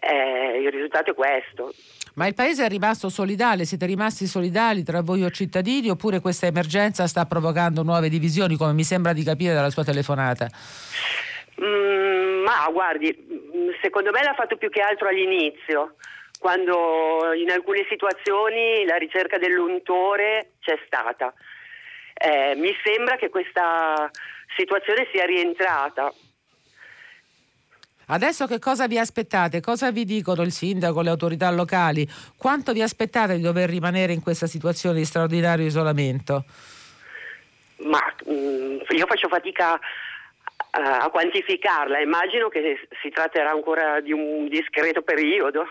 eh, 0.00 0.58
il 0.60 0.72
risultato 0.72 1.12
è 1.12 1.14
questo. 1.14 1.72
Ma 2.14 2.28
il 2.28 2.34
paese 2.34 2.64
è 2.64 2.68
rimasto 2.68 3.08
solidale? 3.08 3.64
Siete 3.64 3.86
rimasti 3.86 4.26
solidali 4.26 4.84
tra 4.84 5.02
voi 5.02 5.24
o 5.24 5.30
cittadini 5.30 5.90
oppure 5.90 6.20
questa 6.20 6.46
emergenza 6.46 7.08
sta 7.08 7.26
provocando 7.26 7.82
nuove 7.82 8.08
divisioni, 8.08 8.56
come 8.56 8.72
mi 8.72 8.84
sembra 8.84 9.12
di 9.12 9.24
capire 9.24 9.52
dalla 9.52 9.70
sua 9.70 9.82
telefonata? 9.82 10.48
Mm, 11.60 12.44
ma 12.44 12.68
guardi, 12.70 13.08
secondo 13.82 14.12
me 14.12 14.22
l'ha 14.22 14.34
fatto 14.34 14.56
più 14.56 14.70
che 14.70 14.80
altro 14.80 15.08
all'inizio, 15.08 15.96
quando 16.38 17.32
in 17.34 17.50
alcune 17.50 17.84
situazioni 17.88 18.84
la 18.86 18.96
ricerca 18.96 19.36
dell'untore 19.38 20.52
c'è 20.60 20.78
stata. 20.86 21.34
Eh, 22.14 22.54
mi 22.54 22.72
sembra 22.84 23.16
che 23.16 23.28
questa 23.28 24.08
situazione 24.56 25.08
sia 25.10 25.24
rientrata 25.24 26.12
Adesso 28.08 28.46
che 28.46 28.58
cosa 28.58 28.86
vi 28.86 28.98
aspettate? 28.98 29.60
Cosa 29.60 29.90
vi 29.90 30.04
dicono 30.04 30.42
il 30.42 30.52
sindaco, 30.52 31.00
le 31.00 31.10
autorità 31.10 31.50
locali? 31.50 32.06
Quanto 32.36 32.72
vi 32.72 32.82
aspettate 32.82 33.36
di 33.36 33.42
dover 33.42 33.68
rimanere 33.68 34.12
in 34.12 34.22
questa 34.22 34.46
situazione 34.46 34.98
di 34.98 35.04
straordinario 35.04 35.66
isolamento? 35.66 36.44
Ma 37.78 38.00
mm, 38.28 38.80
io 38.88 39.06
faccio 39.06 39.28
fatica 39.28 39.78
a, 40.70 40.98
a 40.98 41.08
quantificarla, 41.10 42.00
immagino 42.00 42.48
che 42.48 42.86
si 43.02 43.10
tratterà 43.10 43.50
ancora 43.50 44.00
di 44.00 44.12
un 44.12 44.48
discreto 44.48 45.02
periodo. 45.02 45.64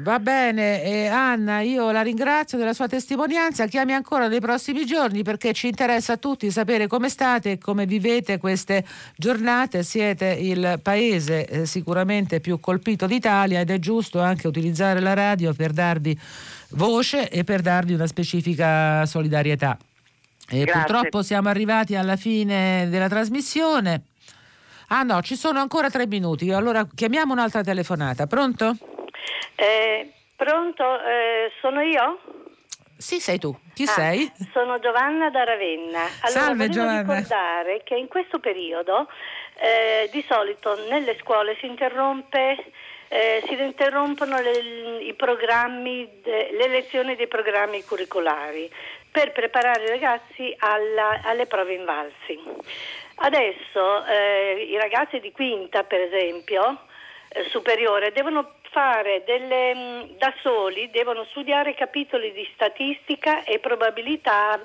Va 0.00 0.18
bene, 0.18 0.82
eh, 0.82 1.06
Anna, 1.08 1.60
io 1.60 1.90
la 1.90 2.00
ringrazio 2.00 2.56
della 2.56 2.72
sua 2.72 2.88
testimonianza. 2.88 3.66
Chiami 3.66 3.92
ancora 3.92 4.28
nei 4.28 4.40
prossimi 4.40 4.86
giorni 4.86 5.22
perché 5.22 5.52
ci 5.52 5.66
interessa 5.66 6.14
a 6.14 6.16
tutti 6.16 6.50
sapere 6.50 6.86
come 6.86 7.10
state 7.10 7.52
e 7.52 7.58
come 7.58 7.84
vivete 7.84 8.38
queste 8.38 8.82
giornate. 9.14 9.82
Siete 9.82 10.24
il 10.26 10.80
paese 10.82 11.44
eh, 11.44 11.66
sicuramente 11.66 12.40
più 12.40 12.58
colpito 12.60 13.06
d'Italia 13.06 13.60
ed 13.60 13.68
è 13.68 13.78
giusto 13.78 14.20
anche 14.20 14.48
utilizzare 14.48 15.00
la 15.00 15.12
radio 15.12 15.52
per 15.52 15.72
darvi 15.72 16.18
voce 16.70 17.28
e 17.28 17.44
per 17.44 17.60
darvi 17.60 17.92
una 17.92 18.06
specifica 18.06 19.04
solidarietà. 19.04 19.76
E 20.48 20.64
purtroppo 20.64 21.22
siamo 21.22 21.50
arrivati 21.50 21.94
alla 21.94 22.16
fine 22.16 22.88
della 22.88 23.08
trasmissione. 23.08 24.04
Ah 24.86 25.02
no, 25.02 25.20
ci 25.20 25.36
sono 25.36 25.60
ancora 25.60 25.90
tre 25.90 26.06
minuti. 26.06 26.50
Allora 26.50 26.86
chiamiamo 26.92 27.34
un'altra 27.34 27.62
telefonata. 27.62 28.26
Pronto? 28.26 28.76
Eh, 29.54 30.12
pronto, 30.36 31.00
eh, 31.00 31.52
sono 31.60 31.80
io? 31.80 32.20
Sì, 32.96 33.18
sei 33.18 33.38
tu. 33.38 33.54
Chi 33.74 33.84
ah, 33.84 33.86
sei? 33.86 34.30
Sono 34.52 34.78
Giovanna 34.78 35.30
da 35.30 35.44
Ravenna. 35.44 36.00
Allora, 36.20 36.40
Salve 36.40 36.66
volevo 36.66 36.72
Giovanna. 36.72 37.00
ricordare 37.00 37.82
che 37.82 37.96
in 37.96 38.08
questo 38.08 38.38
periodo 38.38 39.08
eh, 39.58 40.08
di 40.12 40.24
solito 40.28 40.76
nelle 40.88 41.16
scuole 41.20 41.56
si 41.60 41.66
interrompe 41.66 42.56
eh, 43.12 43.42
si 43.48 43.60
interrompono 43.60 44.40
le, 44.40 45.02
i 45.02 45.14
programmi, 45.14 46.08
de, 46.22 46.50
le 46.52 46.68
lezioni 46.68 47.16
dei 47.16 47.26
programmi 47.26 47.82
curricolari 47.82 48.70
per 49.10 49.32
preparare 49.32 49.82
i 49.82 49.88
ragazzi 49.88 50.54
alla, 50.58 51.20
alle 51.24 51.46
prove 51.46 51.74
invalsi. 51.74 52.38
Adesso 53.16 54.04
eh, 54.06 54.68
i 54.70 54.76
ragazzi 54.76 55.18
di 55.18 55.32
quinta, 55.32 55.82
per 55.82 56.00
esempio, 56.00 56.82
eh, 57.30 57.48
superiore, 57.48 58.12
devono 58.12 58.54
fare 58.70 59.22
delle, 59.26 59.74
mh, 59.74 60.16
da 60.18 60.32
soli, 60.42 60.90
devono 60.90 61.24
studiare 61.30 61.74
capitoli 61.74 62.32
di 62.32 62.48
statistica 62.54 63.44
e 63.44 63.58
probabilità 63.58 64.60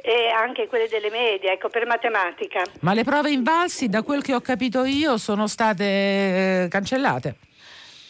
e 0.00 0.28
anche 0.28 0.66
quelle 0.66 0.88
delle 0.88 1.10
medie, 1.10 1.52
ecco, 1.52 1.68
per 1.68 1.86
matematica. 1.86 2.62
Ma 2.80 2.92
le 2.92 3.04
prove 3.04 3.30
invalsi, 3.30 3.88
da 3.88 4.02
quel 4.02 4.22
che 4.22 4.34
ho 4.34 4.40
capito 4.40 4.84
io, 4.84 5.16
sono 5.16 5.46
state 5.46 5.84
eh, 5.84 6.68
cancellate. 6.68 7.36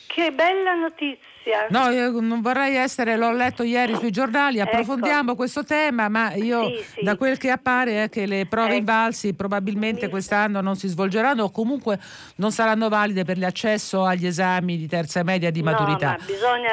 Che 0.06 0.30
bella 0.32 0.74
notizia! 0.74 1.31
No, 1.70 1.88
io 1.90 2.20
non 2.20 2.40
vorrei 2.40 2.76
essere, 2.76 3.16
l'ho 3.16 3.32
letto 3.32 3.62
ieri 3.62 3.94
sui 3.96 4.10
giornali, 4.10 4.60
approfondiamo 4.60 5.30
Ecco. 5.30 5.34
questo 5.36 5.64
tema, 5.64 6.08
ma 6.08 6.32
io 6.34 6.66
Sì, 6.68 6.84
sì. 6.96 7.02
da 7.02 7.16
quel 7.16 7.38
che 7.38 7.50
appare 7.50 8.04
è 8.04 8.08
che 8.08 8.26
le 8.26 8.46
prove 8.46 8.68
Ecco. 8.68 8.76
invalsi 8.78 9.34
probabilmente 9.34 10.08
quest'anno 10.08 10.60
non 10.60 10.76
si 10.76 10.88
svolgeranno 10.88 11.44
o 11.44 11.50
comunque 11.50 11.98
non 12.36 12.52
saranno 12.52 12.88
valide 12.88 13.24
per 13.24 13.38
l'accesso 13.38 14.04
agli 14.04 14.26
esami 14.26 14.76
di 14.76 14.86
terza 14.86 15.22
media 15.22 15.50
di 15.50 15.62
maturità. 15.62 16.12
No, 16.12 16.16
ma 16.18 16.24
bisogna, 16.24 16.70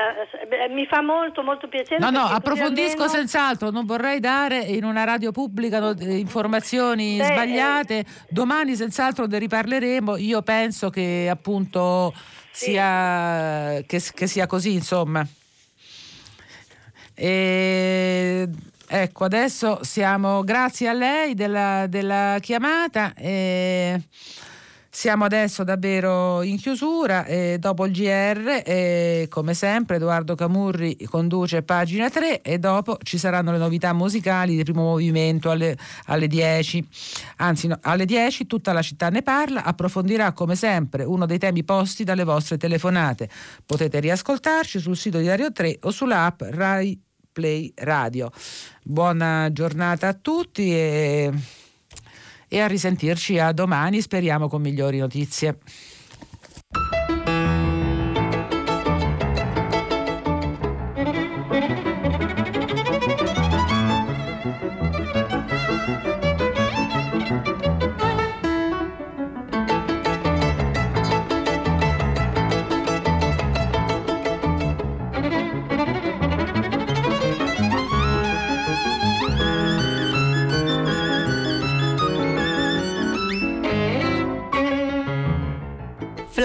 beh, 0.48 0.70
mi 0.74 0.86
fa 0.86 1.02
molto 1.02 1.42
molto 1.44 1.68
piacere. 1.68 2.00
No, 2.00 2.10
no, 2.10 2.24
approfondisco 2.26 3.04
almeno- 3.04 3.10
senz'altro, 3.10 3.70
non 3.72 3.86
vorrei 3.86 4.20
dare 4.20 4.58
in 4.60 4.84
una 4.84 5.04
radio 5.04 5.32
pubblica 5.32 5.94
eh, 6.00 6.18
informazioni 6.18 7.18
Beh, 7.18 7.26
sbagliate. 7.26 8.06
Domani 8.30 8.76
senz'altro 8.76 9.26
ne 9.26 9.40
riparleremo. 9.40 10.18
Io 10.18 10.42
penso 10.42 10.90
che 10.90 11.28
appunto 11.32 12.14
sia, 12.52 13.82
che, 13.86 14.02
che 14.14 14.28
sia 14.28 14.48
così, 14.48 14.74
insomma. 14.74 15.28
E, 17.14 18.48
ecco, 18.88 19.24
adesso 19.26 19.84
siamo, 19.84 20.44
grazie 20.44 20.88
a 20.88 20.94
lei 20.94 21.34
della, 21.34 21.86
della 21.88 22.38
chiamata. 22.40 23.14
e 23.16 24.02
siamo 25.00 25.24
adesso 25.24 25.64
davvero 25.64 26.42
in 26.42 26.58
chiusura, 26.58 27.24
e 27.24 27.56
dopo 27.58 27.86
il 27.86 27.94
GR, 27.94 28.64
e 28.66 29.28
come 29.30 29.54
sempre 29.54 29.96
Edoardo 29.96 30.36
Camurri 30.36 30.98
conduce 31.06 31.64
pagina 31.64 32.10
3 32.10 32.42
e 32.42 32.60
dopo 32.60 32.98
ci 33.04 33.18
saranno 33.18 33.54
le 33.54 33.60
novità 33.60 33.94
musicali 33.94 34.58
del 34.58 34.66
primo 34.66 34.82
movimento 34.82 35.52
alle, 35.52 35.78
alle 36.08 36.28
10. 36.28 36.86
Anzi, 37.38 37.68
no, 37.68 37.80
alle 37.84 38.04
10 38.04 38.46
tutta 38.46 38.74
la 38.74 38.82
città 38.82 39.08
ne 39.08 39.22
parla, 39.22 39.64
approfondirà 39.64 40.34
come 40.34 40.58
sempre 40.58 41.06
uno 41.06 41.26
dei 41.26 41.38
temi 41.38 41.64
posti 41.64 42.04
dalle 42.04 42.26
vostre 42.26 42.58
telefonate. 42.58 43.30
Potete 43.66 44.02
riascoltarci 44.02 44.80
sul 44.80 44.98
sito 44.98 45.20
di 45.20 45.30
Radio 45.30 45.50
3 45.50 45.78
o 45.84 45.92
sull'app 45.92 46.42
Rai 46.42 47.02
Play 47.32 47.72
Radio. 47.74 48.32
Buona 48.84 49.50
giornata 49.54 50.10
a 50.10 50.14
tutti 50.14 50.74
e 50.74 51.32
e 52.50 52.60
a 52.60 52.68
risentirci 52.68 53.40
a 53.40 53.52
domani, 53.54 54.02
speriamo 54.02 54.50
con 54.50 54.62
migliori 54.62 54.98
notizie. 54.98 55.60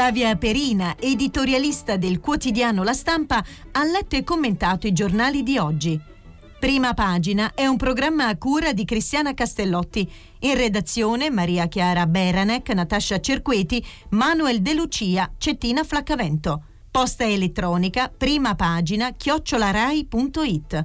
Flavia 0.05 0.37
Perina, 0.37 0.97
editorialista 1.01 1.97
del 1.97 2.21
quotidiano 2.21 2.83
La 2.83 2.93
Stampa, 2.93 3.43
ha 3.73 3.85
letto 3.85 4.17
e 4.17 4.23
commentato 4.23 4.87
i 4.87 4.93
giornali 4.93 5.43
di 5.43 5.57
oggi. 5.57 5.99
Prima 6.61 6.93
pagina 6.93 7.55
è 7.55 7.65
un 7.65 7.79
programma 7.79 8.27
a 8.27 8.37
cura 8.37 8.75
di 8.75 8.85
Cristiana 8.85 9.33
Castellotti. 9.33 10.07
In 10.41 10.57
redazione 10.57 11.31
Maria 11.31 11.69
Chiara 11.69 12.07
Beranec, 12.07 12.69
Natascia 12.75 13.19
Cerqueti, 13.19 13.83
Manuel 14.11 14.61
De 14.61 14.75
Lucia, 14.75 15.33
Cettina 15.39 15.83
Flaccavento. 15.85 16.65
Posta 16.91 17.25
elettronica, 17.25 18.13
prima 18.15 18.55
pagina, 18.55 19.13
chiocciolarai.it. 19.13 20.85